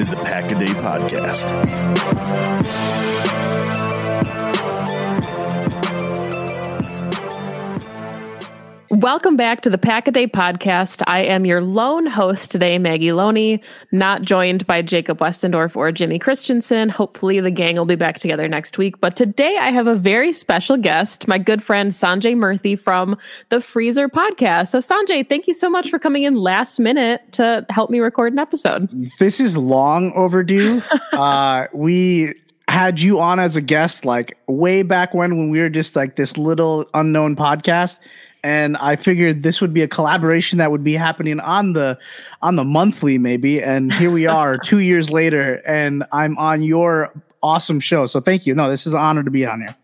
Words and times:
is 0.00 0.08
the 0.08 0.16
Pack 0.16 0.50
a 0.50 0.58
Day 0.58 0.66
Podcast. 0.66 1.50
Welcome 9.00 9.34
back 9.34 9.62
to 9.62 9.70
the 9.70 9.78
Pack 9.78 10.08
a 10.08 10.10
Day 10.10 10.26
podcast. 10.26 11.02
I 11.06 11.22
am 11.22 11.46
your 11.46 11.62
lone 11.62 12.04
host 12.04 12.50
today, 12.50 12.76
Maggie 12.76 13.12
Loney, 13.12 13.62
not 13.92 14.20
joined 14.20 14.66
by 14.66 14.82
Jacob 14.82 15.20
Westendorf 15.20 15.74
or 15.74 15.90
Jimmy 15.90 16.18
Christensen. 16.18 16.90
Hopefully, 16.90 17.40
the 17.40 17.50
gang 17.50 17.76
will 17.76 17.86
be 17.86 17.96
back 17.96 18.18
together 18.18 18.46
next 18.46 18.76
week. 18.76 19.00
But 19.00 19.16
today, 19.16 19.56
I 19.58 19.70
have 19.70 19.86
a 19.86 19.96
very 19.96 20.34
special 20.34 20.76
guest, 20.76 21.26
my 21.26 21.38
good 21.38 21.62
friend 21.62 21.92
Sanjay 21.92 22.36
Murthy 22.36 22.78
from 22.78 23.16
the 23.48 23.62
Freezer 23.62 24.06
podcast. 24.06 24.68
So, 24.68 24.80
Sanjay, 24.80 25.26
thank 25.26 25.46
you 25.46 25.54
so 25.54 25.70
much 25.70 25.88
for 25.88 25.98
coming 25.98 26.24
in 26.24 26.34
last 26.34 26.78
minute 26.78 27.22
to 27.32 27.64
help 27.70 27.88
me 27.88 28.00
record 28.00 28.34
an 28.34 28.38
episode. 28.38 28.90
This 29.18 29.40
is 29.40 29.56
long 29.56 30.12
overdue. 30.12 30.82
uh, 31.14 31.68
we 31.72 32.34
had 32.68 33.00
you 33.00 33.18
on 33.18 33.40
as 33.40 33.56
a 33.56 33.60
guest 33.60 34.04
like 34.04 34.38
way 34.46 34.82
back 34.82 35.12
when 35.14 35.38
when 35.38 35.50
we 35.50 35.58
were 35.58 35.70
just 35.70 35.96
like 35.96 36.14
this 36.14 36.36
little 36.36 36.88
unknown 36.94 37.34
podcast 37.34 37.98
and 38.42 38.76
I 38.76 38.96
figured 38.96 39.42
this 39.42 39.60
would 39.60 39.74
be 39.74 39.82
a 39.82 39.88
collaboration 39.88 40.58
that 40.58 40.70
would 40.70 40.84
be 40.84 40.94
happening 40.94 41.40
on 41.40 41.72
the 41.72 41.98
on 42.42 42.56
the 42.56 42.64
monthly 42.64 43.18
maybe. 43.18 43.62
And 43.62 43.92
here 43.92 44.10
we 44.10 44.26
are 44.26 44.58
2 44.62 44.78
years 44.78 45.10
later 45.10 45.62
and 45.66 46.04
I'm 46.12 46.36
on 46.38 46.62
your 46.62 47.12
awesome 47.42 47.80
show. 47.80 48.06
So 48.06 48.20
thank 48.20 48.46
you. 48.46 48.54
No 48.54 48.70
this 48.70 48.86
is 48.86 48.94
an 48.94 49.00
honor 49.00 49.22
to 49.22 49.30
be 49.30 49.46
on 49.46 49.60
here 49.60 49.76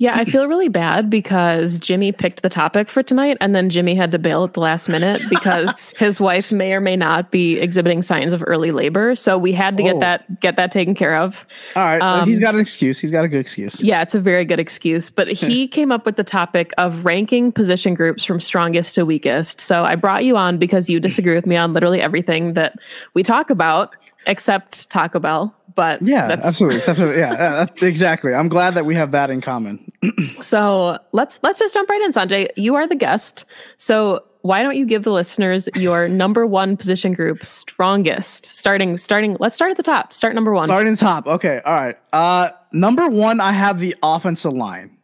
Yeah, 0.00 0.14
I 0.16 0.24
feel 0.24 0.48
really 0.48 0.70
bad 0.70 1.10
because 1.10 1.78
Jimmy 1.78 2.10
picked 2.10 2.40
the 2.40 2.48
topic 2.48 2.88
for 2.88 3.02
tonight 3.02 3.36
and 3.42 3.54
then 3.54 3.68
Jimmy 3.68 3.94
had 3.94 4.12
to 4.12 4.18
bail 4.18 4.44
at 4.44 4.54
the 4.54 4.60
last 4.60 4.88
minute 4.88 5.20
because 5.28 5.92
his 5.98 6.18
wife 6.18 6.50
may 6.52 6.72
or 6.72 6.80
may 6.80 6.96
not 6.96 7.30
be 7.30 7.58
exhibiting 7.58 8.00
signs 8.00 8.32
of 8.32 8.42
early 8.46 8.70
labor. 8.72 9.14
So 9.14 9.36
we 9.36 9.52
had 9.52 9.76
to 9.76 9.82
get 9.82 9.96
Oh. 9.96 10.00
that 10.00 10.40
get 10.40 10.56
that 10.56 10.72
taken 10.72 10.94
care 10.94 11.16
of. 11.16 11.46
All 11.76 11.82
right. 11.84 12.00
Um, 12.00 12.26
he's 12.26 12.40
got 12.40 12.54
an 12.54 12.62
excuse 12.62 12.98
he's 12.98 13.10
got 13.10 13.26
a 13.26 13.28
good 13.28 13.40
excuse 13.40 13.82
Yeah, 13.82 14.00
it's 14.00 14.14
a 14.14 14.20
very 14.20 14.46
good 14.46 14.58
excuse. 14.58 15.10
But 15.10 15.28
he 15.32 15.68
came 15.68 15.92
up 15.92 16.06
with 16.06 16.16
the 16.16 16.24
topic 16.24 16.72
of 16.78 17.04
ranking 17.04 17.52
position 17.52 17.92
groups 17.92 18.24
from 18.24 18.40
strongest 18.40 18.94
to 18.94 19.04
weakest. 19.04 19.60
So 19.60 19.84
I 19.84 19.96
brought 19.96 20.24
you 20.24 20.34
on 20.38 20.56
because 20.56 20.88
you 20.88 20.98
disagree 20.98 21.34
with 21.34 21.44
me 21.44 21.58
on 21.58 21.74
literally 21.74 22.00
everything 22.00 22.54
that 22.54 22.78
we 23.12 23.22
talk 23.22 23.50
about, 23.50 23.94
except 24.26 24.88
Taco 24.88 25.18
Bell. 25.18 25.54
But 25.74 26.02
yeah 26.02 26.26
that's, 26.26 26.44
absolutely 26.44 26.80
absolutely 26.86 27.20
yeah 27.20 27.32
uh, 27.32 27.66
exactly 27.86 28.34
I'm 28.34 28.48
glad 28.48 28.74
that 28.74 28.84
we 28.86 28.96
have 28.96 29.12
that 29.12 29.30
in 29.30 29.40
common 29.40 29.89
So 30.40 30.98
let's 31.12 31.38
let's 31.42 31.58
just 31.58 31.74
jump 31.74 31.88
right 31.90 32.00
in, 32.00 32.12
Sanjay. 32.12 32.48
You 32.56 32.74
are 32.74 32.86
the 32.86 32.94
guest. 32.94 33.44
So 33.76 34.24
why 34.42 34.62
don't 34.62 34.76
you 34.76 34.86
give 34.86 35.02
the 35.02 35.12
listeners 35.12 35.68
your 35.74 36.08
number 36.08 36.46
one 36.46 36.76
position 36.76 37.12
group 37.12 37.44
strongest? 37.44 38.46
Starting 38.46 38.96
starting. 38.96 39.36
Let's 39.38 39.54
start 39.54 39.70
at 39.70 39.76
the 39.76 39.82
top. 39.82 40.12
Start 40.12 40.34
number 40.34 40.52
one. 40.52 40.64
Starting 40.64 40.96
top. 40.96 41.26
Okay. 41.26 41.60
All 41.64 41.74
right. 41.74 41.96
Uh, 42.12 42.50
number 42.72 43.08
one, 43.08 43.40
I 43.40 43.52
have 43.52 43.78
the 43.78 43.94
offensive 44.02 44.52
line. 44.52 44.96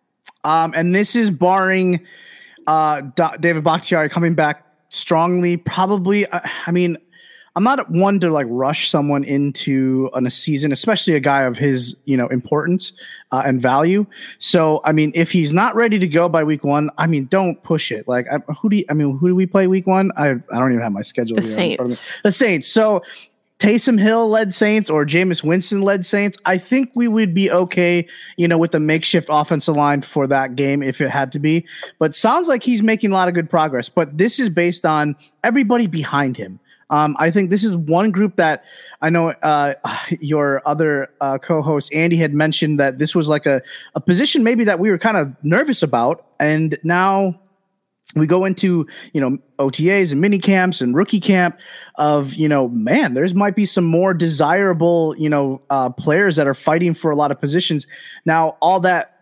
Um, 0.45 0.73
and 0.75 0.95
this 0.95 1.17
is 1.17 1.31
barring 1.31 2.01
uh, 2.67 3.03
Da- 3.15 3.37
David 3.37 3.65
Bakhtiari 3.65 4.09
coming 4.09 4.35
back 4.35 4.65
strongly. 4.89 5.57
Probably, 5.57 6.27
uh, 6.27 6.41
I 6.67 6.71
mean, 6.71 6.97
I'm 7.57 7.65
not 7.65 7.91
one 7.91 8.21
to 8.21 8.31
like 8.31 8.47
rush 8.51 8.91
someone 8.91 9.25
into 9.25 10.11
on 10.13 10.27
a 10.27 10.31
season, 10.31 10.73
especially 10.73 11.15
a 11.15 11.21
guy 11.21 11.43
of 11.43 11.57
his, 11.57 11.97
you 12.05 12.15
know, 12.15 12.29
importance 12.29 12.93
uh, 13.33 13.43
and 13.47 13.61
value. 13.61 14.07
So, 14.39 14.83
I 14.85 14.93
mean, 14.93 15.11
if 15.15 15.33
he's 15.33 15.55
not 15.55 15.75
ready 15.75 15.99
to 15.99 16.07
go 16.07 16.29
by 16.29 16.45
week 16.45 16.65
one, 16.65 16.91
I 16.99 17.07
mean, 17.07 17.25
don't 17.27 17.61
push 17.63 17.91
it. 17.91 18.07
Like, 18.07 18.27
I, 18.31 18.39
who 18.53 18.69
do 18.69 18.77
you, 18.77 18.85
I 18.91 18.93
mean, 18.93 19.17
who 19.17 19.29
do 19.29 19.35
we 19.35 19.47
play 19.47 19.67
week 19.67 19.87
one? 19.87 20.13
I, 20.19 20.33
I 20.33 20.59
don't 20.59 20.71
even 20.71 20.83
have 20.83 20.93
my 20.93 21.01
schedule. 21.01 21.37
The 21.37 21.43
here 21.43 21.51
in 21.51 21.77
front 21.77 21.81
of 21.81 21.89
me. 21.89 21.95
Saints. 21.95 22.13
The 22.23 22.31
Saints. 22.31 22.69
So, 22.69 23.03
Taysom 23.59 23.99
Hill 23.99 24.29
led 24.29 24.53
Saints 24.53 24.91
or 24.91 25.07
Jameis 25.07 25.43
Winston 25.43 25.81
led 25.81 26.05
Saints, 26.05 26.37
I 26.45 26.59
think 26.59 26.91
we 26.95 27.09
would 27.09 27.33
be 27.33 27.51
okay, 27.51 28.07
you 28.37 28.47
know, 28.47 28.59
with 28.59 28.73
the 28.73 28.81
makeshift 28.81 29.29
offensive 29.31 29.75
line 29.75 30.03
for 30.03 30.27
that 30.27 30.57
game 30.57 30.83
if 30.83 31.01
it 31.01 31.09
had 31.09 31.33
to 31.33 31.39
be. 31.39 31.65
But 31.99 32.15
sounds 32.15 32.49
like 32.49 32.63
he's 32.63 32.83
making 32.83 33.13
a 33.13 33.15
lot 33.15 33.29
of 33.29 33.35
good 33.35 33.49
progress. 33.49 33.89
But 33.89 34.19
this 34.19 34.39
is 34.39 34.51
based 34.51 34.85
on 34.85 35.17
everybody 35.43 35.87
behind 35.87 36.37
him. 36.37 36.61
Um, 36.91 37.17
I 37.19 37.31
think 37.31 37.51
this 37.51 37.65
is 37.65 37.77
one 37.77 38.11
group 38.11 38.37
that 38.37 38.65
I 39.03 39.11
know 39.11 39.31
uh, 39.31 39.75
your 40.21 40.63
other 40.67 41.09
uh, 41.21 41.39
co-host 41.39 41.93
Andy 41.93 42.17
had 42.17 42.35
mentioned 42.35 42.81
that 42.81 42.99
this 42.99 43.15
was 43.15 43.29
like 43.29 43.47
a, 43.47 43.63
a 43.95 44.01
position 44.01 44.45
maybe 44.45 44.65
that 44.65 44.79
we 44.79 44.91
were 44.91 44.99
kind 44.99 45.17
of 45.17 45.35
nervous 45.43 45.83
about, 45.83 46.27
and 46.39 46.79
now 46.83 47.41
we 48.15 48.27
go 48.27 48.45
into 48.45 48.87
you 49.13 49.21
know 49.21 49.39
OTAs 49.59 50.13
and 50.13 50.21
mini 50.21 50.39
camps 50.39 50.81
and 50.81 50.95
rookie 50.95 51.21
camp 51.21 51.59
of 51.97 52.35
you 52.35 52.49
know 52.49 52.69
man 52.69 53.15
there's 53.15 53.35
might 53.35 53.57
be 53.57 53.67
some 53.67 53.85
more 53.85 54.15
desirable 54.15 55.15
you 55.19 55.29
know 55.29 55.61
uh, 55.71 55.91
players 55.91 56.37
that 56.37 56.47
are 56.47 56.55
fighting 56.55 56.95
for 56.95 57.11
a 57.11 57.17
lot 57.17 57.33
of 57.33 57.41
positions. 57.41 57.87
Now 58.25 58.57
all 58.61 58.81
that 58.81 59.16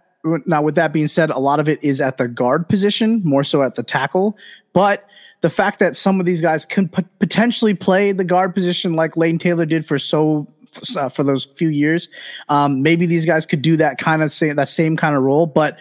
now 0.47 0.63
with 0.63 0.75
that 0.75 0.93
being 0.93 1.07
said 1.07 1.31
a 1.31 1.39
lot 1.39 1.61
of 1.61 1.69
it 1.69 1.83
is 1.83 2.01
at 2.01 2.17
the 2.17 2.29
guard 2.29 2.69
position 2.69 3.21
more 3.25 3.45
so 3.45 3.63
at 3.63 3.75
the 3.75 3.83
tackle 3.83 4.37
but 4.73 5.07
the 5.41 5.51
fact 5.51 5.79
that 5.79 5.97
some 5.97 6.19
of 6.19 6.27
these 6.27 6.41
guys 6.41 6.65
can 6.65 6.89
pot- 6.89 7.05
potentially 7.19 7.75
play 7.75 8.13
the 8.13 8.25
guard 8.25 8.55
position 8.55 8.95
like 8.95 9.17
Lane 9.17 9.39
Taylor 9.39 9.67
did 9.67 9.85
for 9.85 9.99
so 9.99 10.49
uh, 10.97 11.09
for 11.09 11.23
those 11.23 11.45
few 11.45 11.69
years 11.69 12.09
um, 12.49 12.83
maybe 12.83 13.07
these 13.07 13.27
guys 13.27 13.47
could 13.47 13.63
do 13.63 13.77
that 13.77 13.99
kind 13.99 14.23
of 14.23 14.33
same 14.33 14.57
that 14.57 14.69
same 14.69 14.97
kind 14.97 15.15
of 15.15 15.23
role 15.23 15.47
but 15.47 15.79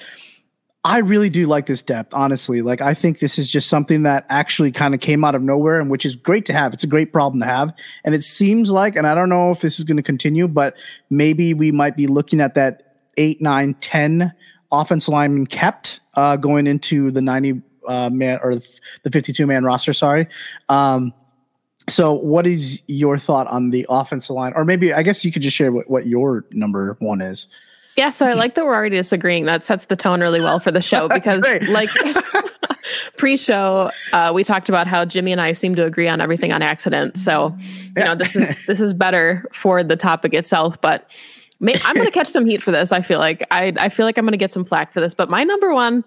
I 0.85 0.97
really 0.97 1.29
do 1.29 1.45
like 1.45 1.65
this 1.65 1.81
depth, 1.81 2.13
honestly. 2.13 2.61
Like, 2.61 2.81
I 2.81 2.93
think 2.93 3.19
this 3.19 3.39
is 3.39 3.49
just 3.49 3.69
something 3.69 4.03
that 4.03 4.25
actually 4.27 4.69
kind 4.69 4.93
of 4.93 4.99
came 4.99 5.23
out 5.23 5.33
of 5.33 5.41
nowhere, 5.41 5.79
and 5.79 5.89
which 5.89 6.05
is 6.05 6.17
great 6.17 6.45
to 6.47 6.53
have. 6.53 6.73
It's 6.73 6.83
a 6.83 6.87
great 6.87 7.13
problem 7.13 7.39
to 7.39 7.45
have. 7.45 7.73
And 8.03 8.13
it 8.13 8.23
seems 8.23 8.69
like, 8.69 8.97
and 8.97 9.07
I 9.07 9.15
don't 9.15 9.29
know 9.29 9.51
if 9.51 9.61
this 9.61 9.79
is 9.79 9.85
going 9.85 9.95
to 9.95 10.03
continue, 10.03 10.45
but 10.45 10.75
maybe 11.09 11.53
we 11.53 11.71
might 11.71 11.95
be 11.95 12.05
looking 12.05 12.41
at 12.41 12.55
that 12.55 12.97
eight, 13.15 13.41
nine, 13.41 13.75
10 13.75 14.33
offense 14.73 15.07
lineman 15.07 15.47
kept 15.47 16.01
uh, 16.15 16.35
going 16.35 16.67
into 16.67 17.11
the 17.11 17.21
90 17.21 17.61
uh, 17.87 18.09
man 18.09 18.39
or 18.43 18.55
the 18.55 19.11
52 19.11 19.45
man 19.47 19.63
roster. 19.63 19.93
Sorry. 19.93 20.27
Um, 20.67 21.13
so, 21.89 22.13
what 22.13 22.47
is 22.47 22.81
your 22.87 23.17
thought 23.17 23.47
on 23.47 23.71
the 23.71 23.85
offensive 23.89 24.35
line? 24.35 24.53
Or 24.55 24.63
maybe, 24.63 24.93
I 24.93 25.03
guess 25.03 25.25
you 25.25 25.31
could 25.31 25.41
just 25.41 25.55
share 25.55 25.71
what, 25.71 25.89
what 25.89 26.05
your 26.05 26.45
number 26.51 26.95
one 26.99 27.21
is. 27.21 27.47
Yeah, 27.97 28.09
so 28.09 28.25
I 28.25 28.33
like 28.33 28.55
that 28.55 28.65
we're 28.65 28.73
already 28.73 28.95
disagreeing. 28.95 29.45
That 29.45 29.65
sets 29.65 29.85
the 29.85 29.95
tone 29.95 30.21
really 30.21 30.41
well 30.41 30.59
for 30.59 30.71
the 30.71 30.81
show 30.81 31.07
because, 31.13 31.43
like, 31.69 31.89
pre-show, 33.17 33.89
uh, 34.13 34.31
we 34.33 34.43
talked 34.43 34.69
about 34.69 34.87
how 34.87 35.05
Jimmy 35.05 35.31
and 35.31 35.41
I 35.41 35.51
seem 35.51 35.75
to 35.75 35.85
agree 35.85 36.07
on 36.07 36.21
everything 36.21 36.53
on 36.53 36.61
accident. 36.61 37.17
So, 37.17 37.55
you 37.95 38.03
know, 38.03 38.15
this 38.15 38.35
is 38.35 38.65
this 38.65 38.79
is 38.79 38.93
better 38.93 39.45
for 39.51 39.83
the 39.83 39.95
topic 39.95 40.33
itself. 40.33 40.79
But 40.81 41.09
may, 41.63 41.79
I'm 41.83 41.95
going 41.95 42.05
to 42.07 42.11
catch 42.11 42.27
some 42.27 42.45
heat 42.45 42.61
for 42.61 42.71
this. 42.71 42.91
I 42.91 43.01
feel 43.01 43.19
like 43.19 43.45
I 43.51 43.73
I 43.77 43.89
feel 43.89 44.05
like 44.05 44.17
I'm 44.17 44.25
going 44.25 44.33
to 44.33 44.37
get 44.37 44.53
some 44.53 44.65
flack 44.65 44.93
for 44.93 44.99
this. 44.99 45.13
But 45.13 45.29
my 45.29 45.43
number 45.43 45.73
one 45.73 46.03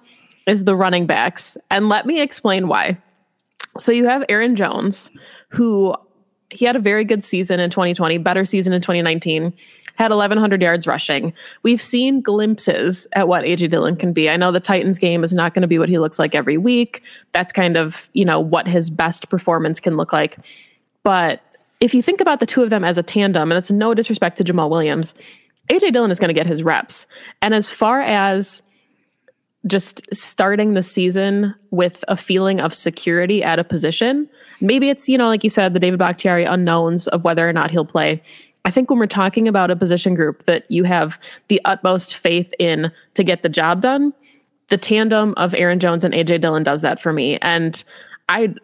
is 0.47 0.65
the 0.65 0.77
running 0.77 1.07
backs. 1.07 1.57
And 1.71 1.89
let 1.89 2.07
me 2.07 2.21
explain 2.21 2.69
why. 2.69 2.99
So 3.79 3.93
you 3.93 4.07
have 4.07 4.25
Aaron 4.29 4.57
Jones, 4.57 5.11
who 5.49 5.95
he 6.51 6.65
had 6.65 6.77
a 6.77 6.81
very 6.81 7.05
good 7.05 7.25
season 7.25 7.61
in 7.61 7.71
2020, 7.71 8.19
better 8.19 8.45
season 8.45 8.73
in 8.73 8.81
2019, 8.81 9.53
had 9.97 10.11
1,100 10.11 10.63
yards 10.63 10.87
rushing. 10.87 11.33
We've 11.63 11.83
seen 11.83 12.21
glimpses 12.21 13.09
at 13.15 13.29
what 13.29 13.45
AJ 13.45 13.71
Dillon 13.71 13.97
can 13.97 14.13
be. 14.13 14.31
I 14.31 14.37
know 14.37 14.53
the 14.53 14.61
Titans 14.61 14.99
game 14.99 15.25
is 15.25 15.33
not 15.33 15.55
going 15.55 15.63
to 15.63 15.69
be 15.69 15.79
what 15.79 15.89
he 15.89 15.99
looks 15.99 16.19
like 16.19 16.35
every 16.35 16.59
week. 16.59 17.03
That's 17.33 17.53
kind 17.53 17.77
of, 17.77 18.09
you 18.13 18.25
know, 18.25 18.39
what 18.39 18.69
his 18.69 18.91
best 18.91 19.29
performance 19.29 19.81
can 19.81 19.97
look 19.97 20.13
like. 20.13 20.37
But 21.03 21.41
if 21.81 21.95
you 21.95 22.03
think 22.03 22.21
about 22.21 22.41
the 22.41 22.47
two 22.47 22.63
of 22.63 22.71
them 22.71 22.85
as 22.85 22.99
a 22.99 23.03
tandem, 23.03 23.51
and 23.51 23.59
it's 23.59 23.71
no 23.71 23.95
disrespect 23.95 24.39
to 24.39 24.45
Jamaal 24.45 24.71
Williams, 24.71 25.15
AJ 25.69 25.93
Dillon 25.93 26.11
is 26.11 26.19
going 26.19 26.29
to 26.29 26.35
get 26.35 26.47
his 26.47 26.63
reps. 26.63 27.07
And 27.43 27.55
as 27.55 27.69
far 27.71 28.01
as 28.01 28.63
just 29.67 30.03
starting 30.15 30.75
the 30.75 30.83
season 30.83 31.55
with 31.71 32.05
a 32.09 32.17
feeling 32.17 32.61
of 32.61 32.73
security 32.73 33.43
at 33.43 33.59
a 33.59 33.65
position, 33.65 34.29
maybe 34.61 34.89
it's, 34.89 35.09
you 35.09 35.19
know, 35.19 35.27
like 35.27 35.43
you 35.43 35.51
said, 35.51 35.75
the 35.75 35.81
David 35.81 35.99
Bakhtiari 35.99 36.45
unknowns 36.45 37.09
of 37.09 37.25
whether 37.25 37.49
or 37.49 37.53
not 37.53 37.71
he'll 37.71 37.85
play. 37.85 38.23
I 38.65 38.71
think 38.71 38.91
when 38.91 38.99
we're 38.99 39.07
talking 39.07 39.49
about 39.49 39.71
a 39.71 39.77
position 39.77 40.15
group 40.15 40.45
that 40.45 40.69
you 40.71 40.85
have 40.85 41.21
the 41.49 41.61
utmost 41.65 42.17
faith 42.17 42.53
in 42.59 42.91
to 43.15 43.25
get 43.25 43.43
the 43.43 43.49
job 43.49 43.81
done, 43.81 44.13
the 44.69 44.77
tandem 44.77 45.35
of 45.37 45.55
Aaron 45.55 45.79
Jones 45.79 46.05
and 46.05 46.13
AJ 46.13 46.41
Dillon 46.41 46.65
does 46.65 46.81
that 46.81 47.01
for 47.01 47.13
me. 47.13 47.39
And 47.43 47.83
I 48.29 48.55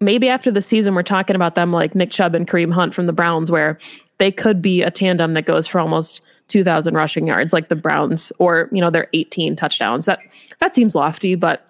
maybe 0.00 0.28
after 0.30 0.50
the 0.50 0.62
season 0.62 0.94
we're 0.94 1.02
talking 1.02 1.36
about 1.36 1.54
them 1.54 1.72
like 1.72 1.94
Nick 1.94 2.10
Chubb 2.10 2.34
and 2.34 2.48
Kareem 2.48 2.72
Hunt 2.72 2.94
from 2.94 3.06
the 3.06 3.12
Browns, 3.12 3.50
where 3.50 3.78
they 4.16 4.32
could 4.32 4.62
be 4.62 4.82
a 4.82 4.90
tandem 4.90 5.34
that 5.34 5.44
goes 5.44 5.66
for 5.66 5.78
almost 5.78 6.22
2,000 6.50 6.94
rushing 6.94 7.26
yards, 7.26 7.52
like 7.52 7.68
the 7.68 7.76
Browns, 7.76 8.32
or 8.38 8.68
you 8.72 8.80
know 8.80 8.90
their 8.90 9.08
18 9.12 9.56
touchdowns. 9.56 10.04
That 10.06 10.20
that 10.60 10.74
seems 10.74 10.94
lofty, 10.94 11.34
but 11.34 11.66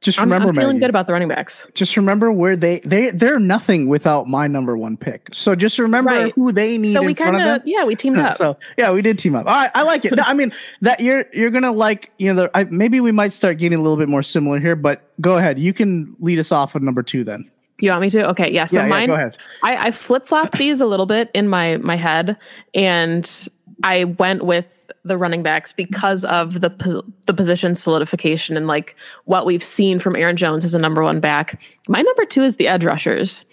just 0.00 0.18
remember, 0.18 0.48
I'm, 0.48 0.48
I'm 0.48 0.54
feeling 0.56 0.68
Maggie, 0.68 0.80
good 0.80 0.90
about 0.90 1.06
the 1.06 1.12
running 1.12 1.28
backs. 1.28 1.64
Just 1.74 1.96
remember 1.96 2.32
where 2.32 2.56
they 2.56 2.80
they 2.80 3.10
they're 3.10 3.38
nothing 3.38 3.86
without 3.86 4.26
my 4.26 4.48
number 4.48 4.76
one 4.76 4.96
pick. 4.96 5.28
So 5.32 5.54
just 5.54 5.78
remember 5.78 6.10
Right. 6.10 6.32
who 6.34 6.50
they 6.50 6.76
need. 6.76 6.92
So 6.92 7.02
we 7.02 7.14
kind 7.14 7.36
of 7.40 7.62
yeah 7.64 7.84
we 7.84 7.94
teamed 7.94 8.16
up. 8.18 8.36
So 8.36 8.56
yeah, 8.76 8.90
we 8.90 9.00
did 9.00 9.20
team 9.20 9.36
up. 9.36 9.46
All 9.46 9.52
right, 9.54 9.70
I 9.74 9.84
like 9.84 10.04
it. 10.04 10.16
No, 10.16 10.24
I 10.26 10.34
mean 10.34 10.52
that 10.80 10.98
you're 11.00 11.26
you're 11.32 11.50
gonna 11.50 11.70
like 11.70 12.10
you 12.18 12.34
know 12.34 12.42
the, 12.42 12.50
I, 12.52 12.64
maybe 12.64 12.98
we 13.00 13.12
might 13.12 13.32
start 13.32 13.58
getting 13.58 13.78
a 13.78 13.82
little 13.82 13.96
bit 13.96 14.08
more 14.08 14.24
similar 14.24 14.58
here. 14.58 14.74
But 14.74 15.08
go 15.20 15.36
ahead, 15.38 15.60
you 15.60 15.72
can 15.72 16.16
lead 16.18 16.40
us 16.40 16.50
off 16.50 16.74
with 16.74 16.82
number 16.82 17.04
two 17.04 17.22
then. 17.22 17.48
You 17.78 17.90
want 17.90 18.02
me 18.02 18.10
to? 18.10 18.28
Okay, 18.30 18.50
yeah. 18.52 18.64
So 18.64 18.80
yeah, 18.80 18.86
mine, 18.88 19.02
yeah, 19.02 19.06
go 19.06 19.14
ahead. 19.14 19.36
I, 19.62 19.76
I 19.88 19.90
flip 19.92 20.26
flopped 20.26 20.58
these 20.58 20.80
a 20.80 20.86
little 20.86 21.06
bit 21.06 21.30
in 21.32 21.48
my 21.48 21.76
my 21.78 21.96
head, 21.96 22.36
and 22.74 23.48
I 23.82 24.04
went 24.04 24.44
with 24.44 24.66
the 25.04 25.16
running 25.16 25.42
backs 25.42 25.72
because 25.72 26.24
of 26.24 26.60
the 26.60 26.70
pos- 26.70 27.02
the 27.26 27.34
position 27.34 27.74
solidification 27.74 28.56
and 28.56 28.66
like 28.66 28.94
what 29.24 29.46
we've 29.46 29.64
seen 29.64 29.98
from 29.98 30.14
Aaron 30.14 30.36
Jones 30.36 30.64
as 30.64 30.74
a 30.74 30.78
number 30.78 31.02
one 31.02 31.18
back. 31.20 31.60
My 31.88 32.00
number 32.02 32.24
two 32.24 32.42
is 32.42 32.56
the 32.56 32.68
edge 32.68 32.84
rushers 32.84 33.44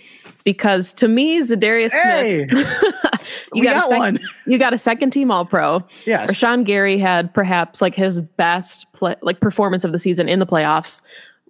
because 0.43 0.93
to 0.93 1.07
me, 1.07 1.41
Zadarius 1.41 1.91
Hey, 1.91 2.47
Smith, 2.49 2.83
we 3.53 3.61
got 3.61 3.89
sec- 3.89 3.97
one. 3.97 4.19
you 4.45 4.57
got 4.59 4.73
a 4.73 4.77
second 4.77 5.09
team 5.11 5.31
All 5.31 5.45
Pro. 5.45 5.83
Yes. 6.05 6.31
Rashan 6.31 6.65
Gary 6.65 6.97
had 6.99 7.33
perhaps 7.33 7.81
like 7.81 7.95
his 7.95 8.19
best 8.21 8.91
play, 8.93 9.15
like 9.21 9.39
performance 9.39 9.83
of 9.83 9.91
the 9.91 9.99
season 9.99 10.29
in 10.29 10.39
the 10.39 10.45
playoffs. 10.45 11.01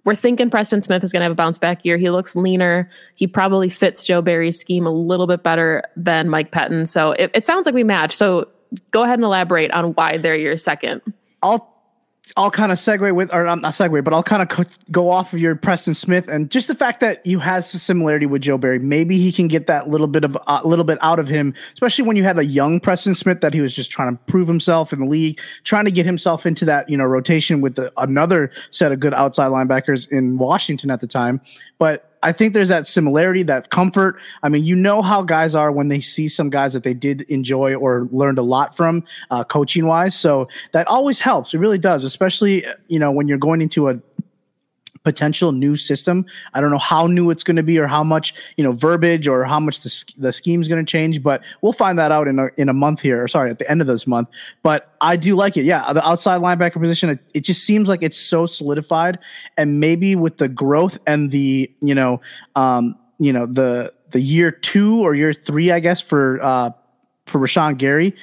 We're 0.06 0.14
thinking 0.14 0.48
Preston 0.48 0.80
Smith 0.80 1.04
is 1.04 1.12
going 1.12 1.20
to 1.20 1.24
have 1.24 1.32
a 1.32 1.34
bounce 1.34 1.58
back 1.58 1.84
year. 1.84 1.98
He 1.98 2.08
looks 2.08 2.34
leaner. 2.34 2.90
He 3.16 3.26
probably 3.26 3.68
fits 3.68 4.02
Joe 4.02 4.22
Barry's 4.22 4.58
scheme 4.58 4.86
a 4.86 4.90
little 4.90 5.26
bit 5.26 5.42
better 5.42 5.82
than 5.94 6.30
Mike 6.30 6.52
Pettine. 6.52 6.88
So 6.88 7.12
it, 7.12 7.30
it 7.34 7.44
sounds 7.44 7.66
like 7.66 7.74
we 7.74 7.84
match. 7.84 8.16
So 8.16 8.48
go 8.90 9.02
ahead 9.02 9.14
and 9.14 9.24
elaborate 9.24 9.72
on 9.72 9.92
why 9.92 10.16
they're 10.18 10.36
your 10.36 10.56
second. 10.56 11.02
I'll 11.42 11.70
I'll 12.36 12.50
kind 12.50 12.70
of 12.70 12.78
segue 12.78 13.14
with, 13.14 13.32
or 13.34 13.46
um, 13.46 13.60
not 13.60 13.72
segue, 13.72 14.04
but 14.04 14.14
I'll 14.14 14.22
kind 14.22 14.42
of 14.42 14.48
co- 14.48 14.70
go 14.90 15.10
off 15.10 15.32
of 15.32 15.40
your 15.40 15.56
Preston 15.56 15.94
Smith 15.94 16.28
and 16.28 16.50
just 16.50 16.68
the 16.68 16.74
fact 16.74 17.00
that 17.00 17.24
you 17.26 17.40
has 17.40 17.72
a 17.74 17.78
similarity 17.78 18.26
with 18.26 18.42
Joe 18.42 18.58
Barry. 18.58 18.78
Maybe 18.78 19.18
he 19.18 19.32
can 19.32 19.48
get 19.48 19.66
that 19.66 19.88
little 19.88 20.06
bit 20.06 20.24
of 20.24 20.36
a 20.36 20.50
uh, 20.50 20.60
little 20.64 20.84
bit 20.84 20.98
out 21.00 21.18
of 21.18 21.28
him, 21.28 21.54
especially 21.72 22.04
when 22.04 22.16
you 22.16 22.22
had 22.22 22.38
a 22.38 22.44
young 22.44 22.78
Preston 22.78 23.14
Smith 23.14 23.40
that 23.40 23.52
he 23.52 23.60
was 23.60 23.74
just 23.74 23.90
trying 23.90 24.16
to 24.16 24.22
prove 24.24 24.46
himself 24.46 24.92
in 24.92 25.00
the 25.00 25.06
league, 25.06 25.40
trying 25.64 25.86
to 25.86 25.90
get 25.90 26.06
himself 26.06 26.46
into 26.46 26.64
that 26.66 26.88
you 26.88 26.96
know 26.96 27.04
rotation 27.04 27.60
with 27.60 27.74
the, 27.74 27.92
another 27.96 28.50
set 28.70 28.92
of 28.92 29.00
good 29.00 29.14
outside 29.14 29.48
linebackers 29.48 30.08
in 30.10 30.38
Washington 30.38 30.90
at 30.90 31.00
the 31.00 31.06
time. 31.06 31.40
But 31.78 32.09
I 32.22 32.32
think 32.32 32.54
there's 32.54 32.68
that 32.68 32.86
similarity, 32.86 33.42
that 33.44 33.70
comfort. 33.70 34.18
I 34.42 34.48
mean, 34.48 34.64
you 34.64 34.76
know 34.76 35.00
how 35.00 35.22
guys 35.22 35.54
are 35.54 35.72
when 35.72 35.88
they 35.88 36.00
see 36.00 36.28
some 36.28 36.50
guys 36.50 36.72
that 36.74 36.84
they 36.84 36.94
did 36.94 37.22
enjoy 37.22 37.74
or 37.74 38.08
learned 38.12 38.38
a 38.38 38.42
lot 38.42 38.76
from 38.76 39.04
uh, 39.30 39.44
coaching 39.44 39.86
wise. 39.86 40.18
So 40.18 40.48
that 40.72 40.86
always 40.86 41.20
helps. 41.20 41.54
It 41.54 41.58
really 41.58 41.78
does, 41.78 42.04
especially, 42.04 42.64
you 42.88 42.98
know, 42.98 43.10
when 43.10 43.26
you're 43.26 43.38
going 43.38 43.62
into 43.62 43.88
a 43.88 43.98
potential 45.02 45.52
new 45.52 45.76
system. 45.76 46.26
I 46.52 46.60
don't 46.60 46.70
know 46.70 46.78
how 46.78 47.06
new 47.06 47.30
it's 47.30 47.42
going 47.42 47.56
to 47.56 47.62
be 47.62 47.78
or 47.78 47.86
how 47.86 48.04
much, 48.04 48.34
you 48.56 48.64
know, 48.64 48.72
verbiage 48.72 49.26
or 49.26 49.44
how 49.44 49.58
much 49.58 49.80
the, 49.80 50.12
the 50.18 50.32
scheme 50.32 50.60
is 50.60 50.68
going 50.68 50.84
to 50.84 50.90
change, 50.90 51.22
but 51.22 51.42
we'll 51.62 51.72
find 51.72 51.98
that 51.98 52.12
out 52.12 52.28
in 52.28 52.38
a, 52.38 52.48
in 52.56 52.68
a 52.68 52.72
month 52.74 53.00
here, 53.00 53.22
or 53.22 53.28
sorry, 53.28 53.50
at 53.50 53.58
the 53.58 53.70
end 53.70 53.80
of 53.80 53.86
this 53.86 54.06
month. 54.06 54.28
But 54.62 54.94
I 55.00 55.16
do 55.16 55.34
like 55.34 55.56
it. 55.56 55.64
Yeah. 55.64 55.92
The 55.92 56.06
outside 56.06 56.40
linebacker 56.40 56.80
position, 56.80 57.10
it, 57.10 57.18
it 57.32 57.40
just 57.40 57.64
seems 57.64 57.88
like 57.88 58.02
it's 58.02 58.18
so 58.18 58.46
solidified 58.46 59.18
and 59.56 59.80
maybe 59.80 60.16
with 60.16 60.36
the 60.36 60.48
growth 60.48 60.98
and 61.06 61.30
the, 61.30 61.70
you 61.80 61.94
know, 61.94 62.20
um, 62.54 62.96
you 63.18 63.32
know, 63.32 63.46
the, 63.46 63.92
the 64.10 64.20
year 64.20 64.50
two 64.50 65.00
or 65.00 65.14
year 65.14 65.32
three, 65.32 65.70
I 65.70 65.80
guess, 65.80 66.00
for, 66.00 66.38
uh, 66.42 66.70
for 67.26 67.40
Rashan 67.40 67.78
Gary 67.78 68.14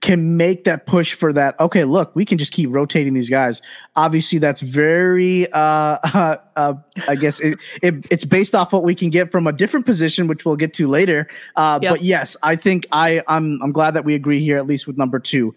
can 0.00 0.36
make 0.38 0.64
that 0.64 0.86
push 0.86 1.12
for 1.14 1.32
that. 1.32 1.58
Okay, 1.60 1.84
look, 1.84 2.14
we 2.16 2.24
can 2.24 2.38
just 2.38 2.52
keep 2.52 2.70
rotating 2.70 3.12
these 3.12 3.28
guys. 3.28 3.60
Obviously, 3.96 4.38
that's 4.38 4.62
very. 4.62 5.50
Uh, 5.52 5.58
uh, 6.14 6.36
uh, 6.56 6.74
I 7.06 7.16
guess 7.16 7.38
it, 7.40 7.58
it, 7.82 8.06
it's 8.10 8.24
based 8.24 8.54
off 8.54 8.72
what 8.72 8.82
we 8.82 8.94
can 8.94 9.10
get 9.10 9.30
from 9.30 9.46
a 9.46 9.52
different 9.52 9.84
position, 9.86 10.26
which 10.26 10.44
we'll 10.44 10.56
get 10.56 10.72
to 10.74 10.88
later. 10.88 11.28
Uh, 11.56 11.78
Yep. 11.82 11.92
But 11.92 12.02
yes, 12.02 12.36
I 12.42 12.56
think 12.56 12.86
I 12.92 13.22
I'm 13.28 13.60
I'm 13.62 13.72
glad 13.72 13.92
that 13.94 14.04
we 14.04 14.14
agree 14.14 14.40
here 14.40 14.56
at 14.56 14.66
least 14.66 14.86
with 14.86 14.96
number 14.96 15.18
two. 15.18 15.54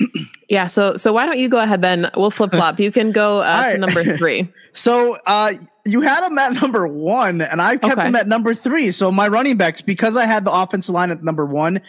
Yeah. 0.48 0.66
So 0.66 0.96
so 0.96 1.12
why 1.12 1.26
don't 1.26 1.38
you 1.38 1.48
go 1.48 1.60
ahead 1.60 1.80
then? 1.82 2.10
We'll 2.16 2.32
flip 2.32 2.50
flop. 2.50 2.80
You 2.80 2.90
can 2.90 3.12
go 3.12 3.38
uh, 3.40 3.62
All 3.66 3.72
to 3.72 3.78
number 3.78 4.16
three. 4.16 4.48
So 4.72 5.16
uh, 5.26 5.52
you 5.84 6.00
had 6.00 6.20
them 6.22 6.38
at 6.38 6.52
number 6.62 6.86
one, 6.86 7.40
and 7.40 7.60
I 7.60 7.76
kept 7.76 7.94
Okay. 7.94 8.02
them 8.04 8.14
at 8.14 8.28
number 8.28 8.54
three. 8.54 8.92
So 8.92 9.10
my 9.10 9.26
running 9.26 9.56
backs, 9.56 9.80
because 9.80 10.16
I 10.16 10.26
had 10.26 10.44
the 10.44 10.52
offensive 10.52 10.94
line 10.94 11.10
at 11.10 11.24
number 11.24 11.44
one, 11.44 11.80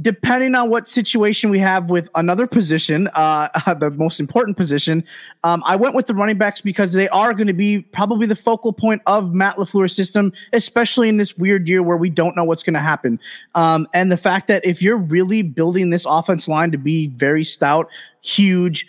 depending 0.00 0.54
on 0.54 0.70
what 0.70 0.88
situation 0.88 1.50
we 1.50 1.58
have 1.58 1.90
with 1.90 2.08
another 2.14 2.46
position, 2.46 3.08
uh, 3.14 3.48
the 3.78 3.90
most 3.90 4.20
important 4.20 4.56
position, 4.56 5.04
um, 5.44 5.62
I 5.66 5.76
went 5.76 5.94
with 5.94 6.06
the 6.06 6.14
running 6.14 6.38
backs 6.38 6.60
because 6.60 6.92
they 6.92 7.08
are 7.10 7.34
going 7.34 7.46
to 7.46 7.52
be 7.52 7.80
probably 7.80 8.26
the 8.26 8.36
focal 8.36 8.72
point 8.72 9.02
of 9.06 9.34
Matt 9.34 9.56
LaFleur's 9.56 9.94
system, 9.94 10.32
especially 10.52 11.08
in 11.08 11.18
this 11.18 11.36
weird 11.36 11.68
year 11.68 11.82
where 11.82 11.96
we 11.96 12.10
don't 12.10 12.34
know 12.34 12.44
what's 12.44 12.62
going 12.62 12.74
to 12.74 12.80
happen. 12.80 13.20
Um, 13.54 13.86
and 13.92 14.10
the 14.10 14.16
fact 14.16 14.46
that 14.48 14.64
if 14.64 14.82
you're 14.82 14.96
really 14.96 15.42
building 15.42 15.90
this 15.90 16.06
offense 16.08 16.48
line 16.48 16.72
to 16.72 16.78
be 16.78 17.08
very 17.08 17.44
stout, 17.44 17.90
huge, 18.22 18.86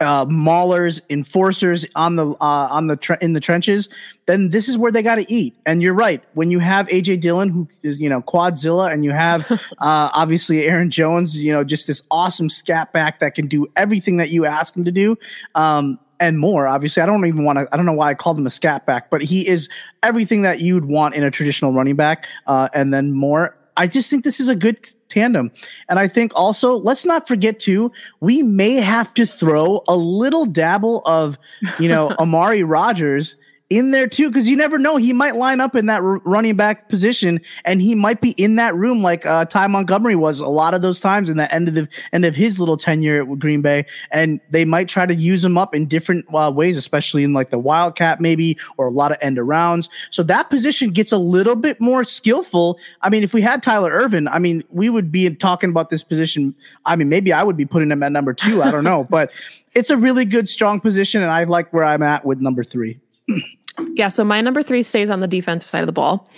uh, 0.00 0.26
maulers, 0.26 1.00
enforcers 1.10 1.86
on 1.94 2.16
the 2.16 2.30
uh, 2.30 2.68
on 2.70 2.86
the 2.86 2.96
tre- 2.96 3.18
in 3.20 3.32
the 3.32 3.40
trenches, 3.40 3.88
then 4.26 4.48
this 4.48 4.68
is 4.68 4.76
where 4.76 4.92
they 4.92 5.02
got 5.02 5.16
to 5.16 5.32
eat. 5.32 5.56
And 5.66 5.82
you're 5.82 5.94
right. 5.94 6.22
When 6.34 6.50
you 6.50 6.58
have 6.58 6.86
AJ 6.88 7.20
Dillon, 7.20 7.48
who 7.48 7.68
is 7.82 8.00
you 8.00 8.08
know 8.08 8.22
Quadzilla, 8.22 8.92
and 8.92 9.04
you 9.04 9.12
have 9.12 9.50
uh, 9.50 9.58
obviously 9.78 10.66
Aaron 10.66 10.90
Jones, 10.90 11.42
you 11.42 11.52
know 11.52 11.64
just 11.64 11.86
this 11.86 12.02
awesome 12.10 12.48
scat 12.48 12.92
back 12.92 13.20
that 13.20 13.34
can 13.34 13.46
do 13.46 13.66
everything 13.76 14.16
that 14.18 14.30
you 14.30 14.46
ask 14.46 14.76
him 14.76 14.84
to 14.84 14.92
do. 14.92 15.16
Um, 15.54 15.98
and 16.20 16.38
more. 16.38 16.68
Obviously, 16.68 17.02
I 17.02 17.06
don't 17.06 17.26
even 17.26 17.44
want 17.44 17.58
to. 17.58 17.68
I 17.72 17.76
don't 17.76 17.84
know 17.84 17.92
why 17.92 18.10
I 18.10 18.14
called 18.14 18.38
him 18.38 18.46
a 18.46 18.50
scat 18.50 18.86
back, 18.86 19.10
but 19.10 19.22
he 19.22 19.46
is 19.46 19.68
everything 20.04 20.42
that 20.42 20.60
you'd 20.60 20.84
want 20.84 21.16
in 21.16 21.24
a 21.24 21.32
traditional 21.32 21.72
running 21.72 21.96
back, 21.96 22.26
uh, 22.46 22.68
and 22.72 22.94
then 22.94 23.12
more. 23.12 23.56
I 23.76 23.86
just 23.86 24.10
think 24.10 24.24
this 24.24 24.40
is 24.40 24.48
a 24.48 24.54
good 24.54 24.88
tandem. 25.08 25.50
And 25.88 25.98
I 25.98 26.08
think 26.08 26.32
also, 26.34 26.76
let's 26.76 27.04
not 27.04 27.28
forget 27.28 27.60
too, 27.60 27.92
we 28.20 28.42
may 28.42 28.74
have 28.76 29.12
to 29.14 29.26
throw 29.26 29.82
a 29.88 29.96
little 29.96 30.46
dabble 30.46 31.02
of, 31.06 31.38
you 31.78 31.88
know, 31.88 32.10
Amari 32.18 32.62
Rogers 32.62 33.36
in 33.76 33.90
there 33.90 34.06
too, 34.06 34.28
because 34.28 34.48
you 34.48 34.56
never 34.56 34.78
know. 34.78 34.96
He 34.96 35.12
might 35.12 35.36
line 35.36 35.60
up 35.60 35.74
in 35.74 35.86
that 35.86 36.02
r- 36.02 36.18
running 36.24 36.56
back 36.56 36.88
position 36.88 37.40
and 37.64 37.80
he 37.80 37.94
might 37.94 38.20
be 38.20 38.30
in 38.32 38.56
that 38.56 38.74
room 38.74 39.02
like 39.02 39.24
uh, 39.24 39.44
Ty 39.46 39.68
Montgomery 39.68 40.14
was 40.14 40.40
a 40.40 40.46
lot 40.46 40.74
of 40.74 40.82
those 40.82 41.00
times 41.00 41.28
in 41.28 41.36
the 41.36 41.52
end 41.52 41.68
of 41.68 41.74
the 41.74 41.88
end 42.12 42.24
of 42.24 42.34
his 42.34 42.60
little 42.60 42.76
tenure 42.76 43.22
at 43.22 43.38
Green 43.38 43.62
Bay. 43.62 43.86
And 44.10 44.40
they 44.50 44.64
might 44.64 44.88
try 44.88 45.06
to 45.06 45.14
use 45.14 45.44
him 45.44 45.56
up 45.56 45.74
in 45.74 45.86
different 45.86 46.26
uh, 46.34 46.52
ways, 46.54 46.76
especially 46.76 47.24
in 47.24 47.32
like 47.32 47.50
the 47.50 47.58
Wildcat 47.58 48.20
maybe, 48.20 48.58
or 48.76 48.86
a 48.86 48.90
lot 48.90 49.10
of 49.10 49.18
end 49.20 49.38
arounds. 49.38 49.88
So 50.10 50.22
that 50.24 50.50
position 50.50 50.90
gets 50.90 51.12
a 51.12 51.18
little 51.18 51.56
bit 51.56 51.80
more 51.80 52.04
skillful. 52.04 52.78
I 53.00 53.08
mean, 53.08 53.22
if 53.22 53.32
we 53.32 53.40
had 53.40 53.62
Tyler 53.62 53.90
Ervin, 53.90 54.28
I 54.28 54.38
mean, 54.38 54.62
we 54.70 54.90
would 54.90 55.10
be 55.10 55.34
talking 55.34 55.70
about 55.70 55.88
this 55.88 56.02
position. 56.02 56.54
I 56.84 56.96
mean, 56.96 57.08
maybe 57.08 57.32
I 57.32 57.42
would 57.42 57.56
be 57.56 57.64
putting 57.64 57.90
him 57.90 58.02
at 58.02 58.12
number 58.12 58.34
two. 58.34 58.62
I 58.62 58.70
don't 58.70 58.84
know, 58.84 59.04
but 59.10 59.32
it's 59.74 59.90
a 59.90 59.96
really 59.96 60.24
good, 60.24 60.48
strong 60.48 60.80
position, 60.80 61.22
and 61.22 61.30
I 61.30 61.44
like 61.44 61.72
where 61.72 61.84
I'm 61.84 62.02
at 62.02 62.24
with 62.24 62.40
number 62.40 62.62
three. 62.64 63.00
Yeah, 63.94 64.08
so 64.08 64.24
my 64.24 64.40
number 64.40 64.62
three 64.62 64.82
stays 64.82 65.10
on 65.10 65.20
the 65.20 65.28
defensive 65.28 65.70
side 65.70 65.80
of 65.80 65.86
the 65.86 65.92
ball. 65.92 66.28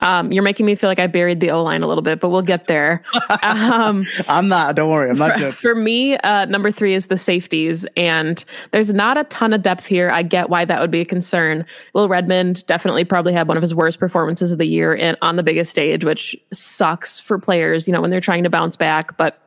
Um, 0.00 0.32
you're 0.32 0.42
making 0.42 0.66
me 0.66 0.74
feel 0.74 0.90
like 0.90 0.98
I 0.98 1.06
buried 1.06 1.40
the 1.40 1.50
O 1.50 1.62
line 1.62 1.82
a 1.82 1.86
little 1.86 2.02
bit, 2.02 2.20
but 2.20 2.28
we'll 2.28 2.42
get 2.42 2.66
there. 2.66 3.02
Um, 3.42 4.04
I'm 4.28 4.48
not. 4.48 4.74
Don't 4.74 4.90
worry. 4.90 5.10
I'm 5.10 5.18
not 5.18 5.32
for, 5.32 5.38
joking. 5.38 5.52
for 5.52 5.74
me, 5.74 6.16
uh, 6.18 6.44
number 6.46 6.70
three 6.70 6.94
is 6.94 7.06
the 7.06 7.18
safeties, 7.18 7.86
and 7.96 8.42
there's 8.70 8.92
not 8.92 9.18
a 9.18 9.24
ton 9.24 9.52
of 9.52 9.62
depth 9.62 9.86
here. 9.86 10.10
I 10.10 10.22
get 10.22 10.48
why 10.48 10.64
that 10.64 10.80
would 10.80 10.90
be 10.90 11.00
a 11.00 11.04
concern. 11.04 11.66
Will 11.92 12.08
Redmond 12.08 12.64
definitely 12.66 13.04
probably 13.04 13.32
had 13.32 13.48
one 13.48 13.56
of 13.56 13.62
his 13.62 13.74
worst 13.74 13.98
performances 13.98 14.50
of 14.52 14.58
the 14.58 14.66
year 14.66 14.94
in, 14.94 15.16
on 15.20 15.36
the 15.36 15.42
biggest 15.42 15.70
stage, 15.70 16.04
which 16.04 16.36
sucks 16.52 17.20
for 17.20 17.38
players, 17.38 17.86
you 17.86 17.92
know, 17.92 18.00
when 18.00 18.10
they're 18.10 18.20
trying 18.20 18.44
to 18.44 18.50
bounce 18.50 18.76
back. 18.76 19.16
But 19.16 19.38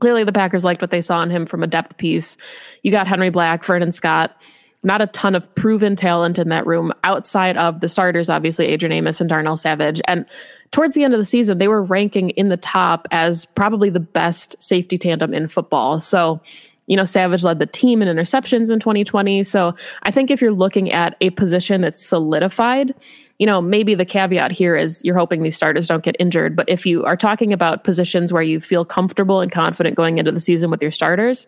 clearly, 0.00 0.24
the 0.24 0.32
Packers 0.32 0.64
liked 0.64 0.80
what 0.82 0.90
they 0.90 1.00
saw 1.00 1.22
in 1.22 1.30
him 1.30 1.46
from 1.46 1.62
a 1.62 1.66
depth 1.66 1.96
piece. 1.96 2.36
You 2.82 2.90
got 2.90 3.06
Henry 3.06 3.30
Black, 3.30 3.64
Vernon 3.64 3.92
Scott 3.92 4.36
not 4.82 5.02
a 5.02 5.06
ton 5.08 5.34
of 5.34 5.52
proven 5.54 5.96
talent 5.96 6.38
in 6.38 6.48
that 6.48 6.66
room 6.66 6.92
outside 7.04 7.56
of 7.56 7.80
the 7.80 7.88
starters, 7.88 8.30
obviously 8.30 8.66
Adrian 8.66 8.92
Amos 8.92 9.20
and 9.20 9.28
Darnell 9.28 9.56
Savage. 9.56 10.00
And 10.06 10.24
towards 10.70 10.94
the 10.94 11.04
end 11.04 11.14
of 11.14 11.20
the 11.20 11.26
season, 11.26 11.58
they 11.58 11.68
were 11.68 11.82
ranking 11.82 12.30
in 12.30 12.48
the 12.48 12.56
top 12.56 13.06
as 13.10 13.44
probably 13.46 13.90
the 13.90 14.00
best 14.00 14.56
safety 14.58 14.96
tandem 14.96 15.34
in 15.34 15.48
football. 15.48 16.00
So, 16.00 16.40
you 16.86 16.96
know, 16.96 17.04
Savage 17.04 17.44
led 17.44 17.58
the 17.58 17.66
team 17.66 18.02
in 18.02 18.08
interceptions 18.08 18.70
in 18.70 18.80
2020. 18.80 19.42
So 19.44 19.74
I 20.04 20.10
think 20.10 20.30
if 20.30 20.40
you're 20.40 20.52
looking 20.52 20.90
at 20.90 21.16
a 21.20 21.30
position 21.30 21.82
that's 21.82 22.04
solidified, 22.04 22.94
you 23.38 23.46
know, 23.46 23.60
maybe 23.60 23.94
the 23.94 24.04
caveat 24.04 24.52
here 24.52 24.76
is 24.76 25.00
you're 25.04 25.16
hoping 25.16 25.42
these 25.42 25.56
starters 25.56 25.86
don't 25.86 26.02
get 26.02 26.16
injured. 26.18 26.56
But 26.56 26.68
if 26.68 26.84
you 26.84 27.04
are 27.04 27.16
talking 27.16 27.52
about 27.52 27.84
positions 27.84 28.32
where 28.32 28.42
you 28.42 28.60
feel 28.60 28.84
comfortable 28.84 29.40
and 29.40 29.50
confident 29.52 29.96
going 29.96 30.18
into 30.18 30.32
the 30.32 30.40
season 30.40 30.70
with 30.70 30.82
your 30.82 30.90
starters, 30.90 31.46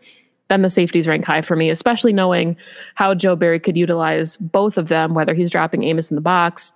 then 0.52 0.62
the 0.62 0.71
safeties 0.71 1.09
rank 1.09 1.25
high 1.25 1.40
for 1.40 1.56
me, 1.56 1.71
especially 1.71 2.12
knowing 2.12 2.56
how 2.94 3.14
Joe 3.14 3.35
Barry 3.35 3.59
could 3.59 3.76
utilize 3.76 4.37
both 4.37 4.76
of 4.76 4.88
them, 4.88 5.14
whether 5.14 5.32
he's 5.32 5.50
dropping 5.50 5.82
Amos 5.85 6.11
in 6.11 6.14
the 6.14 6.21
box, 6.21 6.75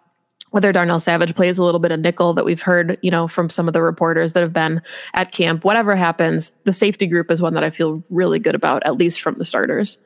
whether 0.50 0.73
Darnell 0.73 0.99
Savage 0.99 1.35
plays 1.35 1.59
a 1.59 1.62
little 1.62 1.78
bit 1.78 1.92
of 1.92 2.00
nickel 2.00 2.33
that 2.35 2.47
we've 2.47 2.62
heard, 2.62 2.97
you 3.02 3.11
know, 3.11 3.28
from 3.28 3.50
some 3.50 3.68
of 3.68 3.75
the 3.75 3.83
reporters 3.83 4.33
that 4.33 4.42
have 4.42 4.54
been 4.54 4.80
at 5.12 5.30
camp. 5.30 5.62
Whatever 5.62 5.95
happens, 5.95 6.52
the 6.64 6.73
safety 6.73 7.06
group 7.06 7.30
is 7.30 7.42
one 7.42 7.52
that 7.52 7.64
I 7.64 7.71
feel 7.71 8.02
really 8.09 8.38
good 8.38 8.54
about, 8.54 8.85
at 8.87 8.97
least 8.97 9.21
from 9.21 9.35
the 9.35 9.45
starters. 9.45 9.99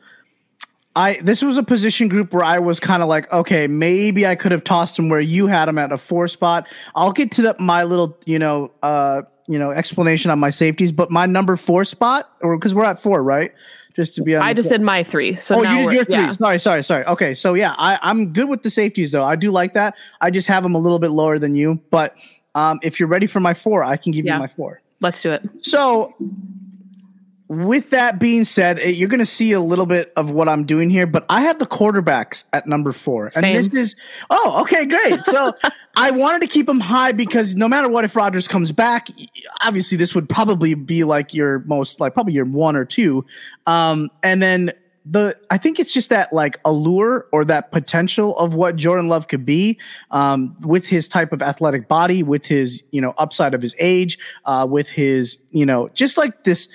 I 0.96 1.20
this 1.22 1.40
was 1.40 1.56
a 1.56 1.62
position 1.62 2.08
group 2.08 2.32
where 2.32 2.42
I 2.42 2.58
was 2.58 2.80
kind 2.80 3.00
of 3.00 3.08
like, 3.08 3.32
okay, 3.32 3.68
maybe 3.68 4.26
I 4.26 4.34
could 4.34 4.50
have 4.50 4.64
tossed 4.64 4.98
him 4.98 5.08
where 5.08 5.20
you 5.20 5.46
had 5.46 5.68
him 5.68 5.78
at 5.78 5.92
a 5.92 5.98
four 5.98 6.26
spot. 6.26 6.66
I'll 6.96 7.12
get 7.12 7.30
to 7.32 7.42
that 7.42 7.60
my 7.60 7.84
little, 7.84 8.18
you 8.26 8.40
know, 8.40 8.72
uh, 8.82 9.22
you 9.50 9.58
know, 9.58 9.72
explanation 9.72 10.30
on 10.30 10.38
my 10.38 10.50
safeties, 10.50 10.92
but 10.92 11.10
my 11.10 11.26
number 11.26 11.56
four 11.56 11.84
spot, 11.84 12.32
or 12.40 12.56
because 12.56 12.72
we're 12.72 12.84
at 12.84 13.02
four, 13.02 13.20
right? 13.22 13.52
Just 13.96 14.14
to 14.14 14.22
be 14.22 14.36
on. 14.36 14.42
I 14.42 14.54
just 14.54 14.68
did 14.68 14.80
my 14.80 15.02
three. 15.02 15.34
So 15.36 15.56
oh, 15.56 15.62
you 15.62 15.88
did 15.88 15.94
your 15.94 16.04
three. 16.04 16.14
Yeah. 16.14 16.30
Sorry, 16.30 16.60
sorry, 16.60 16.84
sorry. 16.84 17.04
Okay, 17.06 17.34
so 17.34 17.54
yeah, 17.54 17.74
I, 17.76 17.98
I'm 18.00 18.32
good 18.32 18.48
with 18.48 18.62
the 18.62 18.70
safeties 18.70 19.10
though. 19.10 19.24
I 19.24 19.34
do 19.34 19.50
like 19.50 19.74
that. 19.74 19.96
I 20.20 20.30
just 20.30 20.46
have 20.46 20.62
them 20.62 20.76
a 20.76 20.78
little 20.78 21.00
bit 21.00 21.10
lower 21.10 21.40
than 21.40 21.56
you, 21.56 21.80
but 21.90 22.14
um, 22.54 22.78
if 22.84 23.00
you're 23.00 23.08
ready 23.08 23.26
for 23.26 23.40
my 23.40 23.52
four, 23.52 23.82
I 23.82 23.96
can 23.96 24.12
give 24.12 24.24
yeah. 24.24 24.34
you 24.34 24.38
my 24.38 24.46
four. 24.46 24.80
Let's 25.00 25.20
do 25.20 25.32
it. 25.32 25.42
So 25.62 26.14
with 27.50 27.90
that 27.90 28.20
being 28.20 28.44
said, 28.44 28.78
eh, 28.78 28.90
you're 28.90 29.08
going 29.08 29.18
to 29.18 29.26
see 29.26 29.50
a 29.50 29.60
little 29.60 29.84
bit 29.84 30.12
of 30.14 30.30
what 30.30 30.48
I'm 30.48 30.64
doing 30.66 30.88
here, 30.88 31.04
but 31.04 31.26
I 31.28 31.40
have 31.40 31.58
the 31.58 31.66
quarterbacks 31.66 32.44
at 32.52 32.68
number 32.68 32.92
four. 32.92 33.32
And 33.34 33.44
this 33.56 33.68
is, 33.74 33.96
oh, 34.30 34.60
okay, 34.60 34.86
great. 34.86 35.24
So 35.24 35.54
I 35.96 36.12
wanted 36.12 36.42
to 36.42 36.46
keep 36.46 36.66
them 36.66 36.78
high 36.78 37.10
because 37.10 37.56
no 37.56 37.66
matter 37.66 37.88
what, 37.88 38.04
if 38.04 38.14
Rodgers 38.14 38.46
comes 38.46 38.70
back, 38.70 39.08
obviously 39.62 39.98
this 39.98 40.14
would 40.14 40.28
probably 40.28 40.74
be 40.74 41.02
like 41.02 41.34
your 41.34 41.58
most, 41.66 41.98
like 41.98 42.14
probably 42.14 42.34
your 42.34 42.44
one 42.44 42.76
or 42.76 42.84
two. 42.84 43.26
Um, 43.66 44.10
and 44.22 44.40
then 44.40 44.72
the 45.04 45.36
I 45.50 45.58
think 45.58 45.80
it's 45.80 45.92
just 45.92 46.10
that 46.10 46.32
like 46.32 46.60
allure 46.64 47.26
or 47.32 47.44
that 47.46 47.72
potential 47.72 48.38
of 48.38 48.54
what 48.54 48.76
Jordan 48.76 49.08
Love 49.08 49.26
could 49.26 49.44
be 49.44 49.80
um, 50.12 50.54
with 50.62 50.86
his 50.86 51.08
type 51.08 51.32
of 51.32 51.42
athletic 51.42 51.88
body, 51.88 52.22
with 52.22 52.46
his 52.46 52.84
you 52.90 53.00
know 53.00 53.14
upside 53.18 53.54
of 53.54 53.62
his 53.62 53.74
age, 53.80 54.18
uh, 54.44 54.66
with 54.70 54.88
his 54.88 55.38
you 55.50 55.66
know 55.66 55.88
just 55.94 56.16
like 56.16 56.44
this 56.44 56.68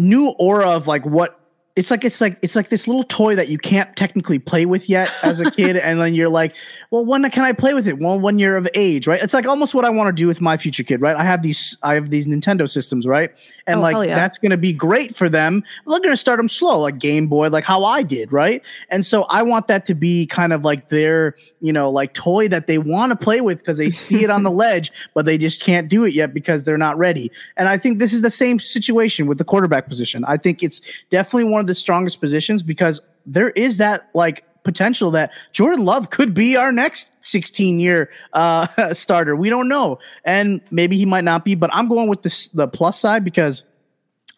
new 0.00 0.28
aura 0.38 0.70
of 0.70 0.86
like 0.86 1.04
what 1.04 1.39
it's 1.76 1.90
like 1.90 2.04
it's 2.04 2.20
like 2.20 2.36
it's 2.42 2.56
like 2.56 2.68
this 2.68 2.88
little 2.88 3.04
toy 3.04 3.36
that 3.36 3.48
you 3.48 3.56
can't 3.56 3.94
technically 3.96 4.38
play 4.38 4.66
with 4.66 4.88
yet 4.88 5.10
as 5.22 5.40
a 5.40 5.50
kid 5.50 5.76
and 5.76 6.00
then 6.00 6.14
you're 6.14 6.28
like 6.28 6.54
well 6.90 7.04
when 7.04 7.28
can 7.30 7.44
i 7.44 7.52
play 7.52 7.74
with 7.74 7.86
it? 7.86 7.98
Well 7.98 8.18
one 8.18 8.38
year 8.38 8.56
of 8.56 8.68
age 8.74 9.06
right? 9.06 9.22
It's 9.22 9.34
like 9.34 9.46
almost 9.46 9.74
what 9.74 9.84
i 9.84 9.90
want 9.90 10.08
to 10.08 10.12
do 10.12 10.26
with 10.26 10.40
my 10.40 10.56
future 10.56 10.82
kid 10.82 11.00
right? 11.00 11.16
I 11.16 11.24
have 11.24 11.42
these 11.42 11.76
i 11.82 11.94
have 11.94 12.10
these 12.10 12.26
nintendo 12.26 12.68
systems 12.68 13.06
right? 13.06 13.30
And 13.66 13.78
oh, 13.78 13.82
like 13.82 14.08
yeah. 14.08 14.16
that's 14.16 14.38
going 14.38 14.50
to 14.50 14.56
be 14.56 14.72
great 14.72 15.14
for 15.14 15.28
them. 15.28 15.62
They're 15.86 16.00
going 16.00 16.10
to 16.10 16.16
start 16.16 16.38
them 16.38 16.48
slow 16.48 16.80
like 16.80 16.98
game 16.98 17.28
boy 17.28 17.48
like 17.48 17.64
how 17.64 17.84
i 17.84 18.02
did 18.02 18.32
right? 18.32 18.62
And 18.88 19.06
so 19.06 19.22
i 19.24 19.42
want 19.42 19.68
that 19.68 19.86
to 19.86 19.94
be 19.94 20.26
kind 20.26 20.52
of 20.52 20.64
like 20.64 20.88
their 20.88 21.36
you 21.60 21.72
know 21.72 21.90
like 21.90 22.14
toy 22.14 22.48
that 22.48 22.66
they 22.66 22.78
want 22.78 23.10
to 23.10 23.16
play 23.16 23.40
with 23.40 23.58
because 23.58 23.78
they 23.78 23.90
see 23.90 24.24
it 24.24 24.30
on 24.30 24.42
the 24.42 24.50
ledge 24.60 24.90
but 25.14 25.24
they 25.24 25.38
just 25.38 25.62
can't 25.62 25.88
do 25.88 26.04
it 26.04 26.14
yet 26.14 26.34
because 26.34 26.64
they're 26.64 26.78
not 26.78 26.98
ready. 26.98 27.30
And 27.56 27.68
i 27.68 27.78
think 27.78 27.98
this 27.98 28.12
is 28.12 28.22
the 28.22 28.30
same 28.30 28.58
situation 28.58 29.28
with 29.28 29.38
the 29.38 29.44
quarterback 29.44 29.88
position. 29.88 30.24
I 30.24 30.36
think 30.36 30.62
it's 30.62 30.80
definitely 31.10 31.44
one 31.44 31.59
of 31.60 31.66
the 31.66 31.74
strongest 31.74 32.20
positions 32.20 32.62
because 32.62 33.00
there 33.26 33.50
is 33.50 33.76
that 33.78 34.08
like 34.14 34.44
potential 34.62 35.10
that 35.12 35.32
Jordan 35.52 35.84
Love 35.84 36.10
could 36.10 36.34
be 36.34 36.56
our 36.56 36.72
next 36.72 37.08
16 37.20 37.80
year 37.80 38.10
uh, 38.32 38.92
starter. 38.94 39.36
We 39.36 39.48
don't 39.48 39.68
know. 39.68 39.98
And 40.24 40.60
maybe 40.70 40.96
he 40.98 41.06
might 41.06 41.24
not 41.24 41.44
be, 41.44 41.54
but 41.54 41.70
I'm 41.72 41.88
going 41.88 42.08
with 42.08 42.22
this, 42.22 42.48
the 42.48 42.68
plus 42.68 42.98
side 42.98 43.24
because 43.24 43.64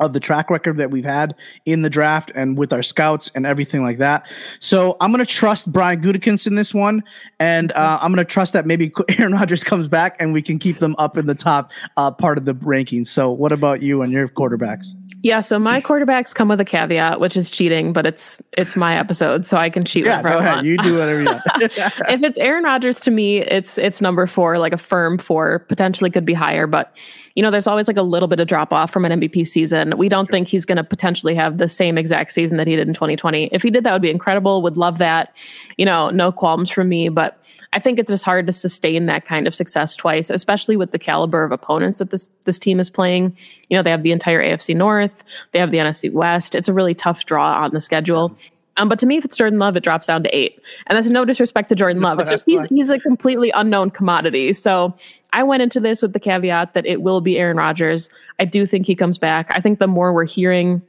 of 0.04 0.12
the 0.12 0.20
track 0.20 0.50
record 0.50 0.76
that 0.78 0.90
we've 0.90 1.04
had 1.04 1.34
in 1.66 1.82
the 1.82 1.90
draft 1.90 2.30
and 2.34 2.56
with 2.58 2.72
our 2.72 2.82
scouts 2.82 3.30
and 3.34 3.46
everything 3.46 3.82
like 3.82 3.98
that. 3.98 4.26
So 4.60 4.96
I'm 5.00 5.12
going 5.12 5.24
to 5.24 5.30
trust 5.30 5.72
Brian 5.72 6.00
Gutekunst 6.00 6.46
in 6.46 6.54
this 6.54 6.74
one. 6.74 7.02
And 7.38 7.72
uh, 7.72 7.98
I'm 8.00 8.12
going 8.12 8.24
to 8.24 8.30
trust 8.30 8.52
that 8.52 8.66
maybe 8.66 8.92
Aaron 9.18 9.32
Rodgers 9.32 9.64
comes 9.64 9.88
back 9.88 10.16
and 10.20 10.32
we 10.32 10.42
can 10.42 10.58
keep 10.58 10.78
them 10.78 10.94
up 10.98 11.16
in 11.16 11.26
the 11.26 11.34
top 11.34 11.72
uh, 11.96 12.10
part 12.10 12.38
of 12.38 12.44
the 12.44 12.54
rankings. 12.54 13.08
So 13.08 13.30
what 13.30 13.52
about 13.52 13.82
you 13.82 14.02
and 14.02 14.12
your 14.12 14.28
quarterbacks? 14.28 14.86
Yeah, 15.22 15.38
so 15.38 15.56
my 15.60 15.80
quarterbacks 15.80 16.34
come 16.34 16.48
with 16.48 16.60
a 16.60 16.64
caveat, 16.64 17.20
which 17.20 17.36
is 17.36 17.48
cheating, 17.48 17.92
but 17.92 18.08
it's 18.08 18.42
it's 18.58 18.74
my 18.74 18.96
episode, 18.96 19.46
so 19.46 19.56
I 19.56 19.70
can 19.70 19.84
cheat 19.84 20.04
yeah, 20.04 20.20
go 20.20 20.38
ahead. 20.38 20.64
You 20.64 20.76
do 20.78 20.98
whatever 20.98 21.20
you 21.20 21.26
want. 21.26 21.42
if 21.62 22.22
it's 22.24 22.38
Aaron 22.38 22.64
Rodgers 22.64 22.98
to 23.00 23.12
me, 23.12 23.38
it's 23.38 23.78
it's 23.78 24.00
number 24.00 24.26
four, 24.26 24.58
like 24.58 24.72
a 24.72 24.78
firm 24.78 25.18
four, 25.18 25.60
potentially 25.60 26.10
could 26.10 26.24
be 26.24 26.34
higher, 26.34 26.66
but 26.66 26.96
you 27.34 27.42
know, 27.42 27.50
there's 27.50 27.66
always 27.66 27.88
like 27.88 27.96
a 27.96 28.02
little 28.02 28.28
bit 28.28 28.40
of 28.40 28.46
drop 28.46 28.72
off 28.72 28.90
from 28.90 29.04
an 29.04 29.20
MVP 29.20 29.46
season. 29.46 29.96
We 29.96 30.08
don't 30.08 30.26
sure. 30.26 30.32
think 30.32 30.48
he's 30.48 30.64
going 30.64 30.76
to 30.76 30.84
potentially 30.84 31.34
have 31.34 31.58
the 31.58 31.68
same 31.68 31.96
exact 31.96 32.32
season 32.32 32.56
that 32.58 32.66
he 32.66 32.76
did 32.76 32.88
in 32.88 32.94
2020. 32.94 33.46
If 33.52 33.62
he 33.62 33.70
did, 33.70 33.84
that 33.84 33.92
would 33.92 34.02
be 34.02 34.10
incredible. 34.10 34.62
Would 34.62 34.76
love 34.76 34.98
that. 34.98 35.34
You 35.78 35.86
know, 35.86 36.10
no 36.10 36.32
qualms 36.32 36.70
from 36.70 36.88
me, 36.88 37.08
but 37.08 37.38
I 37.74 37.78
think 37.78 37.98
it's 37.98 38.10
just 38.10 38.24
hard 38.24 38.46
to 38.46 38.52
sustain 38.52 39.06
that 39.06 39.24
kind 39.24 39.46
of 39.46 39.54
success 39.54 39.96
twice, 39.96 40.28
especially 40.28 40.76
with 40.76 40.92
the 40.92 40.98
caliber 40.98 41.42
of 41.42 41.52
opponents 41.52 41.98
that 41.98 42.10
this 42.10 42.28
this 42.44 42.58
team 42.58 42.78
is 42.78 42.90
playing. 42.90 43.36
You 43.70 43.76
know, 43.76 43.82
they 43.82 43.90
have 43.90 44.02
the 44.02 44.12
entire 44.12 44.42
AFC 44.42 44.76
North, 44.76 45.24
they 45.52 45.58
have 45.58 45.70
the 45.70 45.78
NFC 45.78 46.12
West. 46.12 46.54
It's 46.54 46.68
a 46.68 46.74
really 46.74 46.94
tough 46.94 47.24
draw 47.24 47.62
on 47.62 47.72
the 47.72 47.80
schedule. 47.80 48.36
Um, 48.78 48.88
but 48.88 48.98
to 49.00 49.06
me, 49.06 49.18
if 49.18 49.24
it's 49.24 49.36
Jordan 49.36 49.58
Love, 49.58 49.76
it 49.76 49.82
drops 49.82 50.06
down 50.06 50.22
to 50.22 50.36
eight. 50.36 50.60
And 50.86 50.96
that's 50.96 51.06
no 51.06 51.24
disrespect 51.24 51.68
to 51.68 51.74
Jordan 51.74 52.02
Love. 52.02 52.18
It's 52.20 52.30
just 52.30 52.46
he's, 52.46 52.64
he's 52.68 52.88
a 52.88 52.98
completely 52.98 53.50
unknown 53.50 53.90
commodity. 53.90 54.52
So 54.54 54.94
I 55.32 55.42
went 55.42 55.62
into 55.62 55.78
this 55.78 56.00
with 56.00 56.14
the 56.14 56.20
caveat 56.20 56.74
that 56.74 56.86
it 56.86 57.02
will 57.02 57.20
be 57.20 57.38
Aaron 57.38 57.56
Rodgers. 57.56 58.08
I 58.38 58.46
do 58.46 58.64
think 58.64 58.86
he 58.86 58.94
comes 58.94 59.18
back. 59.18 59.50
I 59.50 59.60
think 59.60 59.78
the 59.78 59.86
more 59.86 60.12
we're 60.14 60.24
hearing, 60.24 60.80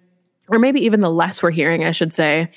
or 0.48 0.60
maybe 0.60 0.80
even 0.82 1.02
the 1.02 1.12
less 1.12 1.44
we're 1.44 1.52
hearing, 1.52 1.84
I 1.84 1.92
should 1.92 2.14
say, 2.14 2.50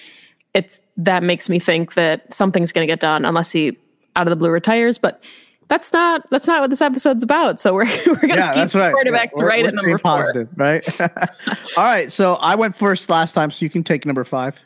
it's 0.54 0.78
that 0.96 1.22
makes 1.22 1.48
me 1.48 1.58
think 1.58 1.94
that 1.94 2.32
something's 2.32 2.72
going 2.72 2.86
to 2.86 2.90
get 2.90 3.00
done 3.00 3.24
unless 3.24 3.50
he 3.50 3.76
out 4.14 4.26
of 4.26 4.30
the 4.30 4.36
blue 4.36 4.50
retires. 4.50 4.96
But 4.96 5.22
that's 5.68 5.92
not 5.92 6.28
that's 6.30 6.46
not 6.46 6.60
what 6.60 6.70
this 6.70 6.80
episode's 6.80 7.22
about. 7.22 7.60
So 7.60 7.74
we're 7.74 7.84
we're 8.06 8.28
gonna 8.28 8.36
yeah, 8.36 8.64
keep 8.66 8.74
right. 8.74 8.92
quarterback 8.92 9.32
yeah, 9.34 9.40
to 9.40 9.46
right 9.46 9.66
at 9.66 9.74
number 9.74 9.98
positive, 9.98 10.48
four. 10.56 10.64
right? 10.64 11.00
All 11.76 11.84
right. 11.84 12.12
So 12.12 12.34
I 12.34 12.54
went 12.54 12.76
first 12.76 13.10
last 13.10 13.32
time, 13.32 13.50
so 13.50 13.64
you 13.64 13.70
can 13.70 13.82
take 13.82 14.06
number 14.06 14.24
five. 14.24 14.58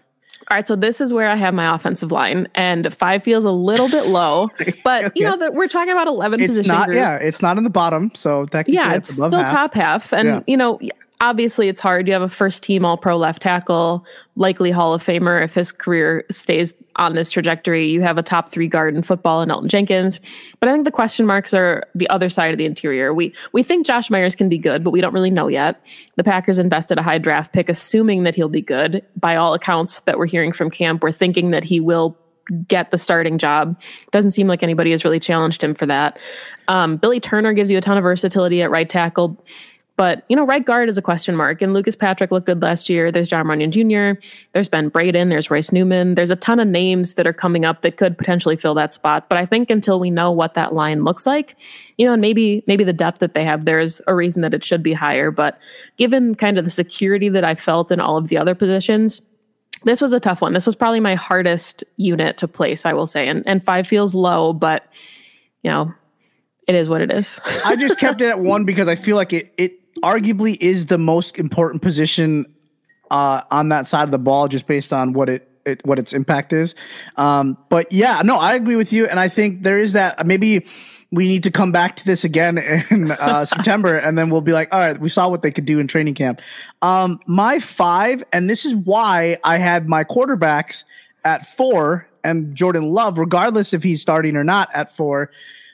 All 0.50 0.57
right, 0.57 0.66
so 0.66 0.75
this 0.75 1.00
is 1.00 1.12
where 1.12 1.28
I 1.28 1.37
have 1.37 1.54
my 1.54 1.73
offensive 1.73 2.11
line, 2.11 2.49
and 2.57 2.92
five 2.92 3.23
feels 3.23 3.45
a 3.45 3.52
little 3.52 3.88
bit 3.88 4.07
low, 4.07 4.49
but 4.85 5.04
okay. 5.04 5.12
you 5.21 5.25
know 5.25 5.37
that 5.37 5.54
we're 5.54 5.69
talking 5.69 5.92
about 5.92 6.09
eleven. 6.09 6.40
It's 6.40 6.66
not, 6.66 6.87
group. 6.87 6.97
yeah, 6.97 7.19
it's 7.19 7.40
not 7.40 7.57
in 7.57 7.62
the 7.62 7.71
bottom, 7.71 8.11
so 8.16 8.47
technically, 8.47 8.75
yeah, 8.75 8.95
it's, 8.95 9.11
it's 9.11 9.19
still 9.19 9.30
half. 9.30 9.50
top 9.52 9.75
half, 9.75 10.12
and 10.12 10.26
yeah. 10.26 10.42
you 10.49 10.57
know 10.57 10.80
obviously 11.20 11.68
it's 11.68 11.80
hard. 11.80 12.06
You 12.06 12.12
have 12.14 12.22
a 12.22 12.28
first 12.28 12.62
team 12.62 12.84
all 12.84 12.96
pro 12.96 13.16
left 13.16 13.42
tackle, 13.42 14.04
likely 14.36 14.70
Hall 14.70 14.94
of 14.94 15.04
Famer 15.04 15.42
if 15.42 15.54
his 15.54 15.70
career 15.70 16.24
stays 16.30 16.72
on 16.96 17.14
this 17.14 17.30
trajectory. 17.30 17.86
You 17.86 18.00
have 18.02 18.18
a 18.18 18.22
top 18.22 18.48
three 18.48 18.68
guard 18.68 18.96
in 18.96 19.02
football 19.02 19.42
in 19.42 19.48
Elgton 19.48 19.68
Jenkins. 19.68 20.20
But 20.58 20.68
I 20.68 20.72
think 20.72 20.84
the 20.84 20.90
question 20.90 21.26
marks 21.26 21.52
are 21.54 21.84
the 21.94 22.08
other 22.08 22.28
side 22.30 22.52
of 22.52 22.58
the 22.58 22.64
interior. 22.64 23.12
We 23.12 23.34
we 23.52 23.62
think 23.62 23.86
Josh 23.86 24.10
Myers 24.10 24.34
can 24.34 24.48
be 24.48 24.58
good, 24.58 24.82
but 24.82 24.90
we 24.90 25.00
don't 25.00 25.14
really 25.14 25.30
know 25.30 25.48
yet. 25.48 25.80
The 26.16 26.24
Packers 26.24 26.58
invested 26.58 26.98
a 26.98 27.02
high 27.02 27.18
draft 27.18 27.52
pick 27.52 27.68
assuming 27.68 28.24
that 28.24 28.34
he'll 28.34 28.48
be 28.48 28.62
good. 28.62 29.04
By 29.16 29.36
all 29.36 29.54
accounts 29.54 30.00
that 30.00 30.18
we're 30.18 30.26
hearing 30.26 30.52
from 30.52 30.70
camp, 30.70 31.02
we're 31.02 31.12
thinking 31.12 31.50
that 31.50 31.64
he 31.64 31.80
will 31.80 32.16
get 32.66 32.90
the 32.90 32.98
starting 32.98 33.38
job. 33.38 33.80
Doesn't 34.10 34.32
seem 34.32 34.48
like 34.48 34.62
anybody 34.62 34.90
has 34.90 35.04
really 35.04 35.20
challenged 35.20 35.62
him 35.62 35.74
for 35.74 35.86
that. 35.86 36.18
Um, 36.66 36.96
Billy 36.96 37.20
Turner 37.20 37.52
gives 37.52 37.70
you 37.70 37.78
a 37.78 37.80
ton 37.80 37.96
of 37.96 38.02
versatility 38.02 38.60
at 38.60 38.70
right 38.70 38.88
tackle 38.88 39.44
But, 40.00 40.25
you 40.30 40.35
know, 40.37 40.47
right 40.47 40.64
guard 40.64 40.88
is 40.88 40.97
a 40.97 41.02
question 41.02 41.37
mark. 41.37 41.61
And 41.61 41.75
Lucas 41.75 41.95
Patrick 41.95 42.30
looked 42.30 42.47
good 42.47 42.62
last 42.62 42.88
year. 42.88 43.12
There's 43.12 43.28
John 43.28 43.45
Runyan 43.45 43.69
Jr., 43.69 44.19
there's 44.54 44.66
Ben 44.66 44.88
Braden, 44.88 45.28
there's 45.28 45.50
Royce 45.50 45.73
Newman. 45.73 46.14
There's 46.14 46.30
a 46.30 46.37
ton 46.37 46.59
of 46.59 46.66
names 46.66 47.16
that 47.16 47.26
are 47.26 47.35
coming 47.35 47.66
up 47.66 47.83
that 47.83 47.99
could 47.99 48.16
potentially 48.16 48.57
fill 48.57 48.73
that 48.76 48.95
spot. 48.95 49.28
But 49.28 49.37
I 49.37 49.45
think 49.45 49.69
until 49.69 50.00
we 50.00 50.09
know 50.09 50.33
what 50.33 50.54
that 50.54 50.73
line 50.73 51.04
looks 51.04 51.26
like, 51.26 51.54
you 51.99 52.07
know, 52.07 52.14
and 52.14 52.23
maybe 52.23 52.64
maybe 52.66 52.83
the 52.83 52.95
depth 52.95 53.19
that 53.19 53.35
they 53.35 53.45
have, 53.45 53.66
there's 53.66 54.00
a 54.07 54.14
reason 54.14 54.40
that 54.40 54.54
it 54.54 54.64
should 54.64 54.83
be 54.83 54.95
higher. 54.95 55.30
But 55.30 55.59
given 55.99 56.35
kind 56.35 56.57
of 56.57 56.64
the 56.64 56.71
security 56.71 57.28
that 57.28 57.45
I 57.45 57.54
felt 57.54 57.92
in 57.92 58.00
all 58.00 58.16
of 58.16 58.28
the 58.28 58.38
other 58.38 58.54
positions, 58.54 59.21
this 59.85 60.00
was 60.00 60.14
a 60.14 60.21
tough 60.21 60.40
one. 60.40 60.54
This 60.54 60.64
was 60.64 60.76
probably 60.76 61.00
my 61.00 61.14
hardest 61.14 61.85
unit 61.99 62.38
to 62.38 62.49
place, 62.49 62.87
I 62.87 62.95
will 62.95 63.07
say. 63.07 63.28
And 63.28 63.42
and 63.47 63.62
five 63.62 63.87
feels 63.87 64.14
low, 64.14 64.54
but 64.54 64.83
you 65.62 65.71
know, 65.71 65.92
it 66.66 66.75
is 66.75 66.88
what 66.88 67.02
it 67.02 67.12
is. 67.12 67.38
I 67.66 67.76
just 67.76 67.99
kept 67.99 68.23
it 68.23 68.28
at 68.28 68.40
one 68.40 68.64
because 68.64 68.88
I 68.88 68.95
feel 68.95 69.16
like 69.16 69.35
it 69.35 69.52
it 69.59 69.79
arguably 69.99 70.56
is 70.61 70.87
the 70.87 70.99
most 70.99 71.38
important 71.38 71.82
position 71.82 72.47
uh, 73.11 73.42
on 73.50 73.68
that 73.70 73.88
side 73.88 74.04
of 74.04 74.11
the 74.11 74.18
ball, 74.18 74.49
just 74.49 74.66
based 74.66 74.92
on 74.92 75.12
what 75.12 75.28
it, 75.28 75.49
it 75.64 75.85
what 75.85 75.99
its 75.99 76.12
impact 76.12 76.52
is. 76.52 76.75
Um, 77.16 77.59
but 77.68 77.92
yeah, 77.92 78.23
no, 78.23 78.37
I 78.37 78.54
agree 78.54 78.76
with 78.76 78.92
you, 78.92 79.06
and 79.06 79.18
I 79.18 79.28
think 79.28 79.62
there 79.62 79.78
is 79.78 79.92
that 79.94 80.26
maybe 80.26 80.66
we 81.12 81.26
need 81.26 81.42
to 81.42 81.50
come 81.50 81.73
back 81.73 81.97
to 81.97 82.04
this 82.04 82.25
again 82.25 82.59
in 82.90 83.11
uh, 83.11 83.44
September, 83.44 83.97
and 83.97 84.16
then 84.16 84.30
we'll 84.30 84.40
be 84.40 84.52
like, 84.52 84.73
all 84.73 84.80
right, 84.80 84.99
we 84.99 85.09
saw 85.09 85.28
what 85.28 85.42
they 85.42 85.50
could 85.50 85.64
do 85.64 85.78
in 85.80 85.88
training 85.88 86.14
camp. 86.14 86.40
Um, 86.82 87.20
my 87.26 87.59
five, 87.59 88.23
and 88.32 88.49
this 88.49 88.64
is 88.64 88.75
why 88.75 89.38
I 89.42 89.59
had 89.59 89.88
my 89.88 90.04
quarterbacks 90.04 90.85
at 91.25 91.47
four 91.47 92.06
and 92.23 92.54
Jordan 92.54 92.90
Love, 92.90 93.18
regardless 93.18 93.73
if 93.73 93.82
he's 93.82 94.00
starting 94.00 94.37
or 94.37 94.44
not, 94.44 94.68
at 94.75 94.94
four, 94.94 95.30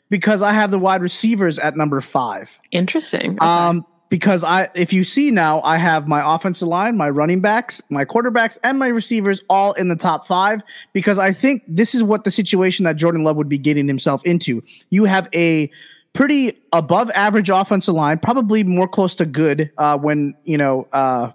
because 0.09 0.43
I 0.43 0.53
have 0.53 0.71
the 0.71 0.79
wide 0.79 1.03
receivers 1.03 1.59
at 1.59 1.77
number 1.77 2.01
five. 2.01 2.59
Interesting. 2.71 3.33
Okay. 3.33 3.47
Um, 3.47 3.85
because 4.09 4.45
I 4.45 4.69
if 4.75 4.93
you 4.93 5.05
see 5.05 5.31
now 5.31 5.61
I 5.63 5.79
have 5.79 6.07
my 6.07 6.35
offensive 6.35 6.69
line, 6.69 6.97
my 6.97 7.11
running 7.11 7.41
backs, 7.41 7.83
my 7.91 8.05
quarterbacks 8.05 8.59
and 8.63 8.79
my 8.79 8.89
receivers 8.89 9.43
all 9.49 9.73
in 9.75 9.89
the 9.89 9.97
top 9.97 10.27
5 10.27 10.63
because 10.93 11.19
I 11.19 11.33
think 11.33 11.63
this 11.67 11.95
is 11.95 12.03
what 12.03 12.25
the 12.25 12.31
situation 12.31 12.85
that 12.85 12.97
Jordan 12.97 13.25
Love 13.25 13.37
would 13.37 13.49
be 13.49 13.59
getting 13.59 13.89
himself 13.89 14.25
into. 14.25 14.63
You 14.91 15.05
have 15.05 15.29
a 15.35 15.71
pretty 16.13 16.59
above 16.73 17.11
average 17.11 17.51
offensive 17.51 17.95
line, 17.95 18.19
probably 18.19 18.65
more 18.65 18.89
close 18.89 19.15
to 19.17 19.27
good 19.27 19.71
uh, 19.79 19.99
when, 19.99 20.35
you 20.45 20.57
know, 20.57 20.89
uh, 20.93 21.31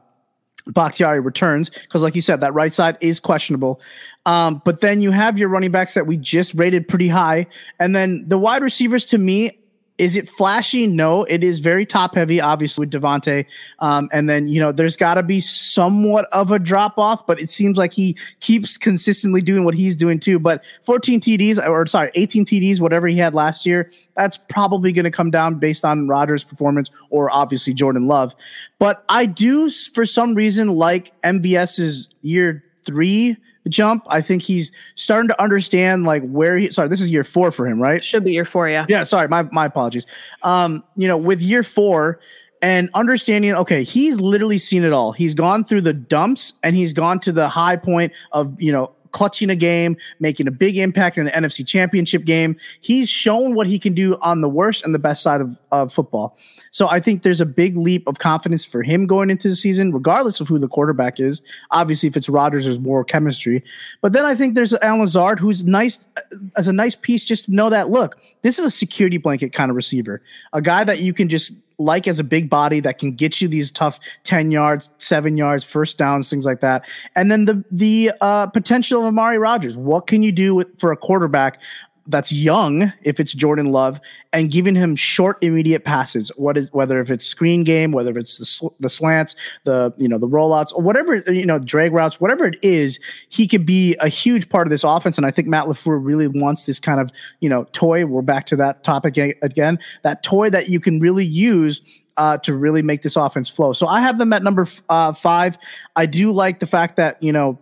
Bakhtiari 0.68 1.20
returns 1.20 1.70
because, 1.70 2.04
like 2.04 2.16
you 2.16 2.22
said, 2.22 2.42
that 2.42 2.54
right 2.54 2.74
side 2.74 2.98
is 3.02 3.20
questionable. 3.20 3.82
Um, 4.26 4.62
but 4.64 4.82
then 4.82 5.02
you 5.02 5.12
have 5.12 5.38
your 5.40 5.50
running 5.50 5.72
backs 5.72 5.94
that 5.96 6.06
we 6.06 6.18
just 6.18 6.54
rated 6.54 6.88
pretty 6.88 7.08
high, 7.08 7.48
and 7.80 7.96
then 7.96 8.28
the 8.28 8.38
wide 8.38 8.62
receivers. 8.62 9.06
To 9.08 9.18
me, 9.18 9.58
is 10.02 10.16
it 10.16 10.28
flashy? 10.28 10.88
No, 10.88 11.26
it 11.26 11.44
is 11.44 11.60
very 11.60 11.86
top 11.86 12.16
heavy, 12.16 12.42
obviously, 12.42 12.88
with 12.88 12.92
Davante. 12.92 13.46
Um, 13.78 14.10
and 14.12 14.28
then, 14.28 14.48
you 14.48 14.60
know, 14.60 14.72
there's 14.72 14.98
got 14.98 15.14
to 15.14 15.22
be 15.22 15.40
somewhat 15.40 16.26
of 16.32 16.50
a 16.50 16.58
drop 16.58 16.98
off, 16.98 17.28
but 17.28 17.40
it 17.40 17.52
seems 17.52 17.78
like 17.78 17.94
he 17.94 18.18
keeps 18.40 18.80
consistently 18.80 19.42
doing 19.42 19.64
what 19.64 19.76
he's 19.76 19.96
doing 19.96 20.20
too. 20.20 20.40
But 20.40 20.66
14 20.86 21.20
TDs, 21.20 21.64
or 21.64 21.86
sorry, 21.86 22.10
18 22.16 22.46
TDs, 22.46 22.82
whatever 22.82 23.06
he 23.06 23.16
had 23.16 23.36
last 23.36 23.64
year, 23.64 23.92
that's 24.18 24.38
probably 24.50 24.92
going 24.92 25.06
to 25.06 25.12
come 25.12 25.30
down 25.30 25.60
based 25.60 25.86
on 25.86 26.08
Rodgers' 26.08 26.44
performance 26.44 26.90
or 27.12 27.30
obviously 27.30 27.72
Jordan 27.72 28.08
Love. 28.08 28.34
But 28.80 29.06
I 29.08 29.28
do, 29.28 29.70
for 29.70 30.08
some 30.08 30.34
reason, 30.34 30.70
like 30.70 31.14
MVS's 31.22 32.10
year 32.24 32.64
three 32.84 33.38
jump. 33.70 34.04
I 34.08 34.22
think 34.22 34.42
he's 34.42 34.72
starting 34.96 35.28
to 35.30 35.42
understand 35.42 36.06
like 36.06 36.24
where 36.24 36.58
he 36.58 36.70
sorry, 36.72 36.90
this 36.90 37.02
is 37.02 37.10
year 37.10 37.24
four 37.24 37.52
for 37.52 37.68
him, 37.68 37.82
right? 37.82 38.04
Should 38.04 38.24
be 38.24 38.34
year 38.34 38.46
four, 38.46 38.68
yeah. 38.70 38.86
Yeah, 38.90 39.04
sorry, 39.04 39.28
my 39.28 39.44
my 39.52 39.66
apologies. 39.66 40.06
Um, 40.44 40.84
you 40.96 41.08
know, 41.08 41.18
with 41.18 41.42
year 41.42 41.64
four 41.64 42.20
and 42.62 42.90
understanding, 42.94 43.54
okay, 43.54 43.84
he's 43.84 44.20
literally 44.22 44.58
seen 44.58 44.84
it 44.84 44.94
all. 44.94 45.12
He's 45.12 45.34
gone 45.34 45.64
through 45.64 45.82
the 45.82 45.94
dumps 45.94 46.54
and 46.64 46.76
he's 46.76 46.94
gone 46.94 47.20
to 47.22 47.32
the 47.32 47.48
high 47.48 47.76
point 47.76 48.14
of, 48.32 48.60
you 48.62 48.72
know, 48.72 48.92
clutching 49.12 49.50
a 49.50 49.56
game, 49.56 49.98
making 50.20 50.48
a 50.48 50.52
big 50.52 50.78
impact 50.78 51.18
in 51.18 51.26
the 51.26 51.32
NFC 51.32 51.66
championship 51.66 52.26
game. 52.26 52.56
He's 52.80 53.10
shown 53.10 53.56
what 53.56 53.68
he 53.68 53.80
can 53.80 53.94
do 53.94 54.18
on 54.22 54.42
the 54.42 54.50
worst 54.50 54.84
and 54.84 54.94
the 54.94 55.00
best 55.00 55.22
side 55.22 55.42
of, 55.42 55.60
of 55.72 55.94
football. 55.94 56.38
So 56.72 56.88
I 56.90 57.00
think 57.00 57.24
there's 57.24 57.42
a 57.42 57.46
big 57.46 57.76
leap 57.76 58.08
of 58.08 58.20
confidence 58.20 58.66
for 58.66 58.82
him 58.84 59.06
going 59.06 59.30
into 59.30 59.50
the 59.50 59.56
season, 59.56 59.92
regardless 59.92 60.40
of 60.40 60.48
who 60.48 60.58
the 60.58 60.68
quarterback 60.68 61.20
is. 61.20 61.42
Obviously, 61.72 62.08
if 62.08 62.18
it's 62.18 62.30
Rodgers, 62.30 62.66
there's 62.66 62.80
more 62.80 63.04
chemistry. 63.04 63.64
But 64.02 64.14
then 64.14 64.26
I 64.26 64.36
think 64.36 64.56
there's 64.56 64.74
Allen 64.76 65.02
Lazard, 65.02 65.40
who's 65.40 65.64
nice 65.64 66.08
as 66.56 66.68
a 66.68 66.74
nice 66.74 66.96
piece 66.96 67.26
just 67.26 67.46
to 67.46 67.54
know 67.54 67.70
that 67.70 67.90
look, 67.90 68.18
this 68.42 68.58
is 68.58 68.66
a 68.66 68.72
security 68.72 69.18
blanket 69.18 69.54
kind 69.54 69.70
of 69.70 69.76
receiver, 69.76 70.22
a 70.54 70.62
guy 70.62 70.84
that 70.84 71.00
you 71.00 71.14
can 71.14 71.30
just 71.30 71.52
like 71.82 72.08
as 72.08 72.20
a 72.20 72.24
big 72.24 72.50
body 72.50 72.80
that 72.82 72.98
can 72.98 73.12
get 73.12 73.42
you 73.42 73.48
these 73.48 73.72
tough 73.72 74.00
10 74.24 74.52
yards, 74.52 74.90
seven 74.98 75.38
yards, 75.38 75.64
first 75.64 75.98
downs, 75.98 76.30
things 76.30 76.46
like 76.46 76.62
that. 76.62 76.88
And 77.16 77.32
then 77.32 77.46
the 77.46 77.64
the 77.72 78.12
uh, 78.22 78.48
potential 78.48 79.02
of 79.02 79.08
Amari 79.08 79.38
Rogers. 79.38 79.76
What 79.76 80.08
can 80.08 80.24
you 80.24 80.32
do 80.32 80.56
with, 80.56 80.80
for 80.80 80.92
a 80.92 80.98
quarterback 80.98 81.62
that's 82.08 82.32
young 82.32 82.92
if 83.04 83.20
it's 83.20 83.34
Jordan 83.34 83.68
Love 83.68 84.02
and 84.34 84.50
giving 84.50 84.76
him 84.76 84.96
short 84.96 85.38
immediate 85.44 85.86
passes 85.86 86.30
what 86.36 86.58
is 86.58 86.72
whether 86.74 87.00
if 87.00 87.10
it's 87.10 87.26
screen 87.26 87.64
game 87.64 87.92
whether 87.92 88.18
it's 88.18 88.38
the, 88.38 88.46
sl- 88.46 88.76
the 88.80 88.90
slants 88.90 89.36
the 89.66 89.94
you 89.98 90.08
know 90.08 90.18
the 90.18 90.28
rollouts 90.28 90.74
or 90.74 90.82
whatever 90.82 91.18
you 91.32 91.46
know 91.46 91.60
drag 91.60 91.94
routes 91.94 92.20
whatever 92.20 92.46
it 92.46 92.58
is 92.62 93.00
he 93.30 93.48
could 93.48 93.66
be 93.66 93.96
a 94.00 94.08
huge 94.08 94.50
part 94.50 94.66
of 94.66 94.72
this 94.72 94.84
offense 94.84 95.18
and 95.18 95.26
I 95.26 95.32
think 95.32 95.48
Matt 95.48 95.66
LaFleur 95.66 96.00
really 96.04 96.28
wants 96.28 96.64
this 96.64 96.80
kind 96.80 97.00
of 97.00 97.12
you 97.40 97.50
know 97.50 97.66
toy 97.72 98.06
we're 98.06 98.22
back 98.22 98.46
to 98.48 98.56
that 98.58 98.84
topic 98.84 99.18
again 99.18 99.78
that 100.02 100.24
toy 100.24 100.50
that 100.50 100.70
you 100.70 100.80
can 100.80 101.00
really 101.00 101.26
use 101.26 101.82
uh, 102.18 102.38
to 102.38 102.54
really 102.56 102.82
make 102.82 103.02
this 103.02 103.16
offense 103.16 103.50
flow. 103.50 103.74
So 103.74 103.88
I 103.88 104.02
have 104.02 104.18
them 104.18 104.34
at 104.34 104.44
number 104.44 104.64
f- 104.64 104.84
uh, 104.90 105.14
five. 105.14 105.58
I 105.96 106.06
do 106.06 106.32
like 106.32 106.60
the 106.60 106.68
fact 106.68 106.98
that 106.98 107.22
you 107.24 107.32
know 107.32 107.58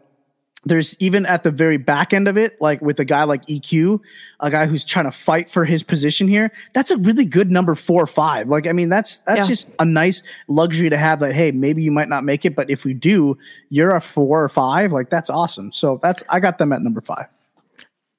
there's 0.66 0.96
even 1.00 1.26
at 1.26 1.44
the 1.44 1.52
very 1.52 1.78
back 1.78 2.14
end 2.14 2.28
of 2.28 2.38
it, 2.38 2.60
like 2.60 2.82
with 2.82 3.00
a 3.00 3.06
guy 3.06 3.24
like 3.24 3.46
EQ, 3.46 4.02
a 4.42 4.52
guy 4.52 4.66
who's 4.66 4.84
trying 4.84 5.06
to 5.06 5.12
fight 5.12 5.50
for 5.50 5.64
his 5.64 5.84
position 5.84 6.28
here. 6.28 6.52
That's 6.74 6.92
a 6.92 6.98
really 6.98 7.26
good 7.26 7.50
number 7.50 7.76
four 7.76 8.04
or 8.04 8.08
five. 8.08 8.50
Like, 8.50 8.68
I 8.68 8.74
mean, 8.74 8.90
that's 8.90 9.18
that's 9.20 9.42
yeah. 9.42 9.48
just 9.48 9.70
a 9.80 9.86
nice 9.86 10.22
luxury 10.48 10.90
to 10.90 10.98
have. 10.98 11.20
That 11.22 11.34
hey, 11.34 11.52
maybe 11.52 11.82
you 11.82 11.92
might 11.92 12.10
not 12.10 12.24
make 12.24 12.46
it, 12.46 12.56
but 12.56 12.70
if 12.70 12.84
we 12.84 12.94
do, 12.94 13.38
you're 13.70 13.96
a 13.96 14.02
four 14.02 14.44
or 14.44 14.50
five. 14.50 14.92
Like, 14.92 15.10
that's 15.10 15.30
awesome. 15.30 15.72
So 15.72 16.00
that's 16.02 16.24
I 16.30 16.40
got 16.40 16.58
them 16.58 16.74
at 16.74 16.82
number 16.82 17.02
five. 17.02 17.28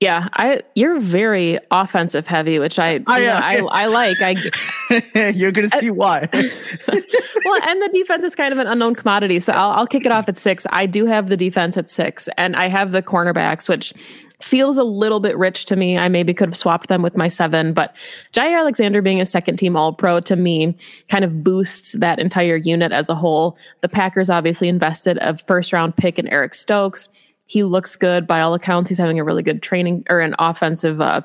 Yeah, 0.01 0.29
I 0.33 0.63
you're 0.75 0.99
very 0.99 1.59
offensive 1.71 2.27
heavy, 2.27 2.59
which 2.59 2.79
I 2.79 3.03
I, 3.07 3.21
know, 3.21 3.69
I, 3.69 3.83
I, 3.83 3.87
like. 3.87 4.17
I 4.23 5.31
you're 5.35 5.53
gonna 5.53 5.69
see 5.69 5.91
why. 5.91 6.27
well, 6.33 7.63
and 7.69 7.83
the 7.83 7.91
defense 7.93 8.25
is 8.25 8.35
kind 8.35 8.51
of 8.51 8.59
an 8.59 8.67
unknown 8.67 8.95
commodity, 8.95 9.41
so 9.41 9.53
I'll, 9.53 9.73
I'll 9.73 9.87
kick 9.87 10.07
it 10.07 10.13
off 10.13 10.27
at 10.31 10.39
six. 10.39 10.67
I 10.71 10.87
do 10.87 11.05
have 11.05 11.27
the 11.27 11.37
defense 11.37 11.77
at 11.77 11.91
six, 11.91 12.31
and 12.39 12.57
I 12.57 12.69
have 12.69 12.93
the 12.93 13.03
cornerbacks, 13.03 13.69
which 13.69 13.93
feels 14.41 14.79
a 14.79 14.85
little 14.85 15.21
bit 15.21 15.37
rich 15.37 15.67
to 15.67 15.77
me. 15.77 15.99
I 15.99 16.09
maybe 16.09 16.33
could 16.33 16.49
have 16.49 16.57
swapped 16.57 16.89
them 16.89 17.03
with 17.03 17.15
my 17.15 17.29
seven, 17.29 17.75
but 17.75 17.95
Jaire 18.33 18.59
Alexander 18.59 19.03
being 19.03 19.21
a 19.21 19.27
second 19.27 19.59
team 19.59 19.77
All 19.77 19.93
Pro 19.93 20.21
to 20.21 20.35
me 20.35 20.79
kind 21.09 21.25
of 21.27 21.45
boosts 21.45 21.93
that 21.99 22.19
entire 22.19 22.57
unit 22.57 22.91
as 22.91 23.11
a 23.11 23.15
whole. 23.15 23.59
The 23.83 23.89
Packers 23.91 24.31
obviously 24.31 24.69
invested 24.69 25.19
a 25.21 25.37
first 25.37 25.75
round 25.75 25.95
pick 25.95 26.19
in 26.19 26.27
Eric 26.29 26.55
Stokes 26.55 27.11
he 27.51 27.65
looks 27.65 27.97
good 27.97 28.29
by 28.29 28.41
all 28.41 28.55
accounts. 28.55 28.89
He's 28.89 28.99
having 28.99 29.19
a 29.19 29.25
really 29.25 29.43
good 29.43 29.61
training 29.61 30.05
or 30.09 30.21
an 30.21 30.37
offensive 30.39 31.01
uh, 31.01 31.23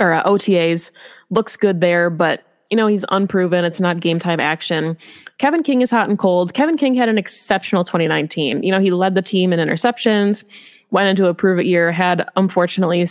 or 0.00 0.12
uh, 0.12 0.24
OTAs. 0.24 0.90
Looks 1.30 1.56
good 1.56 1.80
there, 1.80 2.10
but 2.10 2.42
you 2.68 2.76
know 2.76 2.88
he's 2.88 3.04
unproven. 3.10 3.64
It's 3.64 3.78
not 3.78 4.00
game 4.00 4.18
time 4.18 4.40
action. 4.40 4.98
Kevin 5.38 5.62
King 5.62 5.82
is 5.82 5.90
hot 5.90 6.08
and 6.08 6.18
cold. 6.18 6.52
Kevin 6.52 6.76
King 6.76 6.96
had 6.96 7.08
an 7.08 7.16
exceptional 7.16 7.84
2019. 7.84 8.64
You 8.64 8.72
know 8.72 8.80
he 8.80 8.90
led 8.90 9.14
the 9.14 9.22
team 9.22 9.52
in 9.52 9.60
interceptions, 9.60 10.42
went 10.90 11.06
into 11.06 11.28
a 11.28 11.34
prove 11.34 11.60
it 11.60 11.66
year, 11.66 11.92
had 11.92 12.28
unfortunately 12.34 13.06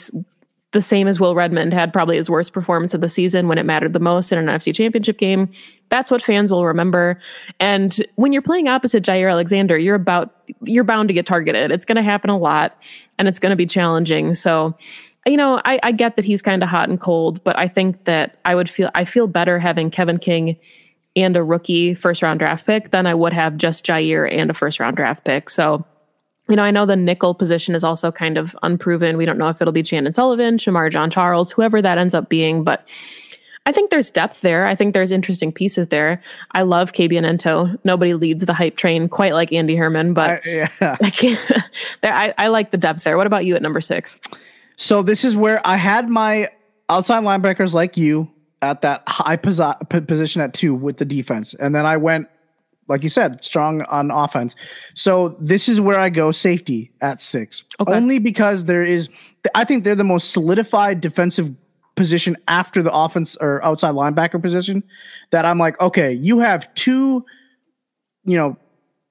the 0.71 0.81
same 0.81 1.07
as 1.07 1.19
Will 1.19 1.35
Redmond 1.35 1.73
had 1.73 1.93
probably 1.93 2.17
his 2.17 2.29
worst 2.29 2.51
performance 2.51 2.93
of 2.93 3.01
the 3.01 3.07
season 3.07 3.47
when 3.47 3.57
it 3.57 3.65
mattered 3.65 3.93
the 3.93 3.99
most 3.99 4.31
in 4.31 4.37
an 4.37 4.47
NFC 4.47 4.75
championship 4.75 5.17
game. 5.17 5.49
That's 5.89 6.11
what 6.11 6.21
fans 6.21 6.51
will 6.51 6.65
remember. 6.65 7.19
And 7.59 7.95
when 8.15 8.33
you're 8.33 8.41
playing 8.41 8.67
opposite 8.67 9.03
Jaire 9.03 9.31
Alexander, 9.31 9.77
you're 9.77 9.95
about 9.95 10.35
you're 10.63 10.83
bound 10.83 11.07
to 11.09 11.13
get 11.13 11.25
targeted. 11.25 11.71
It's 11.71 11.85
going 11.85 11.95
to 11.95 12.03
happen 12.03 12.29
a 12.29 12.37
lot 12.37 12.77
and 13.17 13.27
it's 13.27 13.39
going 13.39 13.51
to 13.51 13.55
be 13.55 13.65
challenging. 13.65 14.35
So, 14.35 14.75
you 15.25 15.37
know, 15.37 15.61
I, 15.63 15.79
I 15.81 15.91
get 15.91 16.17
that 16.17 16.25
he's 16.25 16.41
kind 16.41 16.61
of 16.61 16.69
hot 16.69 16.89
and 16.89 16.99
cold, 16.99 17.43
but 17.43 17.57
I 17.57 17.67
think 17.67 18.03
that 18.03 18.37
I 18.43 18.53
would 18.53 18.69
feel 18.69 18.91
I 18.93 19.05
feel 19.05 19.27
better 19.27 19.59
having 19.59 19.89
Kevin 19.89 20.17
King 20.19 20.57
and 21.15 21.37
a 21.37 21.43
rookie 21.43 21.93
first 21.93 22.21
round 22.21 22.39
draft 22.39 22.65
pick 22.65 22.91
than 22.91 23.07
I 23.07 23.13
would 23.13 23.33
have 23.33 23.55
just 23.57 23.85
Jaire 23.85 24.31
and 24.31 24.51
a 24.51 24.53
first 24.53 24.79
round 24.79 24.97
draft 24.97 25.23
pick. 25.23 25.49
So 25.49 25.85
you 26.49 26.55
know, 26.55 26.63
I 26.63 26.71
know 26.71 26.85
the 26.85 26.95
nickel 26.95 27.33
position 27.33 27.73
is 27.73 27.83
also 27.83 28.11
kind 28.11 28.37
of 28.37 28.55
unproven. 28.61 29.17
We 29.17 29.25
don't 29.25 29.37
know 29.37 29.49
if 29.49 29.61
it'll 29.61 29.71
be 29.71 29.83
Chandon 29.83 30.13
Sullivan, 30.13 30.57
Shemar 30.57 30.91
Jean-Charles, 30.91 31.51
whoever 31.51 31.81
that 31.81 31.97
ends 31.97 32.13
up 32.13 32.29
being, 32.29 32.63
but 32.63 32.87
I 33.67 33.71
think 33.71 33.89
there's 33.89 34.11
depth 34.11 34.41
there. 34.41 34.65
I 34.65 34.75
think 34.75 34.93
there's 34.93 35.11
interesting 35.11 35.51
pieces 35.51 35.87
there. 35.87 36.21
I 36.51 36.61
love 36.61 36.91
Kabion 36.91 37.23
Ento. 37.23 37.79
Nobody 37.83 38.13
leads 38.13 38.45
the 38.45 38.53
hype 38.53 38.77
train 38.77 39.09
quite 39.09 39.33
like 39.33 39.51
Andy 39.51 39.75
Herman, 39.75 40.13
but 40.13 40.45
I, 40.45 40.49
yeah. 40.49 40.69
I 41.01 41.09
can't. 41.09 41.39
there, 42.01 42.13
I, 42.13 42.33
I 42.37 42.47
like 42.49 42.69
the 42.69 42.77
depth 42.77 43.03
there. 43.03 43.17
What 43.17 43.25
about 43.25 43.45
you 43.45 43.55
at 43.55 43.63
number 43.63 43.81
six? 43.81 44.19
So 44.77 45.01
this 45.01 45.23
is 45.25 45.35
where 45.35 45.65
I 45.65 45.77
had 45.77 46.09
my 46.09 46.49
outside 46.89 47.23
linebackers 47.23 47.73
like 47.73 47.97
you 47.97 48.29
at 48.61 48.81
that 48.83 49.03
high 49.07 49.37
posi- 49.37 50.07
position 50.07 50.41
at 50.41 50.53
two 50.53 50.75
with 50.75 50.97
the 50.97 51.05
defense, 51.05 51.55
and 51.55 51.73
then 51.73 51.87
I 51.87 51.97
went, 51.97 52.27
like 52.87 53.03
you 53.03 53.09
said, 53.09 53.43
strong 53.43 53.81
on 53.83 54.11
offense. 54.11 54.55
So 54.93 55.29
this 55.39 55.67
is 55.67 55.81
where 55.81 55.99
I 55.99 56.09
go 56.09 56.31
safety 56.31 56.91
at 57.01 57.19
six, 57.21 57.63
okay. 57.79 57.93
only 57.93 58.19
because 58.19 58.65
there 58.65 58.83
is. 58.83 59.09
I 59.53 59.63
think 59.63 59.83
they're 59.83 59.95
the 59.95 60.03
most 60.03 60.31
solidified 60.31 61.01
defensive 61.01 61.51
position 61.95 62.35
after 62.47 62.83
the 62.83 62.93
offense 62.93 63.35
or 63.37 63.63
outside 63.63 63.95
linebacker 63.95 64.41
position. 64.41 64.83
That 65.31 65.45
I'm 65.45 65.57
like, 65.57 65.79
okay, 65.81 66.11
you 66.11 66.39
have 66.39 66.73
two, 66.75 67.25
you 68.23 68.37
know, 68.37 68.57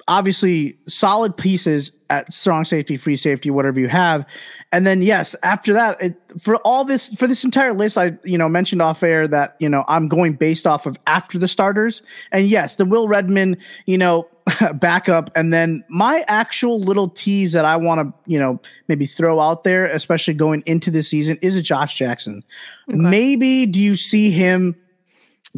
obviously 0.08 0.78
solid 0.86 1.36
pieces 1.36 1.92
at 2.10 2.32
strong 2.32 2.64
safety, 2.64 2.96
free 2.96 3.16
safety, 3.16 3.50
whatever 3.50 3.80
you 3.80 3.88
have. 3.88 4.26
And 4.72 4.86
then 4.86 5.02
yes, 5.02 5.34
after 5.42 5.72
that, 5.72 6.00
it, 6.00 6.16
for 6.38 6.56
all 6.58 6.84
this 6.84 7.08
for 7.14 7.26
this 7.26 7.44
entire 7.44 7.72
list, 7.72 7.96
I 7.96 8.16
you 8.24 8.38
know 8.38 8.48
mentioned 8.48 8.82
off 8.82 9.02
air 9.02 9.26
that 9.28 9.56
you 9.58 9.68
know 9.68 9.84
I'm 9.88 10.08
going 10.08 10.34
based 10.34 10.66
off 10.66 10.86
of 10.86 10.98
after 11.06 11.38
the 11.38 11.48
starters. 11.48 12.02
And 12.32 12.48
yes, 12.48 12.76
the 12.76 12.84
Will 12.84 13.08
Redmond, 13.08 13.56
you 13.86 13.98
know, 13.98 14.28
backup. 14.74 15.30
And 15.34 15.52
then 15.52 15.84
my 15.88 16.24
actual 16.28 16.80
little 16.80 17.08
tease 17.08 17.52
that 17.52 17.64
I 17.64 17.76
want 17.76 18.00
to, 18.00 18.30
you 18.30 18.38
know, 18.38 18.60
maybe 18.88 19.06
throw 19.06 19.40
out 19.40 19.64
there, 19.64 19.86
especially 19.86 20.34
going 20.34 20.62
into 20.66 20.90
the 20.90 21.02
season, 21.02 21.38
is 21.40 21.56
a 21.56 21.62
Josh 21.62 21.96
Jackson. 21.96 22.44
Okay. 22.88 22.98
Maybe 22.98 23.66
do 23.66 23.80
you 23.80 23.96
see 23.96 24.30
him 24.30 24.76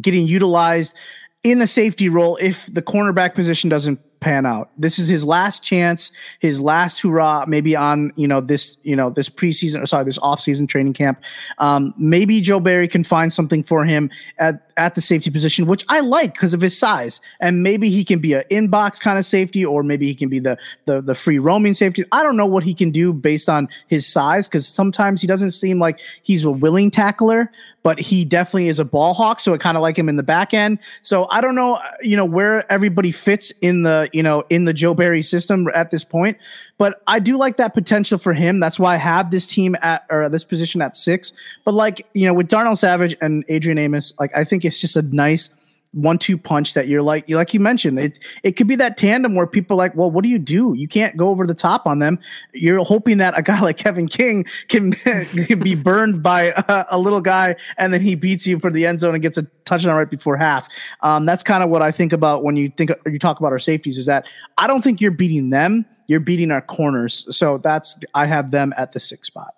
getting 0.01 0.27
utilized 0.27 0.93
in 1.43 1.61
a 1.61 1.67
safety 1.67 2.09
role 2.09 2.37
if 2.41 2.71
the 2.73 2.81
cornerback 2.81 3.33
position 3.33 3.69
doesn't 3.69 3.99
pan 4.19 4.45
out. 4.45 4.69
This 4.77 4.99
is 4.99 5.07
his 5.07 5.25
last 5.25 5.63
chance, 5.63 6.11
his 6.39 6.59
last 6.59 7.01
hurrah, 7.01 7.45
maybe 7.47 7.75
on, 7.75 8.11
you 8.15 8.27
know, 8.27 8.41
this, 8.41 8.77
you 8.83 8.95
know, 8.95 9.09
this 9.09 9.29
preseason 9.29 9.81
or 9.81 9.85
sorry, 9.85 10.05
this 10.05 10.19
offseason 10.19 10.67
training 10.67 10.93
camp. 10.93 11.21
Um, 11.59 11.93
maybe 11.97 12.41
Joe 12.41 12.59
Barry 12.59 12.87
can 12.87 13.03
find 13.03 13.31
something 13.31 13.63
for 13.63 13.85
him 13.85 14.09
at, 14.37 14.66
at 14.77 14.95
the 14.95 15.01
safety 15.01 15.29
position, 15.29 15.65
which 15.65 15.83
I 15.89 15.99
like 15.99 16.33
because 16.33 16.53
of 16.53 16.61
his 16.61 16.77
size. 16.77 17.19
And 17.39 17.63
maybe 17.63 17.89
he 17.89 18.05
can 18.05 18.19
be 18.19 18.33
an 18.33 18.43
inbox 18.49 18.99
kind 18.99 19.17
of 19.17 19.25
safety, 19.25 19.65
or 19.65 19.83
maybe 19.83 20.05
he 20.05 20.15
can 20.15 20.29
be 20.29 20.39
the 20.39 20.57
the 20.85 21.01
the 21.01 21.15
free 21.15 21.39
roaming 21.39 21.73
safety. 21.73 22.05
I 22.11 22.23
don't 22.23 22.37
know 22.37 22.45
what 22.45 22.63
he 22.63 22.73
can 22.73 22.91
do 22.91 23.11
based 23.11 23.49
on 23.49 23.67
his 23.87 24.05
size, 24.05 24.47
because 24.47 24.67
sometimes 24.67 25.21
he 25.21 25.27
doesn't 25.27 25.51
seem 25.51 25.79
like 25.79 25.99
he's 26.23 26.43
a 26.43 26.51
willing 26.51 26.91
tackler, 26.91 27.51
but 27.83 27.99
he 27.99 28.25
definitely 28.25 28.67
is 28.67 28.79
a 28.79 28.85
ball 28.85 29.13
hawk. 29.13 29.39
So 29.39 29.53
I 29.53 29.57
kind 29.57 29.77
of 29.77 29.81
like 29.81 29.97
him 29.97 30.09
in 30.09 30.15
the 30.15 30.23
back 30.23 30.53
end. 30.53 30.79
So 31.01 31.27
I 31.29 31.41
don't 31.41 31.55
know, 31.55 31.75
uh, 31.75 31.91
you 32.01 32.17
know, 32.17 32.25
where 32.25 32.69
everybody 32.71 33.11
fits 33.11 33.51
in 33.61 33.83
the, 33.83 34.09
you 34.13 34.21
know, 34.21 34.43
in 34.49 34.65
the 34.65 34.73
Joe 34.73 34.93
Barry 34.93 35.21
system 35.21 35.67
at 35.73 35.89
this 35.89 36.03
point. 36.03 36.37
But 36.77 37.01
I 37.07 37.19
do 37.19 37.37
like 37.37 37.57
that 37.57 37.73
potential 37.73 38.17
for 38.17 38.33
him. 38.33 38.59
That's 38.59 38.79
why 38.79 38.93
I 38.93 38.97
have 38.97 39.31
this 39.31 39.47
team 39.47 39.75
at 39.81 40.05
or 40.09 40.29
this 40.29 40.43
position 40.43 40.81
at 40.81 40.95
six. 40.95 41.33
But 41.63 41.73
like, 41.73 42.05
you 42.13 42.25
know, 42.25 42.33
with 42.33 42.47
Darnell 42.47 42.75
Savage 42.75 43.15
and 43.19 43.43
Adrian 43.47 43.77
Amos, 43.77 44.13
like 44.19 44.31
I 44.35 44.43
think 44.43 44.63
it's 44.63 44.79
just 44.79 44.95
a 44.95 45.01
nice 45.01 45.49
one 45.97 46.17
two 46.17 46.37
punch 46.37 46.73
that 46.73 46.87
you're 46.87 47.01
like 47.01 47.27
like 47.29 47.53
you 47.53 47.59
mentioned 47.59 47.99
it 47.99 48.19
it 48.43 48.51
could 48.53 48.67
be 48.67 48.75
that 48.75 48.97
tandem 48.97 49.33
where 49.35 49.47
people 49.47 49.75
are 49.75 49.77
like 49.77 49.95
well 49.95 50.11
what 50.11 50.23
do 50.23 50.29
you 50.29 50.39
do? 50.39 50.73
You 50.73 50.87
can't 50.87 51.15
go 51.15 51.29
over 51.29 51.45
the 51.45 51.53
top 51.53 51.85
on 51.85 51.99
them. 51.99 52.19
You're 52.53 52.83
hoping 52.83 53.17
that 53.17 53.37
a 53.37 53.41
guy 53.41 53.59
like 53.67 53.77
Kevin 53.77 54.07
King 54.07 54.45
can, 54.67 54.93
can 54.93 55.59
be 55.59 55.75
burned 55.75 56.23
by 56.23 56.53
a, 56.67 56.85
a, 56.91 56.97
little 56.97 57.21
guy 57.21 57.55
and 57.77 57.93
then 57.93 58.01
he 58.01 58.15
beats 58.15 58.47
you 58.47 58.59
for 58.59 58.71
the 58.71 58.87
end 58.87 58.99
zone 58.99 59.13
and 59.13 59.21
gets 59.21 59.37
a 59.37 59.43
touchdown 59.65 59.95
right 59.95 60.09
before 60.09 60.37
half. 60.37 60.67
Um, 61.01 61.25
that's 61.25 61.43
kind 61.43 61.63
of 61.63 61.69
what 61.69 61.81
I 61.81 61.91
think 61.91 62.13
about 62.13 62.43
when 62.43 62.55
you 62.55 62.71
think 62.75 62.91
you 63.05 63.19
talk 63.19 63.39
about 63.39 63.51
our 63.51 63.59
safeties 63.59 63.97
is 63.97 64.05
that 64.07 64.27
I 64.57 64.67
don't 64.67 64.83
think 64.83 65.01
you're 65.01 65.11
beating 65.11 65.49
them. 65.49 65.85
You're 66.07 66.19
beating 66.19 66.51
our 66.51 66.61
corners. 66.61 67.27
So 67.29 67.57
that's 67.57 67.97
I 68.13 68.25
have 68.25 68.51
them 68.51 68.73
at 68.77 68.93
the 68.93 68.99
sixth 68.99 69.27
spot. 69.27 69.53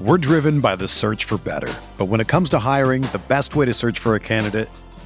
We're 0.00 0.18
driven 0.18 0.60
by 0.60 0.76
the 0.76 0.88
search 0.88 1.24
for 1.24 1.36
better. 1.36 1.72
But 1.98 2.06
when 2.06 2.20
it 2.20 2.28
comes 2.28 2.48
to 2.50 2.58
hiring, 2.58 3.02
the 3.02 3.20
best 3.28 3.54
way 3.54 3.66
to 3.66 3.74
search 3.74 3.98
for 3.98 4.14
a 4.14 4.20
candidate 4.20 4.70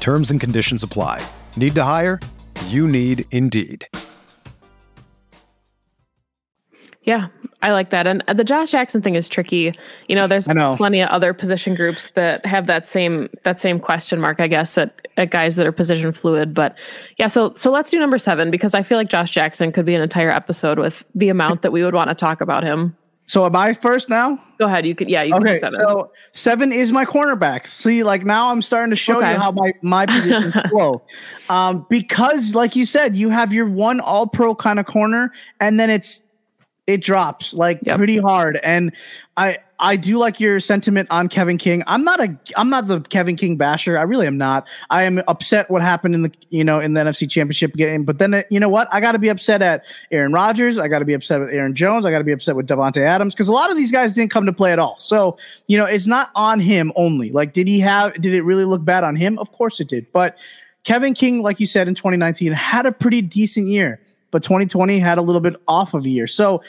Terms 0.00 0.30
and 0.30 0.40
conditions 0.40 0.82
apply. 0.82 1.26
Need 1.56 1.74
to 1.74 1.82
hire? 1.82 2.20
You 2.66 2.88
need 2.88 3.26
Indeed. 3.32 3.88
Yeah, 7.02 7.28
I 7.62 7.70
like 7.70 7.90
that. 7.90 8.08
And 8.08 8.22
the 8.26 8.42
Josh 8.42 8.72
Jackson 8.72 9.00
thing 9.00 9.14
is 9.14 9.28
tricky. 9.28 9.72
You 10.08 10.16
know, 10.16 10.26
there's 10.26 10.48
know. 10.48 10.76
plenty 10.76 11.00
of 11.00 11.08
other 11.08 11.32
position 11.32 11.76
groups 11.76 12.10
that 12.10 12.44
have 12.44 12.66
that 12.66 12.88
same 12.88 13.28
that 13.44 13.60
same 13.60 13.78
question 13.78 14.20
mark, 14.20 14.40
I 14.40 14.48
guess, 14.48 14.76
at, 14.76 15.06
at 15.16 15.30
guys 15.30 15.54
that 15.54 15.66
are 15.66 15.72
position 15.72 16.10
fluid. 16.12 16.52
But 16.52 16.76
yeah, 17.16 17.28
so 17.28 17.52
so 17.52 17.70
let's 17.70 17.90
do 17.90 17.98
number 18.00 18.18
seven 18.18 18.50
because 18.50 18.74
I 18.74 18.82
feel 18.82 18.98
like 18.98 19.08
Josh 19.08 19.30
Jackson 19.30 19.70
could 19.70 19.86
be 19.86 19.94
an 19.94 20.02
entire 20.02 20.30
episode 20.30 20.80
with 20.80 21.04
the 21.14 21.28
amount 21.28 21.62
that 21.62 21.70
we 21.70 21.84
would 21.84 21.94
want 21.94 22.10
to 22.10 22.14
talk 22.14 22.40
about 22.40 22.64
him. 22.64 22.96
So 23.26 23.44
am 23.44 23.56
I 23.56 23.74
first 23.74 24.08
now? 24.08 24.40
Go 24.58 24.66
ahead. 24.66 24.86
You 24.86 24.94
could 24.94 25.08
yeah, 25.08 25.22
you 25.22 25.32
can 25.32 25.42
okay, 25.42 25.58
seven. 25.58 25.80
So 25.80 26.12
seven 26.32 26.72
is 26.72 26.92
my 26.92 27.04
cornerback. 27.04 27.66
See, 27.66 28.04
like 28.04 28.24
now 28.24 28.50
I'm 28.50 28.62
starting 28.62 28.90
to 28.90 28.96
show 28.96 29.18
okay. 29.18 29.32
you 29.32 29.38
how 29.38 29.50
my 29.50 29.72
my 29.82 30.06
positions 30.06 30.54
flow. 30.70 31.02
Um, 31.48 31.86
because 31.90 32.54
like 32.54 32.76
you 32.76 32.86
said, 32.86 33.16
you 33.16 33.28
have 33.30 33.52
your 33.52 33.66
one 33.66 33.98
all 33.98 34.28
pro 34.28 34.54
kind 34.54 34.78
of 34.78 34.86
corner, 34.86 35.32
and 35.60 35.78
then 35.78 35.90
it's 35.90 36.22
it 36.86 37.02
drops 37.02 37.52
like 37.52 37.80
yep. 37.82 37.96
pretty 37.96 38.18
hard. 38.18 38.60
And 38.62 38.94
I 39.36 39.58
I 39.78 39.96
do 39.96 40.18
like 40.18 40.40
your 40.40 40.58
sentiment 40.60 41.08
on 41.10 41.28
Kevin 41.28 41.58
King. 41.58 41.82
I'm 41.86 42.04
not 42.04 42.20
a 42.20 42.36
I'm 42.56 42.70
not 42.70 42.86
the 42.86 43.00
Kevin 43.00 43.36
King 43.36 43.56
basher. 43.56 43.98
I 43.98 44.02
really 44.02 44.26
am 44.26 44.38
not. 44.38 44.66
I 44.90 45.04
am 45.04 45.22
upset 45.28 45.70
what 45.70 45.82
happened 45.82 46.14
in 46.14 46.22
the 46.22 46.32
you 46.50 46.64
know 46.64 46.80
in 46.80 46.94
the 46.94 47.00
NFC 47.00 47.28
Championship 47.28 47.74
game. 47.74 48.04
But 48.04 48.18
then 48.18 48.42
you 48.50 48.58
know 48.58 48.68
what? 48.68 48.88
I 48.90 49.00
got 49.00 49.12
to 49.12 49.18
be 49.18 49.28
upset 49.28 49.62
at 49.62 49.84
Aaron 50.10 50.32
Rodgers. 50.32 50.78
I 50.78 50.88
got 50.88 51.00
to 51.00 51.04
be 51.04 51.14
upset 51.14 51.40
with 51.40 51.50
Aaron 51.50 51.74
Jones. 51.74 52.06
I 52.06 52.10
got 52.10 52.18
to 52.18 52.24
be 52.24 52.32
upset 52.32 52.56
with 52.56 52.66
Davante 52.66 52.98
Adams 52.98 53.34
because 53.34 53.48
a 53.48 53.52
lot 53.52 53.70
of 53.70 53.76
these 53.76 53.92
guys 53.92 54.12
didn't 54.12 54.30
come 54.30 54.46
to 54.46 54.52
play 54.52 54.72
at 54.72 54.78
all. 54.78 54.96
So 54.98 55.36
you 55.66 55.76
know 55.76 55.84
it's 55.84 56.06
not 56.06 56.30
on 56.34 56.60
him 56.60 56.92
only. 56.96 57.30
Like 57.30 57.52
did 57.52 57.68
he 57.68 57.80
have? 57.80 58.14
Did 58.14 58.34
it 58.34 58.42
really 58.42 58.64
look 58.64 58.84
bad 58.84 59.04
on 59.04 59.16
him? 59.16 59.38
Of 59.38 59.52
course 59.52 59.80
it 59.80 59.88
did. 59.88 60.06
But 60.12 60.38
Kevin 60.84 61.14
King, 61.14 61.42
like 61.42 61.60
you 61.60 61.66
said 61.66 61.88
in 61.88 61.94
2019, 61.94 62.52
had 62.52 62.86
a 62.86 62.92
pretty 62.92 63.22
decent 63.22 63.68
year 63.68 64.00
but 64.32 64.42
2020 64.42 64.98
had 64.98 65.16
a 65.16 65.22
little 65.22 65.40
bit 65.40 65.54
off 65.66 65.94
of 65.94 66.04
a 66.04 66.08
year. 66.08 66.26
So 66.26 66.62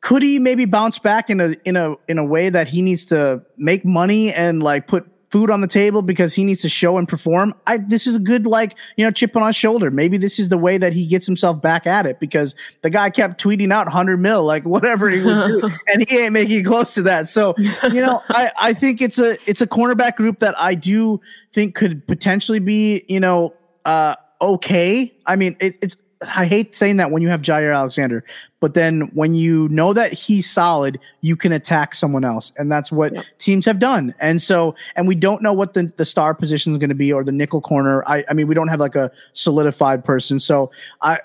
could 0.00 0.22
he 0.22 0.38
maybe 0.38 0.64
bounce 0.64 0.98
back 0.98 1.30
in 1.30 1.40
a 1.40 1.54
in 1.64 1.76
a 1.76 1.96
in 2.06 2.18
a 2.18 2.24
way 2.24 2.50
that 2.50 2.68
he 2.68 2.82
needs 2.82 3.06
to 3.06 3.42
make 3.56 3.84
money 3.84 4.32
and 4.32 4.62
like 4.62 4.86
put 4.86 5.06
food 5.30 5.50
on 5.50 5.60
the 5.60 5.66
table 5.66 6.00
because 6.00 6.34
he 6.34 6.42
needs 6.42 6.62
to 6.62 6.68
show 6.68 6.96
and 6.96 7.06
perform. 7.06 7.54
I 7.66 7.78
this 7.78 8.06
is 8.06 8.16
a 8.16 8.18
good 8.18 8.46
like 8.46 8.76
you 8.96 9.04
know 9.04 9.10
chip 9.10 9.36
on 9.36 9.46
his 9.46 9.56
shoulder. 9.56 9.90
Maybe 9.90 10.18
this 10.18 10.38
is 10.38 10.48
the 10.48 10.58
way 10.58 10.78
that 10.78 10.92
he 10.92 11.06
gets 11.06 11.26
himself 11.26 11.60
back 11.60 11.86
at 11.86 12.06
it 12.06 12.20
because 12.20 12.54
the 12.82 12.90
guy 12.90 13.10
kept 13.10 13.42
tweeting 13.42 13.72
out 13.72 13.88
hundred 13.88 14.18
mil 14.18 14.44
like 14.44 14.64
whatever 14.64 15.08
he 15.10 15.20
would 15.20 15.46
do, 15.48 15.70
and 15.88 16.08
he 16.08 16.18
ain't 16.18 16.32
making 16.32 16.64
close 16.64 16.94
to 16.94 17.02
that. 17.02 17.28
So 17.28 17.54
you 17.58 18.00
know 18.00 18.22
I 18.30 18.52
I 18.58 18.72
think 18.72 19.02
it's 19.02 19.18
a 19.18 19.38
it's 19.48 19.60
a 19.60 19.66
cornerback 19.66 20.16
group 20.16 20.38
that 20.40 20.58
I 20.58 20.74
do 20.74 21.20
think 21.52 21.74
could 21.74 22.06
potentially 22.06 22.60
be 22.60 23.04
you 23.08 23.20
know 23.20 23.54
uh 23.84 24.16
okay. 24.40 25.14
I 25.26 25.36
mean 25.36 25.56
it, 25.60 25.76
it's 25.82 25.96
I 26.36 26.46
hate 26.46 26.74
saying 26.74 26.96
that 26.96 27.10
when 27.10 27.22
you 27.22 27.28
have 27.28 27.42
Jaire 27.42 27.74
Alexander, 27.74 28.24
but 28.60 28.74
then 28.74 29.02
when 29.14 29.34
you 29.34 29.68
know 29.68 29.92
that 29.92 30.12
he's 30.12 30.50
solid, 30.50 30.98
you 31.20 31.36
can 31.36 31.52
attack 31.52 31.94
someone 31.94 32.24
else. 32.24 32.50
And 32.56 32.72
that's 32.72 32.90
what 32.90 33.14
yep. 33.14 33.24
teams 33.38 33.64
have 33.66 33.78
done. 33.78 34.14
And 34.20 34.42
so, 34.42 34.74
and 34.96 35.06
we 35.06 35.14
don't 35.14 35.42
know 35.42 35.52
what 35.52 35.74
the, 35.74 35.92
the 35.96 36.04
star 36.04 36.34
position 36.34 36.72
is 36.72 36.78
going 36.78 36.88
to 36.88 36.94
be 36.96 37.12
or 37.12 37.22
the 37.22 37.32
nickel 37.32 37.60
corner. 37.60 38.02
I, 38.06 38.24
I 38.28 38.34
mean, 38.34 38.48
we 38.48 38.54
don't 38.54 38.68
have 38.68 38.80
like 38.80 38.96
a 38.96 39.12
solidified 39.32 40.04
person. 40.04 40.40
So 40.40 40.72
I, 41.02 41.18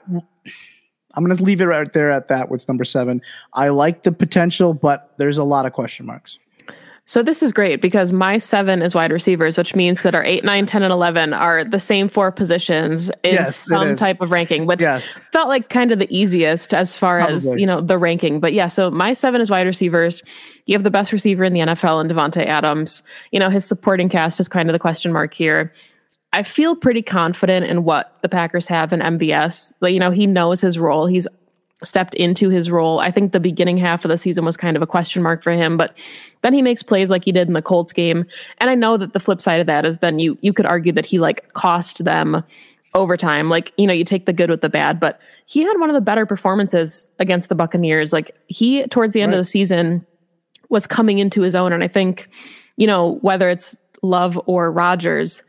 I'm 1.16 1.26
going 1.26 1.36
to 1.36 1.44
leave 1.44 1.62
it 1.62 1.66
right 1.66 1.92
there 1.92 2.12
at 2.12 2.28
that 2.28 2.50
with 2.50 2.68
number 2.68 2.86
seven. 2.86 3.22
I 3.54 3.70
like 3.70 4.04
the 4.04 4.12
potential, 4.12 4.74
but 4.74 5.14
there's 5.18 5.38
a 5.38 5.44
lot 5.44 5.66
of 5.66 5.74
question 5.74 6.06
marks. 6.06 6.38
So 7.06 7.22
this 7.22 7.44
is 7.44 7.52
great 7.52 7.82
because 7.82 8.14
my 8.14 8.38
seven 8.38 8.82
is 8.82 8.96
wide 8.96 9.12
receivers, 9.12 9.58
which 9.58 9.76
means 9.76 10.04
that 10.04 10.16
our 10.16 10.24
eight, 10.24 10.46
nine, 10.46 10.66
10, 10.66 10.84
and 10.84 10.92
11 10.94 11.34
are 11.34 11.66
the 11.66 11.80
same 11.80 12.08
four 12.08 12.32
positions 12.32 13.10
in 13.24 13.34
Yes, 13.34 13.58
some 13.58 13.98
type 13.98 14.22
of 14.22 14.32
ranking, 14.32 14.66
which 14.66 14.80
Yes. 14.80 15.06
felt 15.34 15.50
like 15.50 15.68
kind 15.68 15.92
of 15.92 16.00
the 16.00 16.08
easiest 16.16 16.74
as 16.74 16.96
far 16.96 17.20
as, 17.20 17.44
you 17.46 17.66
know, 17.66 17.82
the 17.82 17.98
ranking. 17.98 18.40
But 18.40 18.54
yeah, 18.54 18.68
so 18.68 18.90
my 18.90 19.12
seven 19.12 19.42
is 19.42 19.50
wide 19.50 19.68
receivers. 19.68 20.24
You 20.66 20.76
have 20.76 20.84
the 20.84 20.90
best 20.92 21.12
receiver 21.12 21.44
in 21.44 21.52
the 21.52 21.60
NFL 21.60 22.00
in 22.00 22.08
Davante 22.08 22.46
Adams. 22.46 23.04
You 23.34 23.40
know, 23.40 23.50
his 23.50 23.66
supporting 23.66 24.08
cast 24.08 24.40
is 24.40 24.48
kind 24.48 24.70
of 24.70 24.74
the 24.74 24.80
question 24.80 25.12
mark 25.12 25.34
here. 25.34 25.74
I 26.32 26.42
feel 26.44 26.74
pretty 26.74 27.02
confident 27.02 27.66
in 27.66 27.84
what 27.84 28.18
the 28.22 28.30
Packers 28.30 28.68
have 28.68 28.94
in 28.94 29.02
MVS. 29.02 29.74
Like, 29.82 29.94
you 29.94 30.00
know, 30.00 30.10
he 30.12 30.26
knows 30.26 30.62
his 30.62 30.80
role. 30.80 31.06
He's 31.06 31.28
stepped 31.84 32.16
into 32.16 32.50
his 32.50 32.70
role. 32.70 33.00
I 33.00 33.12
think 33.12 33.32
the 33.32 33.40
beginning 33.40 33.78
half 33.78 34.06
of 34.06 34.10
the 34.10 34.18
season 34.18 34.46
was 34.46 34.58
kind 34.58 34.76
of 34.76 34.84
a 34.84 34.88
question 34.88 35.22
mark 35.22 35.44
for 35.44 35.52
him, 35.52 35.78
but 35.78 35.98
then 36.42 36.54
he 36.54 36.62
makes 36.62 36.84
plays 36.84 37.10
like 37.10 37.26
he 37.26 37.32
did 37.32 37.48
in 37.48 37.54
the 37.54 37.62
Colts 37.62 37.94
game. 37.94 38.26
And 38.60 38.70
I 38.70 38.76
know 38.76 38.98
that 38.98 39.14
the 39.14 39.20
flip 39.20 39.42
side 39.42 39.60
of 39.60 39.68
that 39.68 39.86
is 39.86 40.00
then 40.00 40.20
you 40.20 40.38
you 40.42 40.54
could 40.54 40.66
argue 40.66 40.92
that 40.94 41.06
he 41.06 41.20
like 41.20 41.54
cost 41.54 42.04
them 42.04 42.44
overtime. 42.94 43.50
Like, 43.50 43.74
you 43.78 43.88
know, 43.88 43.94
you 43.94 44.04
take 44.04 44.26
the 44.26 44.34
good 44.34 44.50
with 44.50 44.62
the 44.62 44.70
bad, 44.70 45.00
but 45.00 45.20
he 45.46 45.62
had 45.62 45.80
one 45.80 45.90
of 45.90 45.94
the 45.94 46.02
better 46.02 46.26
performances 46.26 47.08
against 47.20 47.50
the 47.50 47.56
Buccaneers. 47.56 48.14
Like 48.14 48.36
he 48.48 48.86
towards 48.88 49.14
the 49.14 49.22
end 49.22 49.34
of 49.34 49.38
the 49.38 49.46
season 49.46 50.06
was 50.70 50.88
coming 50.88 51.20
into 51.20 51.42
his 51.42 51.56
own 51.56 51.74
and 51.74 51.84
I 51.84 51.88
think, 51.88 52.30
you 52.78 52.88
know, 52.88 53.20
whether 53.22 53.50
it's 53.50 53.76
Love 54.02 54.40
or 54.46 54.72
Rogers, 54.72 55.44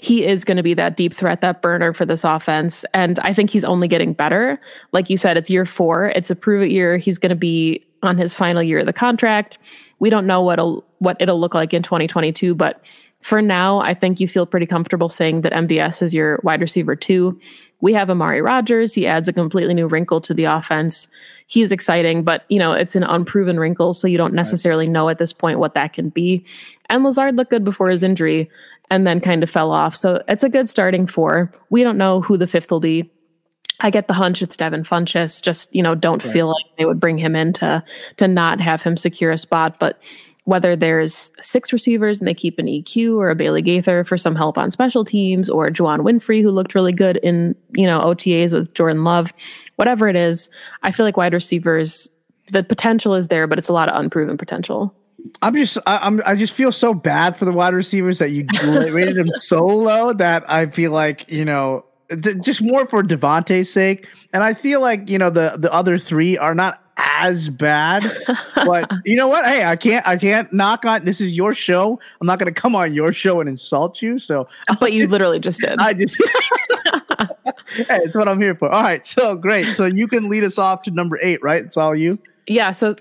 he 0.00 0.26
is 0.26 0.44
going 0.44 0.56
to 0.56 0.62
be 0.62 0.74
that 0.74 0.96
deep 0.96 1.12
threat, 1.12 1.42
that 1.42 1.60
burner 1.60 1.92
for 1.92 2.06
this 2.06 2.24
offense. 2.24 2.84
And 2.94 3.18
I 3.20 3.34
think 3.34 3.50
he's 3.50 3.64
only 3.64 3.86
getting 3.86 4.14
better. 4.14 4.58
Like 4.92 5.10
you 5.10 5.18
said, 5.18 5.36
it's 5.36 5.50
year 5.50 5.66
four. 5.66 6.06
It's 6.08 6.30
a 6.30 6.36
prove 6.36 6.62
it 6.62 6.70
year. 6.70 6.96
He's 6.96 7.18
going 7.18 7.30
to 7.30 7.36
be 7.36 7.84
on 8.02 8.16
his 8.16 8.34
final 8.34 8.62
year 8.62 8.78
of 8.78 8.86
the 8.86 8.94
contract. 8.94 9.58
We 9.98 10.08
don't 10.08 10.26
know 10.26 10.42
what'll 10.42 10.84
what 10.98 11.18
it'll 11.20 11.38
look 11.38 11.54
like 11.54 11.74
in 11.74 11.82
2022, 11.82 12.54
but 12.54 12.82
for 13.20 13.42
now, 13.42 13.80
I 13.80 13.92
think 13.92 14.18
you 14.18 14.26
feel 14.26 14.46
pretty 14.46 14.64
comfortable 14.64 15.10
saying 15.10 15.42
that 15.42 15.52
MVS 15.52 16.02
is 16.02 16.14
your 16.14 16.40
wide 16.42 16.62
receiver 16.62 16.96
too. 16.96 17.38
We 17.82 17.92
have 17.92 18.08
Amari 18.08 18.40
Rodgers. 18.40 18.94
He 18.94 19.06
adds 19.06 19.28
a 19.28 19.32
completely 19.32 19.74
new 19.74 19.86
wrinkle 19.86 20.22
to 20.22 20.32
the 20.32 20.44
offense. 20.44 21.08
He's 21.46 21.72
exciting, 21.72 22.22
but 22.22 22.44
you 22.48 22.58
know, 22.58 22.72
it's 22.72 22.96
an 22.96 23.02
unproven 23.02 23.60
wrinkle, 23.60 23.92
so 23.92 24.08
you 24.08 24.16
don't 24.16 24.32
necessarily 24.32 24.86
know 24.86 25.10
at 25.10 25.18
this 25.18 25.34
point 25.34 25.58
what 25.58 25.74
that 25.74 25.92
can 25.92 26.08
be. 26.08 26.44
And 26.88 27.04
Lazard 27.04 27.36
looked 27.36 27.50
good 27.50 27.64
before 27.64 27.88
his 27.88 28.02
injury 28.02 28.48
and 28.90 29.06
then 29.06 29.20
kind 29.20 29.42
of 29.42 29.50
fell 29.50 29.70
off. 29.70 29.96
So 29.96 30.22
it's 30.28 30.44
a 30.44 30.48
good 30.48 30.68
starting 30.68 31.06
four. 31.06 31.52
We 31.70 31.82
don't 31.82 31.98
know 31.98 32.20
who 32.20 32.36
the 32.36 32.46
fifth 32.46 32.70
will 32.70 32.80
be. 32.80 33.10
I 33.82 33.90
get 33.90 34.08
the 34.08 34.14
hunch 34.14 34.42
it's 34.42 34.56
Devin 34.56 34.84
Funchess. 34.84 35.40
Just 35.40 35.74
you 35.74 35.82
know, 35.82 35.94
don't 35.94 36.22
feel 36.22 36.48
like 36.48 36.66
they 36.76 36.84
would 36.84 37.00
bring 37.00 37.16
him 37.16 37.34
in 37.34 37.52
to 37.54 37.82
to 38.18 38.28
not 38.28 38.60
have 38.60 38.82
him 38.82 38.96
secure 38.96 39.30
a 39.30 39.38
spot. 39.38 39.78
But 39.78 39.98
whether 40.44 40.74
there's 40.76 41.30
six 41.40 41.72
receivers 41.72 42.18
and 42.18 42.26
they 42.26 42.34
keep 42.34 42.58
an 42.58 42.66
EQ 42.66 43.16
or 43.16 43.30
a 43.30 43.34
Bailey 43.34 43.62
Gaither 43.62 44.04
for 44.04 44.18
some 44.18 44.36
help 44.36 44.58
on 44.58 44.70
special 44.70 45.04
teams, 45.04 45.48
or 45.48 45.70
Juwann 45.70 46.00
Winfree 46.00 46.42
who 46.42 46.50
looked 46.50 46.74
really 46.74 46.92
good 46.92 47.16
in 47.18 47.54
you 47.72 47.86
know 47.86 48.00
OTAs 48.00 48.52
with 48.52 48.74
Jordan 48.74 49.04
Love, 49.04 49.32
whatever 49.76 50.08
it 50.08 50.16
is, 50.16 50.50
I 50.82 50.92
feel 50.92 51.06
like 51.06 51.16
wide 51.16 51.32
receivers 51.32 52.08
the 52.50 52.64
potential 52.64 53.14
is 53.14 53.28
there, 53.28 53.46
but 53.46 53.58
it's 53.58 53.68
a 53.68 53.72
lot 53.72 53.88
of 53.88 53.98
unproven 53.98 54.36
potential. 54.36 54.94
I'm 55.42 55.54
just 55.54 55.78
I, 55.86 55.98
I'm 56.02 56.20
I 56.26 56.34
just 56.34 56.54
feel 56.54 56.72
so 56.72 56.94
bad 56.94 57.36
for 57.36 57.44
the 57.44 57.52
wide 57.52 57.74
receivers 57.74 58.18
that 58.18 58.30
you 58.30 58.46
rated 58.62 59.16
them 59.16 59.30
so 59.36 59.64
low 59.64 60.12
that 60.12 60.48
I 60.50 60.66
feel 60.66 60.92
like 60.92 61.30
you 61.30 61.44
know 61.44 61.84
d- 62.18 62.34
just 62.34 62.62
more 62.62 62.86
for 62.86 63.02
Davante's 63.02 63.72
sake, 63.72 64.08
and 64.32 64.42
I 64.42 64.54
feel 64.54 64.80
like 64.80 65.08
you 65.08 65.18
know 65.18 65.30
the 65.30 65.56
the 65.58 65.72
other 65.72 65.98
three 65.98 66.36
are 66.36 66.54
not 66.54 66.82
as 66.96 67.48
bad, 67.48 68.04
but 68.54 68.90
you 69.04 69.16
know 69.16 69.28
what? 69.28 69.44
Hey, 69.46 69.64
I 69.64 69.76
can't 69.76 70.06
I 70.06 70.16
can't 70.16 70.52
knock 70.52 70.84
on 70.84 71.04
this 71.04 71.20
is 71.20 71.36
your 71.36 71.54
show. 71.54 71.98
I'm 72.20 72.26
not 72.26 72.38
going 72.38 72.52
to 72.52 72.60
come 72.60 72.74
on 72.74 72.92
your 72.92 73.12
show 73.12 73.40
and 73.40 73.48
insult 73.48 74.02
you. 74.02 74.18
So, 74.18 74.48
But 74.80 74.92
you 74.92 75.06
literally 75.06 75.40
just 75.40 75.60
did. 75.60 75.78
I 75.78 75.94
just. 75.94 76.16
hey, 77.76 77.86
it's 77.88 78.14
what 78.14 78.28
I'm 78.28 78.40
here 78.40 78.54
for. 78.54 78.68
All 78.68 78.82
right, 78.82 79.06
so 79.06 79.36
great. 79.36 79.76
So 79.76 79.86
you 79.86 80.08
can 80.08 80.28
lead 80.28 80.44
us 80.44 80.58
off 80.58 80.82
to 80.82 80.90
number 80.90 81.18
eight, 81.22 81.42
right? 81.42 81.62
It's 81.62 81.76
all 81.76 81.94
you. 81.94 82.18
Yeah, 82.50 82.72
so 82.72 82.96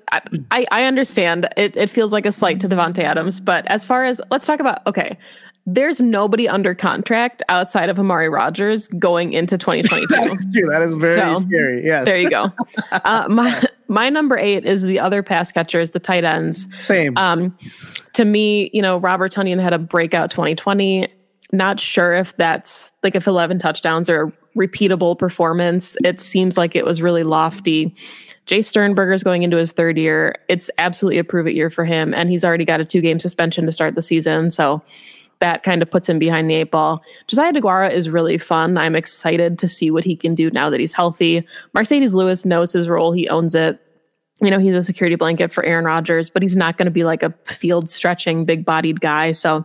I, 0.51 0.65
I 0.71 0.83
understand 0.83 1.49
it. 1.57 1.75
It 1.75 1.89
feels 1.89 2.11
like 2.11 2.27
a 2.27 2.31
slight 2.31 2.59
to 2.61 2.69
Davante 2.69 2.99
Adams, 2.99 3.39
but 3.39 3.65
as 3.65 3.83
far 3.83 4.05
as 4.05 4.21
let's 4.29 4.45
talk 4.45 4.59
about 4.59 4.85
okay, 4.85 5.17
there's 5.65 5.99
nobody 5.99 6.47
under 6.47 6.75
contract 6.75 7.41
outside 7.49 7.89
of 7.89 7.97
Amari 7.99 8.29
Rogers 8.29 8.87
going 8.89 9.33
into 9.33 9.57
2022. 9.57 10.05
That's 10.09 10.45
true. 10.53 10.67
That 10.69 10.83
is 10.83 10.95
very 10.95 11.19
So, 11.19 11.39
scary. 11.39 11.83
Yes. 11.83 12.05
there 12.05 12.21
you 12.21 12.29
go. 12.29 12.51
Uh, 12.91 13.25
my 13.27 13.63
my 13.87 14.09
number 14.09 14.37
eight 14.37 14.65
is 14.65 14.83
the 14.83 14.99
other 14.99 15.23
pass 15.23 15.51
catchers, 15.51 15.91
the 15.91 15.99
tight 15.99 16.23
ends. 16.25 16.67
Same. 16.79 17.17
Um, 17.17 17.57
to 18.13 18.25
me, 18.25 18.69
you 18.71 18.83
know, 18.83 18.97
Robert 18.97 19.33
Tonyan 19.33 19.59
had 19.59 19.73
a 19.73 19.79
breakout 19.79 20.29
2020. 20.29 21.07
Not 21.51 21.79
sure 21.79 22.13
if 22.13 22.37
that's 22.37 22.91
like 23.01 23.15
if 23.15 23.25
11 23.25 23.57
touchdowns 23.57 24.09
are 24.11 24.27
a 24.27 24.31
repeatable 24.55 25.17
performance. 25.17 25.95
It 26.03 26.19
seems 26.19 26.55
like 26.55 26.75
it 26.75 26.85
was 26.85 27.01
really 27.01 27.23
lofty. 27.23 27.95
Jace 28.49 28.65
Sternberger's 28.65 29.21
going 29.21 29.43
into 29.43 29.57
his 29.57 29.73
third 29.73 29.95
year. 29.95 30.35
It's 30.47 30.71
absolutely 30.79 31.19
a 31.19 31.23
prove 31.23 31.45
it 31.45 31.53
year 31.53 31.69
for 31.69 31.85
him. 31.85 32.15
And 32.15 32.31
he's 32.31 32.43
already 32.43 32.65
got 32.65 32.81
a 32.81 32.85
two 32.85 32.99
game 32.99 33.19
suspension 33.19 33.67
to 33.67 33.71
start 33.71 33.93
the 33.93 34.01
season. 34.01 34.49
So 34.49 34.81
that 35.37 35.61
kind 35.61 35.83
of 35.83 35.91
puts 35.91 36.09
him 36.09 36.17
behind 36.17 36.49
the 36.49 36.55
eight 36.55 36.71
ball. 36.71 37.03
Josiah 37.27 37.53
DeGuara 37.53 37.93
is 37.93 38.09
really 38.09 38.39
fun. 38.39 38.75
I'm 38.75 38.95
excited 38.95 39.59
to 39.59 39.67
see 39.67 39.91
what 39.91 40.03
he 40.03 40.15
can 40.15 40.33
do 40.33 40.49
now 40.49 40.71
that 40.71 40.79
he's 40.79 40.93
healthy. 40.93 41.45
Marcedes 41.75 42.13
Lewis 42.13 42.43
knows 42.43 42.73
his 42.73 42.89
role, 42.89 43.11
he 43.11 43.29
owns 43.29 43.53
it. 43.53 43.79
You 44.41 44.49
know, 44.49 44.57
he's 44.59 44.75
a 44.75 44.81
security 44.81 45.15
blanket 45.15 45.51
for 45.51 45.63
Aaron 45.63 45.85
Rodgers, 45.85 46.31
but 46.31 46.41
he's 46.41 46.55
not 46.55 46.77
going 46.77 46.85
to 46.85 46.91
be 46.91 47.03
like 47.03 47.21
a 47.21 47.35
field 47.45 47.87
stretching, 47.87 48.45
big 48.45 48.65
bodied 48.65 48.99
guy. 48.99 49.33
So 49.33 49.63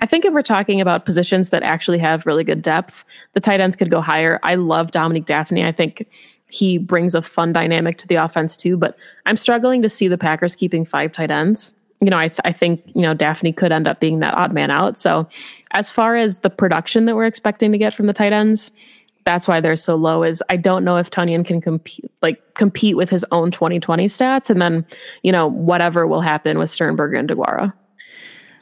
I 0.00 0.06
think 0.06 0.24
if 0.24 0.32
we're 0.32 0.42
talking 0.42 0.80
about 0.80 1.04
positions 1.04 1.50
that 1.50 1.64
actually 1.64 1.98
have 1.98 2.24
really 2.24 2.44
good 2.44 2.62
depth, 2.62 3.04
the 3.34 3.40
tight 3.40 3.60
ends 3.60 3.76
could 3.76 3.90
go 3.90 4.00
higher. 4.00 4.40
I 4.42 4.54
love 4.54 4.90
Dominique 4.90 5.26
Dafney. 5.26 5.64
I 5.64 5.72
think 5.72 6.08
he 6.52 6.76
brings 6.76 7.14
a 7.14 7.22
fun 7.22 7.52
dynamic 7.52 7.96
to 7.98 8.06
the 8.06 8.16
offense 8.16 8.56
too, 8.56 8.76
but 8.76 8.96
I'm 9.24 9.36
struggling 9.36 9.80
to 9.82 9.88
see 9.88 10.06
the 10.06 10.18
Packers 10.18 10.54
keeping 10.54 10.84
five 10.84 11.10
tight 11.10 11.30
ends. 11.30 11.72
You 12.00 12.10
know, 12.10 12.18
I, 12.18 12.28
th- 12.28 12.40
I 12.44 12.52
think, 12.52 12.82
you 12.94 13.02
know, 13.02 13.14
Dafney 13.14 13.56
could 13.56 13.72
end 13.72 13.88
up 13.88 14.00
being 14.00 14.20
that 14.20 14.34
odd 14.34 14.52
man 14.52 14.70
out. 14.70 14.98
So, 14.98 15.28
as 15.70 15.90
far 15.90 16.16
as 16.16 16.40
the 16.40 16.50
production 16.50 17.06
that 17.06 17.16
we're 17.16 17.26
expecting 17.26 17.72
to 17.72 17.78
get 17.78 17.94
from 17.94 18.06
the 18.06 18.12
tight 18.12 18.32
ends, 18.32 18.70
that's 19.24 19.48
why 19.48 19.60
they're 19.60 19.76
so 19.76 19.94
low 19.94 20.24
is 20.24 20.42
I 20.50 20.56
don't 20.56 20.84
know 20.84 20.96
if 20.96 21.10
Tonyan 21.10 21.46
can 21.46 21.60
compete 21.60 22.10
like 22.20 22.54
compete 22.54 22.96
with 22.96 23.08
his 23.08 23.24
own 23.30 23.50
2020 23.50 24.08
stats 24.08 24.50
and 24.50 24.60
then, 24.60 24.84
you 25.22 25.32
know, 25.32 25.46
whatever 25.46 26.06
will 26.06 26.20
happen 26.20 26.58
with 26.58 26.70
Sternberger 26.70 27.16
and 27.16 27.28
DeGuara. 27.28 27.72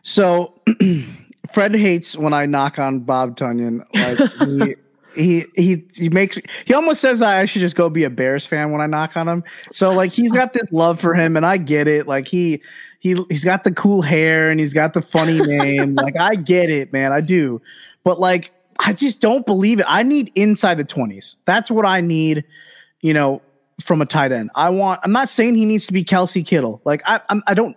So 0.03 0.55
Fred 1.53 1.75
hates 1.75 2.15
when 2.15 2.35
I 2.35 2.47
knock 2.47 2.79
on 2.79 3.01
Bob 3.01 3.37
Tonyan. 3.37 3.85
Like 3.95 4.69
he, 4.69 4.77
he 5.15 5.45
he 5.57 5.85
he 5.95 6.09
makes 6.09 6.39
he 6.65 6.75
almost 6.75 7.01
says 7.01 7.23
I 7.23 7.45
should 7.47 7.61
just 7.61 7.77
go 7.77 7.89
be 7.89 8.05
a 8.05 8.11
Bears 8.11 8.47
fan 8.47 8.71
when 8.73 8.81
I 8.81 8.87
knock 8.87 9.17
on 9.17 9.29
him. 9.29 9.45
So 9.73 9.93
like 9.93 10.13
he's 10.13 10.33
got 10.33 10.53
this 10.53 10.71
love 10.71 11.01
for 11.01 11.15
him, 11.15 11.37
and 11.37 11.45
I 11.45 11.57
get 11.57 11.89
it. 11.89 12.07
Like 12.07 12.29
he 12.29 12.63
he 13.01 13.23
he's 13.29 13.45
got 13.45 13.65
the 13.65 13.73
cool 13.73 14.03
hair 14.03 14.51
and 14.51 14.61
he's 14.61 14.75
got 14.75 14.95
the 14.95 15.03
funny 15.03 15.41
name. 15.41 15.95
like 15.97 16.17
I 16.19 16.35
get 16.35 16.71
it, 16.71 16.93
man. 16.93 17.13
I 17.13 17.21
do. 17.21 17.61
But 18.05 18.21
like 18.21 18.53
I 18.79 18.93
just 18.93 19.21
don't 19.21 19.45
believe 19.45 19.81
it. 19.81 19.87
I 19.89 20.03
need 20.03 20.31
inside 20.35 20.77
the 20.77 20.85
twenties. 20.85 21.37
That's 21.45 21.71
what 21.71 21.87
I 21.87 22.01
need. 22.01 22.45
You 23.01 23.15
know, 23.15 23.43
from 23.81 24.03
a 24.03 24.07
tight 24.07 24.33
end. 24.33 24.51
I 24.55 24.71
want. 24.71 25.01
I'm 25.03 25.13
not 25.13 25.31
saying 25.31 25.55
he 25.55 25.65
needs 25.65 25.87
to 25.87 25.93
be 25.93 26.05
Kelce 26.05 26.47
Kittle. 26.47 26.81
Like 26.85 27.03
I 27.07 27.21
I'm, 27.29 27.43
I 27.47 27.55
don't 27.55 27.77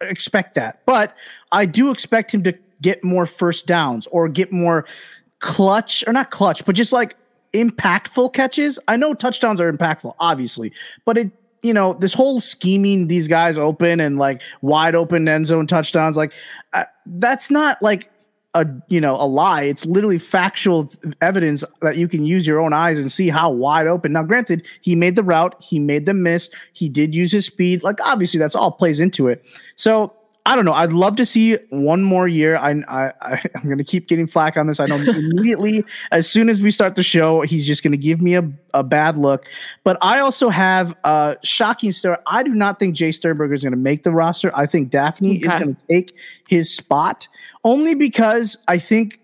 expect 0.00 0.54
that, 0.56 0.84
but 0.86 1.16
I 1.52 1.66
do 1.66 1.90
expect 1.90 2.34
him 2.34 2.42
to 2.44 2.58
get 2.82 3.02
more 3.02 3.24
first 3.24 3.66
downs 3.66 4.06
or 4.08 4.28
get 4.28 4.52
more 4.52 4.84
clutch 5.40 6.04
or 6.06 6.12
not 6.12 6.30
clutch, 6.30 6.64
but 6.64 6.74
just 6.74 6.92
like 6.92 7.16
impactful 7.52 8.32
catches. 8.32 8.78
I 8.88 8.96
know 8.96 9.14
touchdowns 9.14 9.60
are 9.60 9.72
impactful, 9.72 10.14
obviously, 10.18 10.72
but 11.04 11.16
it 11.16 11.30
you 11.62 11.72
know 11.72 11.94
this 11.94 12.12
whole 12.12 12.40
scheming 12.40 13.08
these 13.08 13.26
guys 13.26 13.56
open 13.56 13.98
and 13.98 14.18
like 14.18 14.42
wide 14.60 14.94
open 14.94 15.26
end 15.26 15.46
zone 15.46 15.66
touchdowns 15.66 16.14
like 16.14 16.30
uh, 16.74 16.84
that's 17.06 17.50
not 17.50 17.82
like 17.82 18.10
a 18.54 18.66
you 18.88 19.00
know 19.00 19.16
a 19.16 19.26
lie. 19.26 19.62
It's 19.62 19.84
literally 19.84 20.18
factual 20.18 20.90
evidence 21.20 21.64
that 21.80 21.96
you 21.96 22.06
can 22.06 22.24
use 22.24 22.46
your 22.46 22.60
own 22.60 22.72
eyes 22.72 22.98
and 22.98 23.10
see 23.10 23.28
how 23.28 23.50
wide 23.50 23.86
open. 23.86 24.12
Now 24.12 24.22
granted 24.22 24.66
he 24.80 24.94
made 24.94 25.16
the 25.16 25.24
route 25.24 25.56
he 25.60 25.78
made 25.78 26.06
the 26.06 26.14
miss 26.14 26.50
he 26.72 26.88
did 26.88 27.14
use 27.14 27.32
his 27.32 27.46
speed 27.46 27.82
like 27.82 27.98
obviously 28.04 28.38
that's 28.38 28.54
all 28.54 28.70
plays 28.70 29.00
into 29.00 29.28
it. 29.28 29.44
So 29.76 30.14
I 30.46 30.56
don't 30.56 30.66
know. 30.66 30.74
I'd 30.74 30.92
love 30.92 31.16
to 31.16 31.24
see 31.24 31.54
one 31.70 32.02
more 32.02 32.28
year. 32.28 32.56
I, 32.56 32.72
I, 32.86 33.12
I 33.22 33.42
I'm 33.54 33.64
going 33.64 33.78
to 33.78 33.84
keep 33.84 34.08
getting 34.08 34.26
flack 34.26 34.56
on 34.56 34.66
this. 34.66 34.78
I 34.78 34.86
know 34.86 34.96
immediately 35.06 35.84
as 36.12 36.28
soon 36.28 36.50
as 36.50 36.60
we 36.60 36.70
start 36.70 36.96
the 36.96 37.02
show, 37.02 37.40
he's 37.40 37.66
just 37.66 37.82
going 37.82 37.92
to 37.92 37.98
give 37.98 38.20
me 38.20 38.34
a, 38.34 38.50
a 38.74 38.82
bad 38.82 39.16
look. 39.16 39.46
But 39.84 39.96
I 40.02 40.18
also 40.18 40.50
have 40.50 40.94
a 41.04 41.36
shocking 41.42 41.92
story. 41.92 42.18
I 42.26 42.42
do 42.42 42.50
not 42.50 42.78
think 42.78 42.94
Jace 42.94 43.14
Sternberger 43.14 43.54
is 43.54 43.62
going 43.62 43.72
to 43.72 43.78
make 43.78 44.02
the 44.02 44.12
roster. 44.12 44.50
I 44.54 44.66
think 44.66 44.90
Dafney 44.90 45.40
is 45.40 45.48
going 45.48 45.76
to 45.76 45.82
take 45.88 46.16
his 46.46 46.74
spot 46.74 47.26
only 47.64 47.94
because 47.94 48.58
I 48.68 48.78
think 48.78 49.20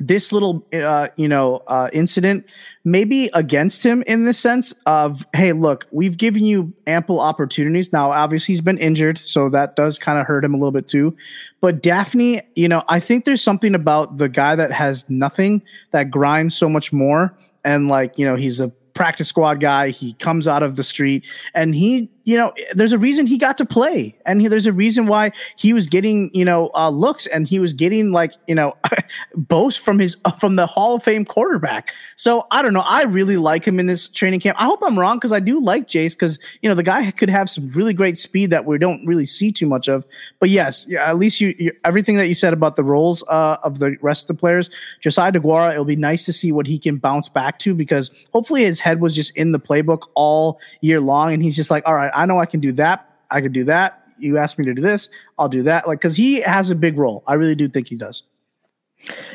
this 0.00 0.32
little 0.32 0.66
uh, 0.72 1.08
you 1.16 1.28
know 1.28 1.62
uh, 1.66 1.88
incident 1.92 2.46
maybe 2.84 3.30
against 3.32 3.84
him 3.84 4.02
in 4.06 4.24
the 4.24 4.34
sense 4.34 4.74
of 4.86 5.26
hey 5.34 5.52
look 5.52 5.86
we've 5.92 6.16
given 6.16 6.44
you 6.44 6.72
ample 6.86 7.20
opportunities. 7.20 7.92
Now 7.92 8.10
obviously 8.10 8.54
he's 8.54 8.60
been 8.60 8.78
injured 8.78 9.20
so 9.22 9.48
that 9.50 9.76
does 9.76 9.98
kind 9.98 10.18
of 10.18 10.26
hurt 10.26 10.44
him 10.44 10.54
a 10.54 10.56
little 10.56 10.72
bit 10.72 10.88
too. 10.88 11.16
But 11.60 11.82
Dafney 11.82 12.42
you 12.56 12.68
know 12.68 12.82
i 12.88 12.98
think 12.98 13.24
there's 13.24 13.42
something 13.42 13.74
about 13.74 14.18
the 14.18 14.28
guy 14.28 14.56
that 14.56 14.72
has 14.72 15.08
nothing 15.08 15.62
that 15.92 16.10
grinds 16.10 16.56
so 16.56 16.68
much 16.68 16.92
more. 16.92 17.36
And 17.64 17.88
like 17.88 18.18
you 18.18 18.26
know 18.26 18.36
he's 18.36 18.60
a 18.60 18.72
practice 18.94 19.28
squad 19.28 19.60
guy. 19.60 19.90
He 19.90 20.14
comes 20.14 20.48
out 20.48 20.62
of 20.62 20.76
the 20.76 20.84
street 20.84 21.26
and 21.52 21.74
he, 21.74 22.10
you 22.24 22.36
know, 22.36 22.52
there's 22.72 22.92
a 22.92 22.98
reason 22.98 23.26
he 23.26 23.36
got 23.36 23.58
to 23.58 23.66
play 23.66 24.18
and 24.24 24.40
he, 24.40 24.48
there's 24.48 24.66
a 24.66 24.72
reason 24.72 25.06
why 25.06 25.32
he 25.56 25.72
was 25.72 25.86
getting, 25.86 26.30
you 26.34 26.44
know, 26.44 26.70
uh, 26.74 26.88
looks 26.88 27.26
and 27.26 27.46
he 27.46 27.58
was 27.58 27.74
getting 27.74 28.12
like, 28.12 28.32
you 28.48 28.54
know, 28.54 28.74
boast 29.36 29.80
from 29.80 29.98
his, 29.98 30.16
uh, 30.24 30.30
from 30.40 30.56
the 30.56 30.66
Hall 30.66 30.96
of 30.96 31.02
Fame 31.02 31.24
quarterback. 31.24 31.92
So 32.16 32.46
I 32.50 32.62
don't 32.62 32.72
know. 32.72 32.84
I 32.84 33.02
really 33.02 33.36
like 33.36 33.66
him 33.66 33.78
in 33.78 33.86
this 33.86 34.08
training 34.08 34.40
camp. 34.40 34.60
I 34.60 34.64
hope 34.64 34.80
I'm 34.82 34.98
wrong 34.98 35.18
because 35.18 35.32
I 35.32 35.40
do 35.40 35.60
like 35.60 35.86
Jace 35.86 36.14
because, 36.14 36.38
you 36.62 36.68
know, 36.68 36.74
the 36.74 36.82
guy 36.82 37.10
could 37.10 37.28
have 37.28 37.50
some 37.50 37.70
really 37.72 37.92
great 37.92 38.18
speed 38.18 38.50
that 38.50 38.64
we 38.64 38.78
don't 38.78 39.04
really 39.06 39.26
see 39.26 39.52
too 39.52 39.66
much 39.66 39.88
of. 39.88 40.06
But 40.40 40.48
yes, 40.48 40.86
yeah, 40.88 41.08
at 41.08 41.18
least 41.18 41.40
you, 41.40 41.54
you 41.58 41.72
everything 41.84 42.16
that 42.16 42.28
you 42.28 42.34
said 42.34 42.54
about 42.54 42.76
the 42.76 42.84
roles 42.84 43.22
uh, 43.28 43.58
of 43.62 43.80
the 43.80 43.96
rest 44.00 44.24
of 44.24 44.36
the 44.36 44.40
players, 44.40 44.70
Josiah 45.00 45.32
DeGuara, 45.32 45.72
it'll 45.72 45.84
be 45.84 45.96
nice 45.96 46.24
to 46.24 46.32
see 46.32 46.52
what 46.52 46.66
he 46.66 46.78
can 46.78 46.96
bounce 46.96 47.28
back 47.28 47.58
to 47.60 47.74
because 47.74 48.10
hopefully 48.32 48.64
his 48.64 48.80
head 48.80 49.00
was 49.00 49.14
just 49.14 49.36
in 49.36 49.52
the 49.52 49.60
playbook 49.60 50.08
all 50.14 50.58
year 50.80 51.00
long. 51.00 51.34
And 51.34 51.42
he's 51.42 51.56
just 51.56 51.70
like, 51.70 51.86
all 51.86 51.94
right, 51.94 52.13
I 52.14 52.26
know 52.26 52.38
I 52.38 52.46
can 52.46 52.60
do 52.60 52.72
that. 52.72 53.10
I 53.30 53.40
can 53.40 53.52
do 53.52 53.64
that. 53.64 54.04
You 54.18 54.38
asked 54.38 54.58
me 54.58 54.64
to 54.66 54.74
do 54.74 54.82
this. 54.82 55.08
I'll 55.38 55.48
do 55.48 55.62
that. 55.64 55.88
Like, 55.88 56.00
cause 56.00 56.16
he 56.16 56.40
has 56.40 56.70
a 56.70 56.74
big 56.74 56.96
role. 56.96 57.24
I 57.26 57.34
really 57.34 57.54
do 57.54 57.68
think 57.68 57.88
he 57.88 57.96
does. 57.96 58.22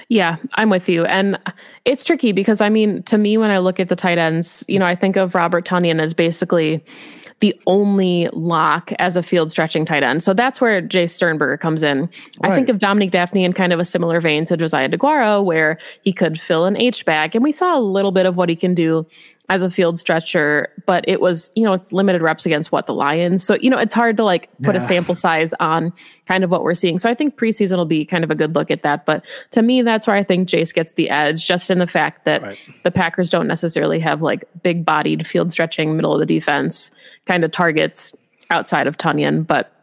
Yeah, 0.08 0.38
I'm 0.56 0.70
with 0.70 0.90
you. 0.90 1.06
And 1.06 1.40
it's 1.86 2.04
tricky 2.04 2.32
because 2.32 2.62
I 2.62 2.70
mean, 2.70 3.04
to 3.04 3.18
me, 3.18 3.38
when 3.38 3.52
I 3.52 3.60
look 3.60 3.80
at 3.80 3.90
the 3.90 3.96
tight 3.96 4.18
ends, 4.18 4.66
you 4.68 4.80
know, 4.80 4.86
I 4.86 4.96
think 4.96 5.16
of 5.16 5.36
Robert 5.36 5.66
Tonyan 5.66 6.02
as 6.02 6.14
basically 6.14 6.84
the 7.40 7.60
only 7.68 8.28
lock 8.34 8.92
as 9.00 9.16
a 9.16 9.24
field 9.24 9.50
stretching 9.50 9.86
tight 9.86 10.04
end. 10.04 10.24
So 10.24 10.34
that's 10.34 10.60
where 10.60 10.82
Jace 10.82 11.12
Sternberger 11.12 11.58
comes 11.58 11.84
in. 11.84 12.02
Right. 12.02 12.52
I 12.52 12.56
think 12.56 12.70
of 12.70 12.80
Dominique 12.80 13.12
Dafney 13.12 13.46
in 13.46 13.54
kind 13.54 13.72
of 13.72 13.80
a 13.80 13.86
similar 13.86 14.20
vein 14.20 14.46
to 14.46 14.58
Josiah 14.58 14.90
DeGuara, 14.90 15.44
where 15.44 15.78
he 16.02 16.12
could 16.12 16.40
fill 16.40 16.66
an 16.66 16.76
H 16.82 17.06
back. 17.06 17.36
And 17.36 17.44
we 17.44 17.52
saw 17.52 17.78
a 17.78 17.80
little 17.80 18.12
bit 18.12 18.26
of 18.26 18.36
what 18.36 18.50
he 18.50 18.56
can 18.56 18.74
do 18.74 19.06
as 19.50 19.64
a 19.64 19.70
field 19.70 20.00
stretcher, 20.00 20.72
but 20.86 21.04
it 21.08 21.20
was, 21.20 21.52
you 21.56 21.64
know, 21.64 21.74
it's 21.74 21.92
limited 21.92 22.22
reps 22.22 22.46
against 22.46 22.72
what 22.72 22.86
the 22.86 22.94
Lions. 22.94 23.44
So, 23.44 23.56
you 23.56 23.70
know, 23.70 23.80
it's 23.80 23.96
hard 23.96 24.16
to 24.18 24.24
like 24.24 24.48
put 24.62 24.76
yeah. 24.76 24.82
a 24.82 24.86
sample 24.86 25.16
size 25.16 25.56
on 25.60 25.92
kind 26.28 26.44
of 26.44 26.52
what 26.52 26.64
we're 26.64 26.76
seeing. 26.76 27.00
So 27.00 27.10
I 27.10 27.16
think 27.16 27.36
preseason 27.36 27.78
will 27.78 27.86
be 27.86 28.06
kind 28.06 28.24
of 28.24 28.30
a 28.30 28.36
good 28.36 28.54
look 28.54 28.70
at 28.70 28.84
that. 28.84 29.08
But 29.08 29.26
to 29.52 29.64
me, 29.64 29.82
that's 29.82 30.06
where 30.06 30.16
I 30.16 30.24
think 30.24 30.48
Jace 30.48 30.72
gets 30.72 30.94
the 30.94 31.10
edge, 31.10 31.48
just 31.48 31.72
in 31.72 31.80
the 31.80 31.88
fact 31.88 32.26
that 32.26 32.44
right. 32.44 32.60
the 32.84 32.92
Packers 32.92 33.32
don't 33.32 33.48
necessarily 33.48 34.00
have 34.00 34.22
like 34.22 34.46
big 34.62 34.86
bodied 34.86 35.26
field 35.26 35.52
stretching 35.52 35.96
middle 35.96 36.14
of 36.14 36.20
the 36.20 36.28
defense 36.28 36.92
kind 37.26 37.44
of 37.44 37.52
targets 37.52 38.14
outside 38.52 38.86
of 38.86 38.98
Tonyan. 38.98 39.48
But 39.48 39.74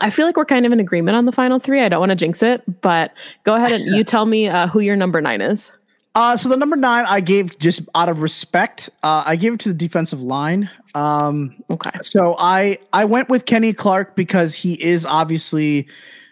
I 0.00 0.10
feel 0.10 0.26
like 0.26 0.36
we're 0.36 0.44
kind 0.44 0.66
of 0.66 0.72
in 0.72 0.80
agreement 0.80 1.16
on 1.16 1.24
the 1.24 1.32
final 1.32 1.60
three. 1.60 1.82
I 1.82 1.88
don't 1.88 2.00
want 2.00 2.10
to 2.10 2.16
jinx 2.16 2.42
it, 2.42 2.62
but 2.80 3.12
go 3.44 3.54
ahead 3.54 3.70
and 3.70 3.84
you 3.96 4.02
tell 4.02 4.26
me 4.26 4.48
uh, 4.48 4.66
who 4.66 4.80
your 4.80 4.96
number 4.96 5.20
nine 5.20 5.40
is. 5.40 5.70
Uh, 6.14 6.36
so 6.36 6.48
the 6.48 6.56
number 6.56 6.76
nine 6.76 7.04
I 7.08 7.20
gave 7.20 7.58
just 7.58 7.82
out 7.94 8.08
of 8.08 8.22
respect. 8.22 8.88
Uh, 9.02 9.24
I 9.26 9.36
gave 9.36 9.54
it 9.54 9.60
to 9.60 9.68
the 9.70 9.74
defensive 9.74 10.22
line. 10.22 10.70
Um, 10.94 11.56
okay. 11.70 11.90
So 12.02 12.36
I 12.38 12.78
I 12.92 13.04
went 13.04 13.28
with 13.28 13.46
Kenny 13.46 13.72
Clark 13.72 14.14
because 14.14 14.54
he 14.54 14.80
is 14.82 15.04
obviously 15.04 15.88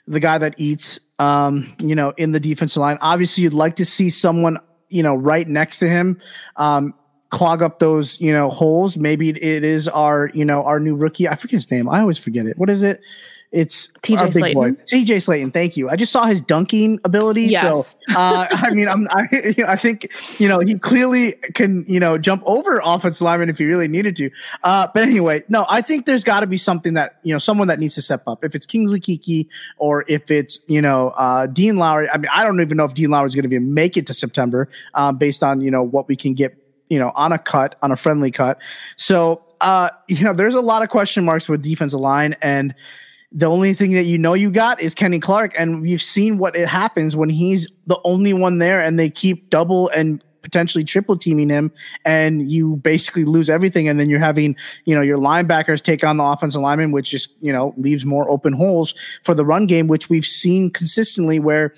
the 0.07 0.21
guy 0.21 0.39
that 0.39 0.55
eats. 0.59 1.01
Um, 1.19 1.77
you 1.79 1.95
know, 1.95 2.11
in 2.17 2.33
the 2.33 2.41
defensive 2.41 2.81
line. 2.81 2.99
Obviously, 3.01 3.45
you'd 3.45 3.53
like 3.53 3.77
to 3.77 3.85
see 3.85 4.11
someone 4.11 4.59
you 4.89 5.03
know 5.03 5.15
right 5.15 5.47
next 5.49 5.79
to 5.79 5.89
him. 5.89 6.21
Um, 6.57 6.95
clog 7.31 7.63
up 7.63 7.79
those 7.79 8.21
you 8.21 8.33
know 8.33 8.51
holes. 8.51 8.97
Maybe 8.97 9.31
it 9.31 9.65
is 9.65 9.89
our 9.89 10.31
you 10.35 10.45
know 10.45 10.65
our 10.65 10.79
new 10.79 10.95
rookie. 10.95 11.29
I 11.29 11.35
forget 11.35 11.55
his 11.55 11.71
name. 11.71 11.89
I 11.89 12.01
always 12.01 12.19
forget 12.19 12.47
it. 12.47 12.59
What 12.59 12.71
is 12.71 12.83
it? 12.83 13.01
It's 13.53 13.89
TJ 14.03 14.33
Slaton. 14.33 14.77
TJ 14.87 15.17
Slaton. 15.17 15.53
Thank 15.53 15.77
you. 15.77 15.91
I 15.91 15.97
just 15.97 16.11
saw 16.11 16.25
his 16.25 16.41
dunking 16.41 16.99
ability. 17.05 17.43
Yes. 17.43 17.97
So, 18.09 18.17
uh, 18.17 18.47
I 18.51 18.71
mean, 18.71 18.89
I'm, 18.89 19.07
I, 19.11 19.27
you 19.57 19.63
know, 19.63 19.71
I 19.71 19.77
think, 19.77 20.11
you 20.39 20.49
know, 20.49 20.61
he 20.61 20.79
clearly 20.79 21.33
can, 21.55 21.85
you 21.87 22.01
know, 22.01 22.17
jump 22.17 22.43
over 22.47 22.81
offensive 22.83 23.21
lineman 23.21 23.51
if 23.51 23.59
he 23.59 23.67
really 23.67 23.89
needed 23.89 24.17
to. 24.17 24.31
Uh, 24.65 24.89
but 24.95 25.03
anyway, 25.03 25.45
no, 25.49 25.67
I 25.69 25.83
think 25.83 26.07
there's 26.07 26.25
got 26.25 26.41
to 26.41 26.47
be 26.47 26.57
something 26.57 26.95
that, 26.95 27.19
you 27.25 27.35
know, 27.35 27.39
someone 27.39 27.69
that 27.69 27.79
needs 27.79 27.95
to 27.97 28.03
step 28.03 28.23
up. 28.27 28.43
If 28.43 28.55
it's 28.55 28.65
Kingsley 28.65 29.01
Keke 29.01 29.49
or 29.77 30.07
if 30.09 30.31
it's, 30.31 30.61
you 30.67 30.81
know, 30.81 31.11
uh, 31.11 31.47
Dean 31.47 31.77
Lowry. 31.77 32.09
I 32.09 32.17
mean, 32.17 32.31
I 32.33 32.45
don't 32.45 32.59
even 32.63 32.79
know 32.79 32.87
if 32.87 32.95
Dean 32.95 33.11
Lowry 33.11 33.29
is 33.29 33.35
going 33.35 33.43
to 33.43 33.49
be 33.49 33.59
make 33.59 33.99
it 33.99 34.07
to 34.07 34.15
September, 34.15 34.71
uh, 34.95 35.13
based 35.13 35.43
on, 35.43 35.61
you 35.61 35.71
know, 35.71 35.83
what 35.83 36.09
we 36.09 36.17
can 36.17 36.33
get, 36.33 36.57
you 36.89 36.99
know, 36.99 37.13
on 37.15 37.33
a 37.33 37.39
cut, 37.39 37.75
on 37.83 37.93
a 37.93 37.97
friendly 37.97 38.31
cut. 38.31 38.59
So, 38.97 39.43
uh, 39.61 39.91
you 40.09 40.25
know, 40.25 40.33
there's 40.33 40.55
a 40.55 40.61
lot 40.63 40.83
of 40.83 40.89
question 40.89 41.23
marks 41.27 41.51
with 41.51 41.61
defensive 41.61 42.01
line 42.01 42.35
and, 42.41 42.75
the 43.35 43.47
only 43.47 43.73
thing 43.75 43.93
that 43.93 44.05
you 44.05 44.19
know 44.19 44.35
you 44.35 44.51
got 44.51 44.81
is 44.81 44.95
Kenny 44.95 45.19
Clark, 45.19 45.55
and 45.57 45.83
we've 45.83 46.03
seen 46.03 46.39
what 46.39 46.55
it 46.55 46.69
happens 46.69 47.17
when 47.17 47.29
he's 47.29 47.69
the 47.87 47.99
only 48.05 48.33
one 48.33 48.59
there, 48.59 48.81
and 48.81 48.99
they 48.99 49.11
keep 49.11 49.51
double 49.51 49.89
and 49.91 50.23
potentially 50.43 50.85
triple 50.85 51.17
teaming 51.17 51.49
him, 51.49 51.73
and 52.05 52.51
you 52.51 52.77
basically 52.77 53.25
lose 53.25 53.49
everything. 53.49 53.89
And 53.89 53.99
then 53.99 54.11
you're 54.11 54.21
having, 54.21 54.57
you 54.85 54.95
know, 54.95 55.01
your 55.01 55.19
linebackers 55.19 55.81
take 55.81 56.05
on 56.05 56.17
the 56.17 56.25
offensive 56.25 56.61
lineman, 56.61 56.91
which 56.91 57.11
just 57.11 57.31
you 57.41 57.53
know 57.53 57.75
leaves 57.77 58.05
more 58.05 58.29
open 58.31 58.53
holes 58.53 58.95
for 59.25 59.35
the 59.35 59.45
run 59.45 59.67
game, 59.67 59.87
which 59.87 60.11
we've 60.11 60.27
seen 60.27 60.71
consistently 60.71 61.41
where 61.41 61.75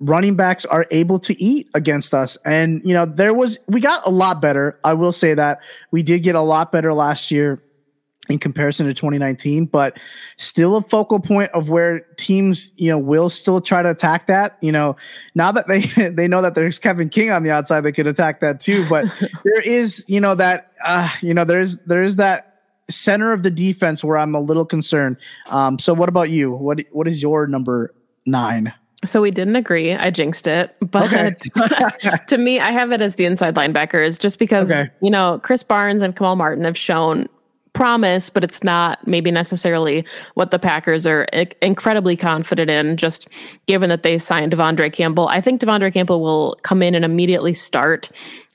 running 0.00 0.36
backs 0.36 0.64
are 0.66 0.86
able 0.90 1.18
to 1.18 1.40
eat 1.42 1.68
against 1.74 2.12
us. 2.12 2.36
And, 2.44 2.82
you 2.84 2.92
know, 2.92 3.06
there 3.06 3.32
was, 3.32 3.58
we 3.68 3.80
got 3.80 4.06
a 4.06 4.10
lot 4.10 4.42
better. 4.42 4.78
I 4.84 4.92
will 4.92 5.12
say 5.12 5.34
that 5.34 5.60
we 5.92 6.02
did 6.02 6.22
get 6.22 6.34
a 6.34 6.42
lot 6.42 6.72
better 6.72 6.92
last 6.92 7.30
year 7.30 7.62
in 8.28 8.38
comparison 8.38 8.86
to 8.86 8.94
2019, 8.94 9.66
but 9.66 9.98
still 10.36 10.76
a 10.76 10.82
focal 10.82 11.20
point 11.20 11.50
of 11.52 11.68
where 11.68 12.00
teams, 12.16 12.72
you 12.76 12.88
know, 12.88 12.98
will 12.98 13.30
still 13.30 13.60
try 13.60 13.82
to 13.82 13.90
attack 13.90 14.26
that. 14.26 14.56
You 14.60 14.72
know, 14.72 14.96
now 15.34 15.52
that 15.52 15.66
they 15.66 15.80
they 16.10 16.28
know 16.28 16.42
that 16.42 16.54
there's 16.54 16.78
Kevin 16.78 17.08
King 17.08 17.30
on 17.30 17.42
the 17.42 17.50
outside, 17.50 17.82
they 17.82 17.92
could 17.92 18.06
attack 18.06 18.40
that 18.40 18.60
too. 18.60 18.88
But 18.88 19.06
there 19.44 19.60
is, 19.60 20.04
you 20.08 20.20
know, 20.20 20.34
that 20.34 20.72
uh, 20.84 21.10
you 21.20 21.34
know, 21.34 21.44
there's 21.44 21.78
there's 21.84 22.16
that 22.16 22.62
center 22.90 23.32
of 23.32 23.42
the 23.42 23.50
defense 23.50 24.04
where 24.04 24.18
I'm 24.18 24.34
a 24.34 24.40
little 24.40 24.66
concerned. 24.66 25.16
Um, 25.48 25.78
so 25.78 25.94
what 25.94 26.08
about 26.08 26.30
you? 26.30 26.52
What 26.52 26.80
what 26.92 27.08
is 27.08 27.22
your 27.22 27.46
number 27.46 27.94
nine? 28.26 28.72
So 29.04 29.20
we 29.20 29.30
didn't 29.30 29.56
agree. 29.56 29.92
I 29.92 30.10
jinxed 30.10 30.46
it. 30.46 30.74
But 30.90 31.12
okay. 31.12 32.16
to 32.28 32.38
me, 32.38 32.60
I 32.60 32.70
have 32.70 32.92
it 32.92 33.02
as 33.02 33.16
the 33.16 33.24
inside 33.24 33.56
linebackers 33.56 34.18
just 34.18 34.38
because, 34.38 34.70
okay. 34.70 34.90
you 35.02 35.10
know, 35.10 35.40
Krys 35.42 35.66
Barnes 35.66 36.02
and 36.02 36.14
Kamal 36.14 36.36
Martin 36.36 36.64
have 36.64 36.78
shown 36.78 37.28
promise, 37.74 38.30
but 38.30 38.42
it's 38.42 38.64
not 38.64 39.06
maybe 39.06 39.30
necessarily 39.30 40.06
what 40.34 40.50
the 40.50 40.58
Packers 40.58 41.06
are 41.06 41.24
incredibly 41.60 42.16
confident 42.16 42.70
in, 42.70 42.96
just 42.96 43.28
given 43.66 43.90
that 43.90 44.02
they 44.02 44.16
signed 44.16 44.52
De'Vondre 44.52 44.90
Campbell. 44.92 45.28
I 45.28 45.42
think 45.42 45.60
De'Vondre 45.60 45.92
Campbell 45.92 46.22
will 46.22 46.56
come 46.62 46.82
in 46.82 46.94
and 46.94 47.04
immediately 47.04 47.52
start. 47.52 48.08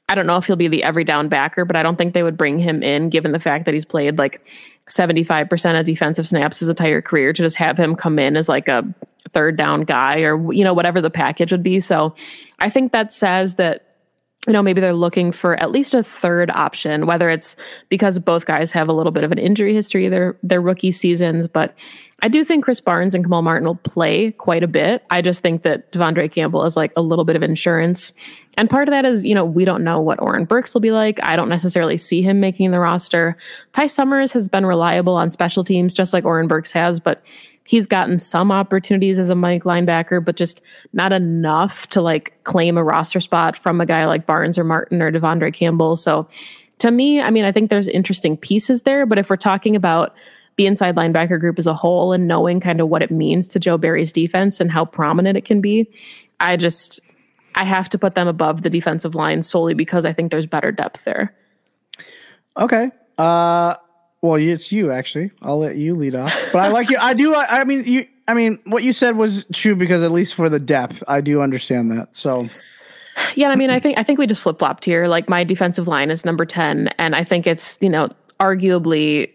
I 0.07 0.15
don't 0.15 0.25
know 0.25 0.37
if 0.37 0.45
he'll 0.45 0.55
be 0.55 0.69
the 0.69 0.83
every 0.83 1.03
down 1.03 1.29
backer, 1.29 1.65
but 1.65 1.75
I 1.75 1.83
don't 1.83 1.97
think 1.97 2.13
they 2.13 2.23
would 2.23 2.37
bring 2.37 2.57
him 2.57 2.81
in 2.81 3.09
given 3.09 3.31
the 3.31 3.39
fact 3.39 3.65
that 3.65 3.75
he's 3.75 3.85
played 3.85 4.17
like 4.17 4.41
75% 4.89 5.79
of 5.79 5.85
defensive 5.85 6.27
snaps 6.27 6.59
his 6.59 6.69
entire 6.69 7.01
career 7.01 7.31
to 7.31 7.43
just 7.43 7.57
have 7.57 7.77
him 7.77 7.95
come 7.95 8.17
in 8.17 8.35
as 8.35 8.49
like 8.49 8.67
a 8.67 8.83
third 9.29 9.55
down 9.55 9.81
guy 9.81 10.21
or 10.21 10.51
you 10.51 10.63
know 10.63 10.73
whatever 10.73 11.01
the 11.01 11.11
package 11.11 11.51
would 11.51 11.61
be. 11.61 11.79
So 11.79 12.15
I 12.57 12.69
think 12.69 12.91
that 12.93 13.13
says 13.13 13.55
that 13.55 13.88
you 14.47 14.53
know, 14.53 14.63
maybe 14.63 14.79
they're 14.79 14.93
looking 14.93 15.33
for 15.33 15.61
at 15.61 15.69
least 15.69 15.93
a 15.93 16.01
third 16.01 16.49
option, 16.51 17.05
whether 17.05 17.29
it's 17.29 17.57
because 17.89 18.19
both 18.19 18.45
guys 18.45 18.71
have 18.71 18.87
a 18.87 18.93
little 18.93 19.11
bit 19.11 19.25
of 19.25 19.33
an 19.33 19.37
injury 19.37 19.73
history, 19.73 20.07
their 20.07 20.37
their 20.41 20.61
rookie 20.61 20.93
seasons. 20.93 21.45
But 21.45 21.75
I 22.21 22.29
do 22.29 22.45
think 22.45 22.65
Krys 22.65 22.83
Barnes 22.83 23.13
and 23.13 23.23
Kamal 23.23 23.41
Martin 23.41 23.67
will 23.67 23.75
play 23.75 24.31
quite 24.31 24.63
a 24.63 24.67
bit. 24.67 25.03
I 25.09 25.21
just 25.21 25.41
think 25.41 25.63
that 25.63 25.91
De'Vondre 25.91 26.31
Campbell 26.31 26.63
is 26.63 26.77
like 26.77 26.93
a 26.95 27.01
little 27.01 27.25
bit 27.25 27.35
of 27.35 27.43
insurance. 27.43 28.13
And 28.57 28.69
part 28.69 28.87
of 28.87 28.91
that 28.91 29.05
is, 29.05 29.25
you 29.25 29.35
know, 29.35 29.45
we 29.45 29.65
don't 29.65 29.83
know 29.83 29.99
what 29.99 30.21
Oren 30.21 30.45
Burks 30.45 30.73
will 30.73 30.81
be 30.81 30.91
like. 30.91 31.21
I 31.23 31.35
don't 31.35 31.49
necessarily 31.49 31.97
see 31.97 32.21
him 32.21 32.39
making 32.39 32.71
the 32.71 32.79
roster. 32.79 33.37
Ty 33.73 33.87
Summers 33.87 34.33
has 34.33 34.49
been 34.49 34.65
reliable 34.65 35.15
on 35.15 35.29
special 35.29 35.63
teams, 35.63 35.93
just 35.93 36.13
like 36.13 36.25
Oren 36.25 36.47
Burks 36.47 36.71
has, 36.71 36.99
but 36.99 37.21
he's 37.69 37.85
gotten 37.85 38.17
some 38.17 38.51
opportunities 38.51 39.19
as 39.19 39.29
a 39.29 39.35
Mike 39.35 39.63
linebacker, 39.63 40.25
but 40.25 40.35
just 40.35 40.59
not 40.91 41.13
enough 41.13 41.85
to 41.89 42.01
like 42.01 42.33
claim 42.43 42.79
a 42.79 42.83
roster 42.83 43.19
spot 43.19 43.55
from 43.55 43.79
a 43.79 43.85
guy 43.85 44.07
like 44.07 44.25
Barnes 44.25 44.57
or 44.57 44.63
Martin 44.63 45.03
or 45.03 45.11
De'Vondre 45.11 45.53
Campbell. 45.53 45.95
So 45.95 46.27
to 46.79 46.89
me, 46.89 47.21
I 47.21 47.29
mean, 47.29 47.45
I 47.45 47.51
think 47.51 47.69
there's 47.69 47.87
interesting 47.87 48.35
pieces 48.37 48.81
there, 48.81 49.05
but 49.05 49.19
if 49.19 49.29
we're 49.29 49.37
talking 49.37 49.75
about 49.75 50.15
the 50.55 50.65
inside 50.65 50.95
linebacker 50.95 51.39
group 51.39 51.59
as 51.59 51.67
a 51.67 51.75
whole 51.75 52.11
and 52.11 52.27
knowing 52.27 52.59
kind 52.59 52.81
of 52.81 52.89
what 52.89 53.03
it 53.03 53.11
means 53.11 53.49
to 53.49 53.59
Joe 53.59 53.77
Barry's 53.77 54.11
defense 54.11 54.59
and 54.59 54.71
how 54.71 54.83
prominent 54.83 55.37
it 55.37 55.45
can 55.45 55.61
be, 55.61 55.87
I 56.39 56.57
just 56.57 56.99
I 57.53 57.65
have 57.65 57.87
to 57.89 57.99
put 57.99 58.15
them 58.15 58.27
above 58.27 58.63
the 58.63 58.71
defensive 58.71 59.13
line 59.13 59.43
solely 59.43 59.75
because 59.75 60.07
I 60.07 60.13
think 60.13 60.31
there's 60.31 60.47
better 60.47 60.71
depth 60.71 61.03
there. 61.03 61.35
Okay. 62.57 62.89
Uh 63.19 63.75
well, 64.21 64.35
it's 64.35 64.71
you 64.71 64.91
actually. 64.91 65.31
I'll 65.41 65.59
let 65.59 65.77
you 65.77 65.95
lead 65.95 66.15
off. 66.15 66.33
But 66.51 66.59
I 66.59 66.67
like 66.69 66.89
you. 66.89 66.97
I 66.99 67.13
do. 67.13 67.33
I, 67.33 67.61
I 67.61 67.63
mean, 67.63 67.83
you. 67.85 68.07
I 68.27 68.33
mean, 68.33 68.59
what 68.65 68.83
you 68.83 68.93
said 68.93 69.17
was 69.17 69.45
true 69.53 69.75
because 69.75 70.03
at 70.03 70.11
least 70.11 70.35
for 70.35 70.49
the 70.49 70.59
depth, 70.59 71.03
I 71.07 71.21
do 71.21 71.41
understand 71.41 71.91
that. 71.91 72.15
So, 72.15 72.47
yeah, 73.35 73.49
I 73.49 73.55
mean, 73.55 73.69
I 73.69 73.79
think 73.79 73.97
I 73.97 74.03
think 74.03 74.19
we 74.19 74.27
just 74.27 74.41
flip 74.41 74.59
flopped 74.59 74.85
here. 74.85 75.07
Like 75.07 75.29
my 75.29 75.43
defensive 75.43 75.87
line 75.87 76.11
is 76.11 76.25
number 76.25 76.45
ten, 76.45 76.89
and 76.97 77.15
I 77.15 77.23
think 77.23 77.47
it's 77.47 77.77
you 77.81 77.89
know 77.89 78.09
arguably 78.39 79.31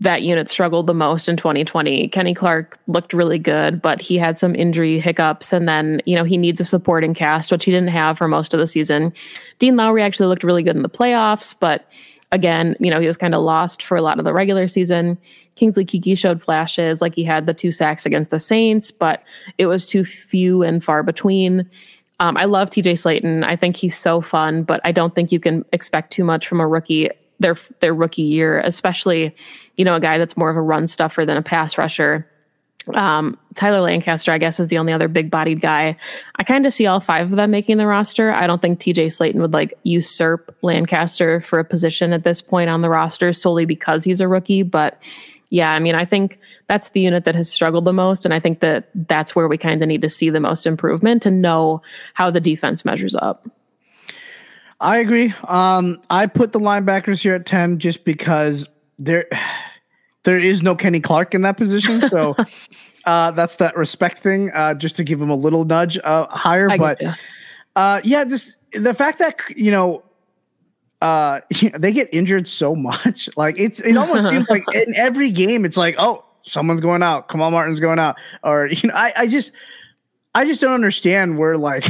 that 0.00 0.22
unit 0.22 0.48
struggled 0.48 0.86
the 0.86 0.94
most 0.94 1.28
in 1.28 1.36
2020. 1.36 2.08
Kenny 2.08 2.34
Clark 2.34 2.78
looked 2.88 3.14
really 3.14 3.38
good, 3.38 3.80
but 3.80 4.02
he 4.02 4.18
had 4.18 4.38
some 4.38 4.54
injury 4.54 4.98
hiccups, 4.98 5.52
and 5.52 5.68
then 5.68 6.00
you 6.06 6.16
know 6.16 6.24
he 6.24 6.36
needs 6.36 6.60
a 6.60 6.64
supporting 6.64 7.14
cast, 7.14 7.52
which 7.52 7.64
he 7.64 7.70
didn't 7.70 7.88
have 7.88 8.18
for 8.18 8.28
most 8.28 8.54
of 8.54 8.60
the 8.60 8.66
season. 8.66 9.12
Dean 9.58 9.76
Lowry 9.76 10.02
actually 10.02 10.26
looked 10.26 10.44
really 10.44 10.62
good 10.62 10.76
in 10.76 10.82
the 10.82 10.88
playoffs, 10.88 11.54
but 11.58 11.86
again, 12.32 12.76
you 12.80 12.90
know 12.90 13.00
he 13.00 13.06
was 13.06 13.16
kind 13.16 13.34
of 13.34 13.42
lost 13.42 13.82
for 13.82 13.96
a 13.96 14.02
lot 14.02 14.18
of 14.18 14.24
the 14.24 14.32
regular 14.32 14.68
season. 14.68 15.18
Kingsley 15.54 15.84
Keke 15.84 16.16
showed 16.16 16.42
flashes, 16.42 17.00
like 17.00 17.14
he 17.14 17.24
had 17.24 17.46
the 17.46 17.54
two 17.54 17.72
sacks 17.72 18.04
against 18.04 18.30
the 18.30 18.38
Saints, 18.38 18.90
but 18.90 19.22
it 19.58 19.66
was 19.66 19.86
too 19.86 20.04
few 20.04 20.62
and 20.62 20.84
far 20.84 21.02
between. 21.02 21.68
Um, 22.20 22.36
I 22.38 22.46
love 22.46 22.70
TJ 22.70 22.92
Slaton. 22.92 23.44
I 23.44 23.56
think 23.56 23.76
he's 23.76 23.96
so 23.96 24.20
fun, 24.20 24.62
but 24.62 24.80
I 24.84 24.92
don't 24.92 25.14
think 25.14 25.32
you 25.32 25.40
can 25.40 25.64
expect 25.72 26.12
too 26.12 26.24
much 26.24 26.46
from 26.46 26.60
a 26.60 26.66
rookie 26.66 27.10
their 27.40 27.56
their 27.80 27.94
rookie 27.94 28.22
year, 28.22 28.60
especially 28.60 29.34
you 29.76 29.84
know 29.84 29.96
a 29.96 30.00
guy 30.00 30.18
that's 30.18 30.36
more 30.36 30.50
of 30.50 30.56
a 30.56 30.62
run 30.62 30.86
stuffer 30.86 31.24
than 31.26 31.36
a 31.36 31.42
pass 31.42 31.76
rusher. 31.78 32.28
Um, 32.94 33.38
Tyler 33.54 33.80
Lancaster, 33.80 34.32
I 34.32 34.38
guess, 34.38 34.60
is 34.60 34.68
the 34.68 34.78
only 34.78 34.92
other 34.92 35.08
big 35.08 35.30
bodied 35.30 35.60
guy. 35.60 35.96
I 36.36 36.44
kind 36.44 36.66
of 36.66 36.72
see 36.72 36.86
all 36.86 37.00
five 37.00 37.32
of 37.32 37.36
them 37.36 37.50
making 37.50 37.78
the 37.78 37.86
roster. 37.86 38.30
I 38.30 38.46
don't 38.46 38.62
think 38.62 38.78
TJ 38.78 39.06
Slaton 39.06 39.40
would 39.40 39.52
like 39.52 39.74
usurp 39.82 40.56
Lancaster 40.62 41.40
for 41.40 41.58
a 41.58 41.64
position 41.64 42.12
at 42.12 42.24
this 42.24 42.40
point 42.40 42.70
on 42.70 42.82
the 42.82 42.88
roster 42.88 43.32
solely 43.32 43.64
because 43.64 44.04
he's 44.04 44.20
a 44.20 44.28
rookie, 44.28 44.62
but 44.62 45.02
yeah, 45.48 45.72
I 45.72 45.78
mean, 45.78 45.94
I 45.94 46.04
think 46.04 46.38
that's 46.66 46.90
the 46.90 47.00
unit 47.00 47.24
that 47.24 47.34
has 47.34 47.50
struggled 47.50 47.84
the 47.84 47.92
most. 47.92 48.24
And 48.24 48.34
I 48.34 48.40
think 48.40 48.60
that 48.60 48.88
that's 48.94 49.36
where 49.36 49.46
we 49.46 49.56
kind 49.56 49.80
of 49.80 49.88
need 49.88 50.02
to 50.02 50.10
see 50.10 50.30
the 50.30 50.40
most 50.40 50.66
improvement 50.66 51.22
to 51.22 51.30
know 51.30 51.82
how 52.14 52.30
the 52.30 52.40
defense 52.40 52.84
measures 52.84 53.14
up. 53.14 53.48
I 54.80 54.98
agree. 54.98 55.32
Um, 55.44 56.02
I 56.10 56.26
put 56.26 56.52
the 56.52 56.60
linebackers 56.60 57.22
here 57.22 57.34
at 57.34 57.46
10 57.46 57.78
just 57.78 58.04
because 58.04 58.68
there 58.98 59.26
there 60.26 60.38
is 60.38 60.60
no 60.60 60.74
Kenny 60.74 60.98
Clark 60.98 61.34
in 61.34 61.42
that 61.42 61.56
position. 61.56 62.00
So 62.00 62.36
uh, 63.04 63.30
that's 63.30 63.56
that 63.56 63.76
respect 63.76 64.18
thing, 64.18 64.50
uh, 64.52 64.74
just 64.74 64.96
to 64.96 65.04
give 65.04 65.20
him 65.20 65.30
a 65.30 65.36
little 65.36 65.64
nudge 65.64 65.96
uh, 66.02 66.26
higher. 66.26 66.68
I 66.68 66.76
but 66.76 67.00
uh, 67.76 68.00
yeah, 68.02 68.24
just 68.24 68.56
the 68.72 68.92
fact 68.92 69.20
that, 69.20 69.40
you 69.56 69.70
know, 69.70 70.02
uh 71.02 71.40
they 71.78 71.92
get 71.92 72.08
injured 72.10 72.48
so 72.48 72.74
much 72.74 73.28
like 73.36 73.60
it's 73.60 73.80
it 73.80 73.98
almost 73.98 74.30
seems 74.30 74.46
like 74.48 74.64
in 74.72 74.94
every 74.96 75.30
game 75.30 75.66
it's 75.66 75.76
like 75.76 75.94
oh 75.98 76.24
someone's 76.40 76.80
going 76.80 77.02
out 77.02 77.28
kamal 77.28 77.50
martin's 77.50 77.80
going 77.80 77.98
out 77.98 78.16
or 78.42 78.66
you 78.68 78.88
know 78.88 78.94
i 78.94 79.12
i 79.14 79.26
just 79.26 79.52
i 80.34 80.42
just 80.42 80.58
don't 80.62 80.72
understand 80.72 81.36
where 81.36 81.58
like 81.58 81.84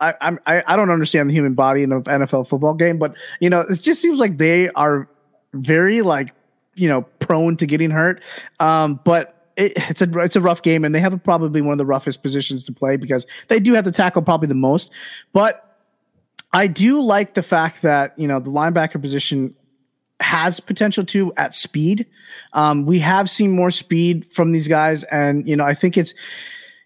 i 0.00 0.14
i'm 0.22 0.40
I, 0.46 0.62
I 0.66 0.76
don't 0.76 0.88
understand 0.88 1.28
the 1.28 1.34
human 1.34 1.52
body 1.52 1.82
in 1.82 1.92
an 1.92 2.02
nfl 2.04 2.48
football 2.48 2.72
game 2.72 2.96
but 2.96 3.14
you 3.40 3.50
know 3.50 3.60
it 3.60 3.78
just 3.82 4.00
seems 4.00 4.18
like 4.18 4.38
they 4.38 4.70
are 4.70 5.06
very 5.52 6.00
like 6.00 6.34
you 6.76 6.88
know 6.88 7.04
prone 7.30 7.56
to 7.56 7.66
getting 7.66 7.90
hurt 7.90 8.22
um 8.58 9.00
but 9.04 9.52
it, 9.56 9.72
it's 9.76 10.02
a 10.02 10.18
it's 10.18 10.36
a 10.36 10.40
rough 10.40 10.62
game 10.62 10.84
and 10.84 10.94
they 10.94 11.00
have 11.00 11.22
probably 11.22 11.60
one 11.60 11.72
of 11.72 11.78
the 11.78 11.86
roughest 11.86 12.22
positions 12.22 12.64
to 12.64 12.72
play 12.72 12.96
because 12.96 13.26
they 13.48 13.60
do 13.60 13.74
have 13.74 13.84
to 13.84 13.90
tackle 13.90 14.22
probably 14.22 14.48
the 14.48 14.54
most 14.54 14.90
but 15.32 15.70
I 16.52 16.66
do 16.66 17.00
like 17.00 17.34
the 17.34 17.42
fact 17.42 17.82
that 17.82 18.18
you 18.18 18.26
know 18.26 18.40
the 18.40 18.50
linebacker 18.50 19.00
position 19.00 19.54
has 20.20 20.60
potential 20.60 21.04
to 21.06 21.32
at 21.36 21.54
speed. 21.54 22.06
Um, 22.52 22.84
we 22.86 22.98
have 23.00 23.30
seen 23.30 23.52
more 23.52 23.70
speed 23.70 24.32
from 24.32 24.52
these 24.52 24.68
guys, 24.68 25.04
and 25.04 25.48
you 25.48 25.56
know 25.56 25.64
I 25.64 25.74
think 25.74 25.96
it's 25.96 26.12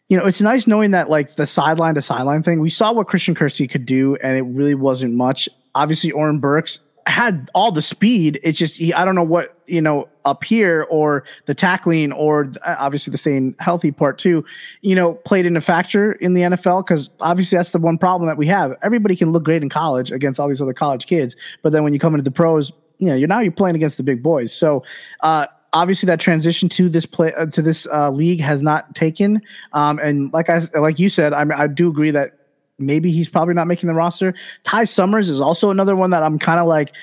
you 0.09 0.18
know 0.18 0.26
it's 0.26 0.42
nice 0.42 0.66
knowing 0.66 0.90
that 0.90 1.09
like 1.09 1.36
the 1.36 1.47
sideline 1.47 1.95
to 1.95 2.03
sideline 2.03 2.42
thing. 2.42 2.61
We 2.61 2.70
saw 2.70 2.92
what 2.92 3.09
Christian 3.09 3.34
Kirksey 3.34 3.70
could 3.70 3.86
do, 3.86 4.16
and 4.16 4.36
it 4.36 4.42
really 4.42 4.74
wasn't 4.74 5.14
much. 5.14 5.49
Obviously, 5.74 6.12
Oren 6.12 6.38
Burks 6.38 6.80
had 7.07 7.50
all 7.55 7.70
the 7.70 7.82
speed. 7.82 8.40
It's 8.42 8.59
just 8.59 8.76
he, 8.76 8.92
I 8.94 9.05
don't 9.05 9.14
know 9.14 9.24
what 9.24 9.59
you 9.66 9.82
know 9.82 10.09
up 10.24 10.42
here 10.44 10.86
or 10.88 11.24
the 11.46 11.55
tackling 11.55 12.12
or 12.12 12.50
obviously 12.64 13.11
the 13.11 13.18
staying 13.18 13.55
healthy 13.59 13.92
part 13.92 14.18
too. 14.18 14.44
You 14.80 14.94
know, 14.94 15.14
played 15.14 15.46
in 15.46 15.57
a 15.57 15.61
factor 15.61 16.12
in 16.12 16.32
the 16.34 16.42
NFL 16.42 16.86
because 16.86 17.11
obviously 17.20 17.57
that's 17.57 17.72
the 17.72 17.78
one 17.78 17.98
problem 17.98 18.26
that 18.28 18.38
we 18.38 18.46
have. 18.46 18.72
Everybody 18.82 19.16
can 19.16 19.32
look 19.32 19.44
great 19.44 19.62
in 19.62 19.68
college 19.68 20.11
against 20.11 20.40
all 20.40 20.48
these 20.48 20.61
other 20.61 20.72
college 20.72 21.07
kids, 21.07 21.36
but 21.62 21.72
then 21.72 21.84
when 21.84 21.92
you 21.92 21.98
come 21.98 22.14
into 22.14 22.24
the 22.24 22.30
pros, 22.30 22.72
you 22.98 23.09
know, 23.09 23.14
you're 23.14 23.28
now 23.28 23.40
you're 23.40 23.52
playing 23.52 23.76
against 23.76 23.96
the 23.96 24.05
big 24.05 24.22
boys. 24.22 24.52
So. 24.52 24.84
uh 25.20 25.46
obviously 25.76 26.07
that 26.07 26.20
transition 26.20 26.68
to 26.68 26.88
this 26.88 27.05
play 27.05 27.34
uh, 27.34 27.46
to 27.46 27.61
this 27.61 27.84
uh, 27.88 28.09
league 28.09 28.40
has 28.40 28.62
not 28.62 28.94
taken 28.94 29.42
um, 29.72 29.98
and 29.98 30.32
like 30.32 30.48
i 30.48 30.61
like 30.78 31.00
you 31.00 31.09
said 31.09 31.32
I, 31.32 31.44
I 31.52 31.66
do 31.66 31.90
agree 31.90 32.12
that 32.12 32.43
maybe 32.79 33.11
he's 33.11 33.29
probably 33.29 33.55
not 33.55 33.66
making 33.66 33.87
the 33.87 33.95
roster. 33.95 34.35
Ty 34.62 34.85
Summers 34.85 35.29
is 35.29 35.41
also 35.41 35.70
another 35.70 35.97
one 35.97 36.11
that 36.11 36.22
I'm 36.22 36.39
kind 36.39 36.61
of 36.61 36.66
like, 36.66 36.95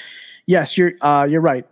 yes, 0.45 0.77
you're 0.77 0.93
uh, 1.01 1.27
you're 1.29 1.41
right. 1.41 1.65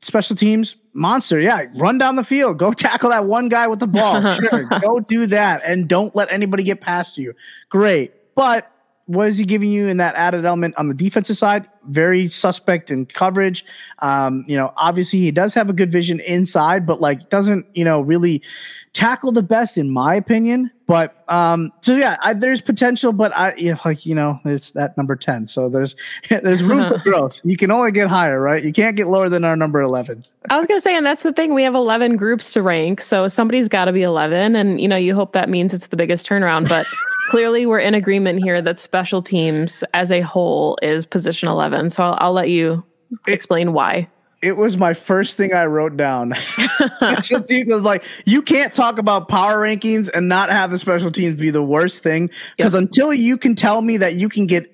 Special 0.00 0.36
teams 0.36 0.76
monster, 0.92 1.40
yeah. 1.40 1.66
Run 1.74 1.98
down 1.98 2.16
the 2.16 2.24
field, 2.24 2.58
go 2.58 2.72
tackle 2.72 3.10
that 3.10 3.24
one 3.24 3.48
guy 3.48 3.66
with 3.66 3.80
the 3.80 3.86
ball. 3.86 4.22
Sure, 4.36 4.64
go 4.80 5.00
do 5.00 5.26
that, 5.26 5.62
and 5.64 5.88
don't 5.88 6.14
let 6.14 6.32
anybody 6.32 6.62
get 6.62 6.80
past 6.80 7.16
you. 7.18 7.34
Great, 7.68 8.12
but 8.34 8.70
what 9.06 9.28
is 9.28 9.38
he 9.38 9.44
giving 9.44 9.70
you 9.70 9.86
in 9.86 9.98
that 9.98 10.16
added 10.16 10.44
element 10.44 10.74
on 10.76 10.88
the 10.88 10.94
defensive 10.94 11.36
side? 11.36 11.68
Very 11.84 12.26
suspect 12.26 12.90
in 12.90 13.06
coverage. 13.06 13.64
Um, 14.00 14.44
you 14.48 14.56
know, 14.56 14.72
obviously 14.76 15.20
he 15.20 15.30
does 15.30 15.54
have 15.54 15.70
a 15.70 15.72
good 15.72 15.92
vision 15.92 16.20
inside, 16.20 16.86
but 16.86 17.00
like 17.00 17.30
doesn't, 17.30 17.66
you 17.74 17.84
know, 17.84 18.00
really 18.00 18.42
tackle 18.92 19.30
the 19.30 19.42
best 19.42 19.78
in 19.78 19.90
my 19.90 20.16
opinion. 20.16 20.72
But 20.88 21.22
um, 21.28 21.72
so 21.82 21.94
yeah, 21.94 22.16
I, 22.20 22.34
there's 22.34 22.60
potential, 22.60 23.12
but 23.12 23.36
I 23.36 23.54
you 23.54 23.72
know, 23.72 23.80
like 23.84 24.04
you 24.06 24.14
know, 24.14 24.40
it's 24.44 24.72
that 24.72 24.96
number 24.96 25.14
ten. 25.14 25.46
So 25.46 25.68
there's 25.68 25.94
there's 26.28 26.64
room 26.64 26.88
for 26.88 26.98
growth. 27.10 27.40
You 27.44 27.56
can 27.56 27.70
only 27.70 27.92
get 27.92 28.08
higher, 28.08 28.40
right? 28.40 28.62
You 28.62 28.72
can't 28.72 28.96
get 28.96 29.06
lower 29.06 29.28
than 29.28 29.44
our 29.44 29.56
number 29.56 29.80
eleven. 29.80 30.24
I 30.50 30.56
was 30.56 30.66
gonna 30.66 30.80
say, 30.80 30.96
and 30.96 31.06
that's 31.06 31.22
the 31.22 31.32
thing. 31.32 31.54
We 31.54 31.62
have 31.62 31.74
eleven 31.74 32.16
groups 32.16 32.52
to 32.52 32.62
rank, 32.62 33.00
so 33.00 33.28
somebody's 33.28 33.68
got 33.68 33.84
to 33.84 33.92
be 33.92 34.02
eleven, 34.02 34.56
and 34.56 34.80
you 34.80 34.88
know, 34.88 34.96
you 34.96 35.14
hope 35.14 35.32
that 35.32 35.48
means 35.48 35.74
it's 35.74 35.86
the 35.86 35.96
biggest 35.96 36.28
turnaround, 36.28 36.68
but. 36.68 36.86
clearly 37.28 37.66
we're 37.66 37.78
in 37.78 37.94
agreement 37.94 38.42
here 38.42 38.60
that 38.62 38.78
special 38.78 39.22
teams 39.22 39.82
as 39.94 40.10
a 40.10 40.20
whole 40.20 40.78
is 40.82 41.06
position 41.06 41.48
11 41.48 41.90
so 41.90 42.02
i'll, 42.02 42.16
I'll 42.20 42.32
let 42.32 42.50
you 42.50 42.84
explain 43.26 43.68
it, 43.68 43.72
why. 43.72 44.08
It 44.42 44.56
was 44.56 44.76
my 44.76 44.94
first 44.94 45.36
thing 45.36 45.54
i 45.54 45.64
wrote 45.66 45.96
down. 45.96 46.30
Was 47.00 47.82
like 47.82 48.04
you 48.24 48.42
can't 48.42 48.72
talk 48.74 48.98
about 48.98 49.28
power 49.28 49.56
rankings 49.56 50.10
and 50.12 50.28
not 50.28 50.50
have 50.50 50.70
the 50.70 50.78
special 50.78 51.10
teams 51.10 51.40
be 51.40 51.50
the 51.50 51.62
worst 51.62 52.02
thing. 52.02 52.30
Because 52.56 52.74
yep. 52.74 52.82
until 52.82 53.12
you 53.12 53.38
can 53.38 53.54
tell 53.54 53.80
me 53.80 53.96
that 53.96 54.14
you 54.14 54.28
can 54.28 54.46
get 54.46 54.70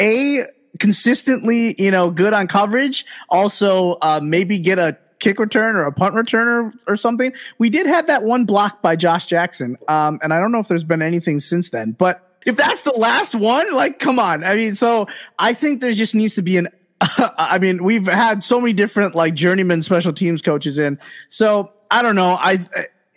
a 0.00 0.42
consistently 0.78 1.74
you 1.78 1.90
know 1.90 2.10
good 2.10 2.32
on 2.32 2.46
coverage 2.46 3.04
also 3.30 3.96
uh, 4.02 4.20
maybe 4.22 4.58
get 4.58 4.78
a 4.78 4.96
kick 5.20 5.38
return 5.38 5.76
or 5.76 5.84
a 5.84 5.92
punt 5.92 6.14
return 6.14 6.48
or, 6.48 6.72
or 6.86 6.96
something. 6.96 7.32
We 7.58 7.70
did 7.70 7.86
have 7.86 8.06
that 8.06 8.22
one 8.22 8.44
block 8.44 8.82
by 8.82 8.96
Josh 8.96 9.26
Jackson. 9.26 9.76
Um, 9.88 10.18
and 10.22 10.32
I 10.32 10.40
don't 10.40 10.52
know 10.52 10.60
if 10.60 10.68
there's 10.68 10.84
been 10.84 11.02
anything 11.02 11.40
since 11.40 11.70
then, 11.70 11.92
but 11.92 12.24
if 12.46 12.56
that's 12.56 12.82
the 12.82 12.92
last 12.92 13.34
one, 13.34 13.72
like, 13.74 13.98
come 13.98 14.18
on. 14.18 14.44
I 14.44 14.56
mean, 14.56 14.74
so 14.74 15.06
I 15.38 15.52
think 15.54 15.80
there 15.80 15.92
just 15.92 16.14
needs 16.14 16.34
to 16.36 16.42
be 16.42 16.56
an, 16.56 16.68
I 17.00 17.58
mean, 17.58 17.84
we've 17.84 18.06
had 18.06 18.42
so 18.42 18.60
many 18.60 18.72
different 18.72 19.14
like 19.14 19.34
journeyman 19.34 19.82
special 19.82 20.12
teams 20.12 20.42
coaches 20.42 20.78
in. 20.78 20.98
So 21.28 21.72
I 21.90 22.02
don't 22.02 22.16
know. 22.16 22.36
I, 22.40 22.58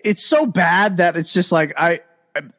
it's 0.04 0.26
so 0.26 0.46
bad 0.46 0.98
that 0.98 1.16
it's 1.16 1.34
just 1.34 1.52
like, 1.52 1.74
I, 1.78 2.02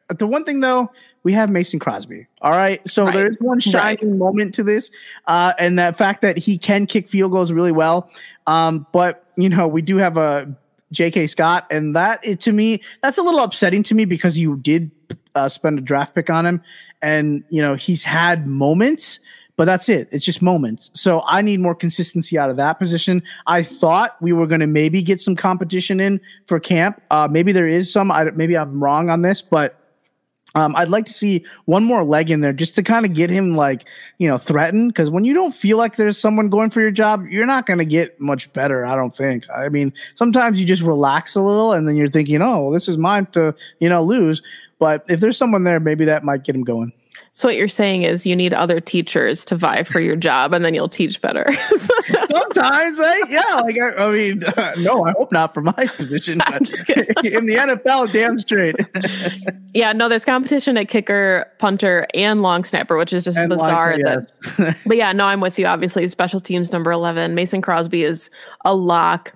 the 0.09 0.27
one 0.27 0.45
thing 0.45 0.59
though, 0.59 0.91
we 1.23 1.33
have 1.33 1.49
Mason 1.49 1.79
Crosby. 1.79 2.27
All 2.41 2.51
right. 2.51 2.85
So 2.89 3.05
right. 3.05 3.13
there's 3.13 3.37
one 3.39 3.59
shining 3.59 4.11
right. 4.11 4.17
moment 4.17 4.53
to 4.55 4.63
this. 4.63 4.91
Uh, 5.25 5.53
and 5.57 5.79
that 5.79 5.95
fact 5.95 6.21
that 6.21 6.37
he 6.37 6.57
can 6.57 6.85
kick 6.85 7.07
field 7.07 7.31
goals 7.31 7.51
really 7.51 7.71
well. 7.71 8.09
Um, 8.45 8.85
but 8.91 9.22
you 9.35 9.49
know, 9.49 9.67
we 9.67 9.81
do 9.81 9.97
have 9.97 10.17
a 10.17 10.55
J.K. 10.91 11.27
Scott, 11.27 11.65
and 11.69 11.95
that 11.95 12.25
it, 12.25 12.39
to 12.41 12.53
me, 12.53 12.81
that's 13.01 13.17
a 13.17 13.23
little 13.23 13.41
upsetting 13.41 13.83
to 13.83 13.95
me 13.95 14.05
because 14.05 14.37
you 14.37 14.57
did 14.57 14.91
uh, 15.35 15.49
spend 15.49 15.79
a 15.79 15.81
draft 15.81 16.15
pick 16.15 16.29
on 16.29 16.45
him, 16.45 16.61
and 17.01 17.43
you 17.49 17.61
know 17.61 17.75
he's 17.75 18.03
had 18.03 18.47
moments, 18.47 19.19
but 19.55 19.65
that's 19.65 19.89
it. 19.89 20.07
It's 20.11 20.23
just 20.23 20.41
moments. 20.41 20.91
So 20.93 21.23
I 21.25 21.41
need 21.41 21.59
more 21.59 21.75
consistency 21.75 22.37
out 22.37 22.49
of 22.49 22.57
that 22.57 22.73
position. 22.73 23.23
I 23.47 23.63
thought 23.63 24.15
we 24.21 24.33
were 24.33 24.47
going 24.47 24.61
to 24.61 24.67
maybe 24.67 25.01
get 25.01 25.21
some 25.21 25.35
competition 25.35 25.99
in 25.99 26.21
for 26.45 26.59
camp. 26.59 27.01
Uh, 27.11 27.27
maybe 27.29 27.51
there 27.51 27.67
is 27.67 27.91
some. 27.91 28.11
I, 28.11 28.25
maybe 28.31 28.55
I'm 28.55 28.81
wrong 28.83 29.09
on 29.09 29.23
this, 29.23 29.41
but 29.41 29.79
um, 30.55 30.75
I'd 30.75 30.89
like 30.89 31.05
to 31.05 31.13
see 31.13 31.45
one 31.65 31.83
more 31.83 32.03
leg 32.03 32.29
in 32.29 32.41
there 32.41 32.53
just 32.53 32.75
to 32.75 32.83
kind 32.83 33.05
of 33.05 33.13
get 33.13 33.29
him 33.29 33.55
like, 33.55 33.85
you 34.19 34.27
know, 34.27 34.37
threatened. 34.37 34.89
Because 34.89 35.09
when 35.09 35.25
you 35.25 35.33
don't 35.33 35.53
feel 35.53 35.77
like 35.77 35.95
there's 35.95 36.17
someone 36.17 36.49
going 36.49 36.69
for 36.69 36.81
your 36.81 36.91
job, 36.91 37.25
you're 37.27 37.45
not 37.45 37.65
going 37.65 37.79
to 37.79 37.85
get 37.85 38.19
much 38.19 38.51
better. 38.53 38.85
I 38.85 38.95
don't 38.95 39.15
think. 39.15 39.45
I 39.49 39.69
mean, 39.69 39.93
sometimes 40.15 40.59
you 40.59 40.65
just 40.65 40.83
relax 40.83 41.35
a 41.35 41.41
little 41.41 41.73
and 41.73 41.87
then 41.87 41.95
you're 41.95 42.07
thinking, 42.07 42.41
oh, 42.41 42.63
well, 42.63 42.71
this 42.71 42.87
is 42.87 42.97
mine 42.97 43.25
to, 43.27 43.55
you 43.79 43.89
know, 43.89 44.03
lose. 44.03 44.43
But 44.77 45.05
if 45.09 45.19
there's 45.19 45.37
someone 45.37 45.63
there, 45.63 45.79
maybe 45.79 46.05
that 46.05 46.23
might 46.23 46.43
get 46.43 46.55
him 46.55 46.63
going. 46.63 46.93
So 47.35 47.47
what 47.47 47.55
you're 47.55 47.67
saying 47.67 48.03
is 48.03 48.27
you 48.27 48.35
need 48.35 48.53
other 48.53 48.79
teachers 48.79 49.43
to 49.45 49.55
vie 49.55 49.81
for 49.81 49.99
your 49.99 50.15
job, 50.15 50.53
and 50.53 50.63
then 50.63 50.75
you'll 50.75 50.87
teach 50.87 51.19
better. 51.19 51.47
Sometimes, 52.31 52.99
eh? 52.99 53.19
yeah. 53.29 53.61
Like 53.63 53.75
I, 53.79 54.05
I 54.05 54.11
mean, 54.11 54.43
uh, 54.43 54.73
no, 54.77 55.03
I 55.03 55.13
hope 55.17 55.31
not 55.31 55.51
for 55.51 55.61
my 55.61 55.87
position. 55.97 56.41
But 56.53 57.25
in 57.25 57.47
the 57.47 57.55
NFL, 57.55 58.11
damn 58.13 58.37
straight. 58.37 58.75
yeah, 59.73 59.93
no, 59.93 60.07
there's 60.07 60.25
competition 60.25 60.77
at 60.77 60.89
kicker, 60.89 61.51
punter, 61.57 62.05
and 62.13 62.43
long 62.43 62.65
snapper, 62.65 62.97
which 62.97 63.11
is 63.11 63.23
just 63.23 63.37
and 63.37 63.49
bizarre. 63.49 63.97
That, 63.97 64.31
yes. 64.59 64.83
but 64.85 64.97
yeah, 64.97 65.11
no, 65.11 65.25
I'm 65.25 65.39
with 65.39 65.57
you. 65.57 65.65
Obviously, 65.65 66.07
special 66.09 66.39
teams 66.39 66.71
number 66.71 66.91
eleven, 66.91 67.33
Mason 67.33 67.63
Crosby 67.63 68.03
is 68.03 68.29
a 68.63 68.75
lock 68.75 69.33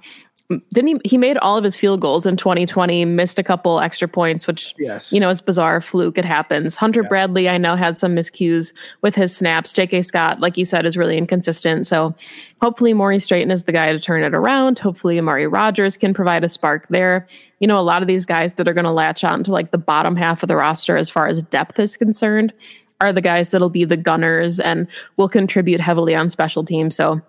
didn't 0.72 0.88
he 0.88 1.10
he 1.10 1.18
made 1.18 1.38
all 1.40 1.58
of 1.58 1.64
his 1.64 1.76
field 1.76 2.00
goals 2.00 2.26
in 2.26 2.38
2020 2.38 3.04
missed 3.04 3.38
a 3.38 3.44
couple 3.44 3.82
extra 3.82 4.08
points 4.08 4.48
which 4.48 4.74
yes. 4.80 5.12
you 5.12 5.20
know 5.20 5.30
is 5.30 5.42
bizarre 5.42 5.82
fluke. 5.82 6.18
It 6.18 6.24
happens. 6.24 6.78
Hunter 6.78 7.02
yeah. 7.02 7.10
bradley 7.10 7.50
i 7.50 7.58
know 7.58 7.76
had 7.76 7.98
some 7.98 8.16
miscues 8.16 8.74
with 9.02 9.14
his 9.14 9.36
snaps. 9.36 9.74
Jk 9.74 10.06
scott 10.06 10.40
like 10.40 10.56
you 10.56 10.64
said 10.64 10.86
is 10.86 10.96
really 10.96 11.18
inconsistent. 11.18 11.86
So 11.86 12.16
hopefully 12.62 12.94
Maurice 12.94 13.28
Drayton 13.28 13.52
is 13.52 13.64
the 13.64 13.74
guy 13.74 13.92
to 13.92 14.00
turn 14.00 14.24
it 14.24 14.34
around. 14.34 14.80
Hopefully 14.80 15.20
amari 15.20 15.48
rogers 15.48 15.98
can 15.98 16.14
provide 16.14 16.46
a 16.46 16.50
spark 16.50 16.88
there. 16.88 17.28
You 17.60 17.68
know 17.68 17.78
a 17.78 17.82
lot 17.82 18.02
of 18.02 18.08
these 18.08 18.26
guys 18.26 18.54
that 18.54 18.70
are 18.70 18.74
going 18.74 18.86
to 18.86 18.92
latch 18.92 19.26
on 19.26 19.44
to 19.44 19.52
like 19.52 19.72
the 19.72 19.78
bottom 19.78 20.16
half 20.16 20.44
of 20.44 20.48
the 20.48 20.56
roster 20.56 20.96
as 20.96 21.10
far 21.10 21.28
as 21.28 21.44
depth 21.44 21.78
is 21.78 21.98
concerned 21.98 22.54
are 23.02 23.12
the 23.12 23.22
guys 23.22 23.52
that'll 23.52 23.70
be 23.70 23.84
the 23.84 23.98
gunners 23.98 24.62
and 24.62 24.88
will 25.18 25.30
contribute 25.30 25.82
heavily 25.82 26.16
on 26.16 26.30
special 26.30 26.64
teams. 26.64 26.96
So 26.96 27.22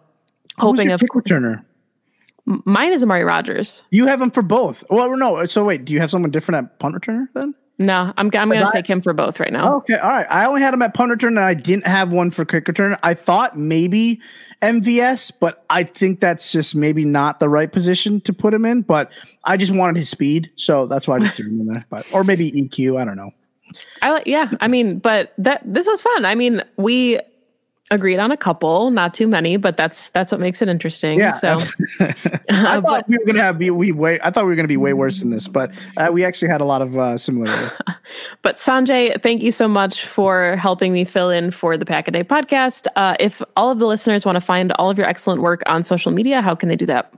hoping 0.56 0.92
of 0.92 1.00
returner 1.00 1.64
Mine 2.64 2.92
is 2.92 3.02
Amari 3.02 3.24
Rogers. 3.24 3.82
You 3.90 4.06
have 4.06 4.22
him 4.22 4.30
for 4.30 4.42
both. 4.42 4.82
Well, 4.88 5.14
no. 5.16 5.44
So 5.44 5.64
wait, 5.64 5.84
do 5.84 5.92
you 5.92 6.00
have 6.00 6.10
someone 6.10 6.30
different 6.30 6.64
at 6.64 6.78
punt 6.78 6.94
returner 6.94 7.28
then? 7.34 7.54
No, 7.80 8.12
I'm 8.16 8.26
I'm 8.34 8.48
going 8.48 8.64
to 8.64 8.70
take 8.72 8.88
him 8.88 9.00
for 9.02 9.12
both 9.12 9.38
right 9.38 9.52
now. 9.52 9.76
Okay, 9.76 9.94
all 9.94 10.10
right. 10.10 10.26
I 10.28 10.46
only 10.46 10.62
had 10.62 10.74
him 10.74 10.82
at 10.82 10.94
punt 10.94 11.10
return, 11.10 11.36
and 11.38 11.44
I 11.44 11.54
didn't 11.54 11.86
have 11.86 12.12
one 12.12 12.32
for 12.32 12.44
kick 12.44 12.66
return. 12.66 12.96
I 13.04 13.14
thought 13.14 13.56
maybe 13.56 14.20
MVS, 14.62 15.30
but 15.38 15.64
I 15.70 15.84
think 15.84 16.18
that's 16.18 16.50
just 16.50 16.74
maybe 16.74 17.04
not 17.04 17.38
the 17.38 17.48
right 17.48 17.70
position 17.70 18.20
to 18.22 18.32
put 18.32 18.52
him 18.52 18.64
in. 18.64 18.82
But 18.82 19.12
I 19.44 19.56
just 19.56 19.70
wanted 19.70 19.96
his 19.96 20.08
speed, 20.08 20.50
so 20.56 20.86
that's 20.86 21.06
why 21.06 21.16
I 21.16 21.18
just 21.20 21.36
threw 21.36 21.46
him 21.46 21.60
in 21.60 21.66
there. 21.66 21.86
But 21.88 22.04
or 22.12 22.24
maybe 22.24 22.50
EQ. 22.50 23.00
I 23.00 23.04
don't 23.04 23.16
know. 23.16 23.30
I 24.02 24.10
like, 24.10 24.26
yeah. 24.26 24.50
I 24.60 24.66
mean, 24.66 24.98
but 24.98 25.32
that 25.38 25.62
this 25.64 25.86
was 25.86 26.02
fun. 26.02 26.24
I 26.24 26.34
mean, 26.34 26.64
we 26.78 27.20
agreed 27.90 28.18
on 28.18 28.30
a 28.30 28.36
couple, 28.36 28.90
not 28.90 29.14
too 29.14 29.26
many, 29.26 29.56
but 29.56 29.76
that's 29.76 30.10
that's 30.10 30.30
what 30.30 30.40
makes 30.40 30.60
it 30.62 30.68
interesting. 30.68 31.18
Yeah. 31.18 31.32
So 31.32 31.58
I 32.00 32.12
thought 32.50 32.82
but, 32.82 33.08
we 33.08 33.18
were 33.18 33.24
gonna 33.24 33.42
have 33.42 33.58
be 33.58 33.70
we 33.70 33.92
way 33.92 34.18
I 34.22 34.30
thought 34.30 34.44
we 34.44 34.50
were 34.50 34.56
gonna 34.56 34.68
be 34.68 34.76
way 34.76 34.92
worse 34.92 35.20
than 35.20 35.30
this, 35.30 35.48
but 35.48 35.72
uh, 35.96 36.10
we 36.12 36.24
actually 36.24 36.48
had 36.48 36.60
a 36.60 36.64
lot 36.64 36.82
of 36.82 36.96
uh, 36.96 37.16
similarity. 37.16 37.74
but 38.42 38.58
Sanjay, 38.58 39.20
thank 39.22 39.42
you 39.42 39.52
so 39.52 39.68
much 39.68 40.04
for 40.04 40.56
helping 40.56 40.92
me 40.92 41.04
fill 41.04 41.30
in 41.30 41.50
for 41.50 41.76
the 41.76 41.84
Pack 41.84 42.08
a 42.08 42.10
Day 42.10 42.24
podcast. 42.24 42.86
Uh, 42.96 43.16
if 43.18 43.42
all 43.56 43.70
of 43.70 43.78
the 43.78 43.86
listeners 43.86 44.24
want 44.26 44.36
to 44.36 44.40
find 44.40 44.72
all 44.72 44.90
of 44.90 44.98
your 44.98 45.08
excellent 45.08 45.42
work 45.42 45.62
on 45.66 45.82
social 45.82 46.12
media, 46.12 46.42
how 46.42 46.54
can 46.54 46.68
they 46.68 46.76
do 46.76 46.86
that? 46.86 47.12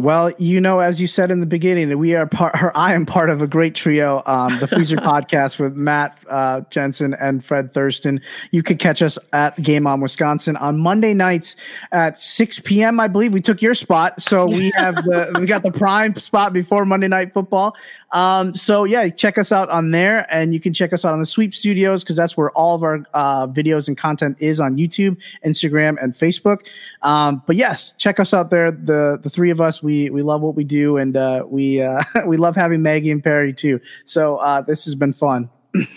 Well, 0.00 0.32
you 0.38 0.60
know, 0.60 0.80
as 0.80 1.00
you 1.00 1.06
said 1.06 1.30
in 1.30 1.38
the 1.38 1.46
beginning, 1.46 1.88
that 1.90 1.98
we 1.98 2.16
are 2.16 2.26
part, 2.26 2.60
or 2.60 2.76
I 2.76 2.94
am 2.94 3.06
part 3.06 3.30
of 3.30 3.40
a 3.40 3.46
great 3.46 3.76
trio, 3.76 4.24
um, 4.26 4.58
the 4.58 4.66
Freezer 4.66 4.96
podcast 4.98 5.60
with 5.60 5.76
Matt 5.76 6.18
uh, 6.28 6.62
Jensen 6.70 7.14
and 7.14 7.44
Fred 7.44 7.72
Thurston. 7.72 8.20
You 8.50 8.64
can 8.64 8.76
catch 8.76 9.02
us 9.02 9.20
at 9.32 9.56
Game 9.62 9.86
On 9.86 10.00
Wisconsin 10.00 10.56
on 10.56 10.80
Monday 10.80 11.14
nights 11.14 11.54
at 11.92 12.20
6 12.20 12.58
p.m. 12.60 12.98
I 12.98 13.06
believe 13.06 13.32
we 13.32 13.40
took 13.40 13.62
your 13.62 13.76
spot, 13.76 14.20
so 14.20 14.48
we 14.48 14.72
have 14.74 14.96
the 14.96 15.36
we 15.38 15.46
got 15.46 15.62
the 15.62 15.70
prime 15.70 16.16
spot 16.16 16.52
before 16.52 16.84
Monday 16.84 17.06
Night 17.06 17.32
Football. 17.32 17.76
Um, 18.10 18.52
so 18.52 18.82
yeah, 18.82 19.08
check 19.10 19.38
us 19.38 19.52
out 19.52 19.70
on 19.70 19.92
there, 19.92 20.26
and 20.28 20.52
you 20.52 20.58
can 20.58 20.72
check 20.72 20.92
us 20.92 21.04
out 21.04 21.12
on 21.12 21.20
the 21.20 21.26
Sweep 21.26 21.54
Studios 21.54 22.02
because 22.02 22.16
that's 22.16 22.36
where 22.36 22.50
all 22.52 22.74
of 22.74 22.82
our 22.82 23.04
uh, 23.14 23.46
videos 23.46 23.86
and 23.86 23.96
content 23.96 24.38
is 24.40 24.60
on 24.60 24.76
YouTube, 24.76 25.18
Instagram, 25.46 26.02
and 26.02 26.14
Facebook. 26.14 26.66
Um, 27.02 27.44
but 27.46 27.54
yes, 27.54 27.92
check 27.92 28.18
us 28.18 28.34
out 28.34 28.50
there. 28.50 28.72
The 28.72 29.20
the 29.22 29.30
three 29.30 29.50
of 29.50 29.60
us 29.60 29.83
we 29.84 30.10
we 30.10 30.22
love 30.22 30.40
what 30.40 30.56
we 30.56 30.64
do, 30.64 30.96
and 30.96 31.16
uh, 31.16 31.44
we 31.48 31.80
uh, 31.80 32.02
we 32.26 32.36
love 32.36 32.56
having 32.56 32.82
Maggie 32.82 33.10
and 33.10 33.22
Perry 33.22 33.52
too. 33.52 33.80
So 34.04 34.38
uh, 34.38 34.62
this 34.62 34.84
has 34.86 34.94
been 34.94 35.12
fun. 35.12 35.50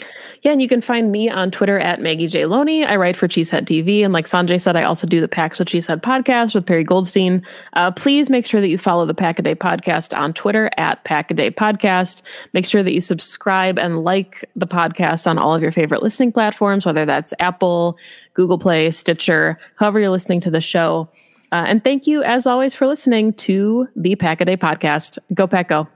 Yeah, 0.43 0.51
and 0.51 0.61
you 0.61 0.67
can 0.67 0.81
find 0.81 1.11
me 1.11 1.29
on 1.29 1.49
Twitter 1.49 1.79
at 1.79 1.99
Maggie 1.99 2.27
J. 2.27 2.45
Loney. 2.45 2.85
I 2.85 2.95
write 2.95 3.17
for 3.17 3.27
Cheesehead 3.27 3.65
TV. 3.65 4.03
And 4.03 4.13
like 4.13 4.27
Sanjay 4.27 4.61
said, 4.61 4.75
I 4.75 4.83
also 4.83 5.07
do 5.07 5.19
the 5.19 5.27
Packs 5.27 5.57
with 5.57 5.67
Cheesehead 5.67 6.01
podcast 6.01 6.53
with 6.53 6.65
Perry 6.65 6.83
Goldstein. 6.83 7.43
Uh, 7.73 7.91
please 7.91 8.29
make 8.29 8.45
sure 8.45 8.61
that 8.61 8.69
you 8.69 8.77
follow 8.77 9.05
the 9.05 9.15
Pack 9.15 9.39
a 9.39 9.41
Day 9.41 9.55
podcast 9.55 10.17
on 10.17 10.33
Twitter 10.33 10.69
at 10.77 11.03
Pack 11.05 11.31
a 11.31 11.33
Day 11.33 11.49
Podcast. 11.49 12.21
Make 12.53 12.65
sure 12.65 12.83
that 12.83 12.93
you 12.93 13.01
subscribe 13.01 13.79
and 13.79 14.03
like 14.03 14.45
the 14.55 14.67
podcast 14.67 15.25
on 15.27 15.37
all 15.37 15.55
of 15.55 15.61
your 15.61 15.71
favorite 15.71 16.03
listening 16.03 16.31
platforms, 16.31 16.85
whether 16.85 17.05
that's 17.05 17.33
Apple, 17.39 17.97
Google 18.35 18.59
Play, 18.59 18.91
Stitcher, 18.91 19.59
however 19.75 19.99
you're 19.99 20.11
listening 20.11 20.39
to 20.41 20.51
the 20.51 20.61
show. 20.61 21.09
Uh, 21.51 21.65
and 21.67 21.83
thank 21.83 22.07
you, 22.07 22.23
as 22.23 22.45
always, 22.45 22.75
for 22.75 22.87
listening 22.87 23.33
to 23.33 23.87
the 23.95 24.15
Pack 24.15 24.41
a 24.41 24.45
Day 24.45 24.57
podcast. 24.57 25.17
Go, 25.33 25.47
Pack, 25.47 25.69
go. 25.69 25.87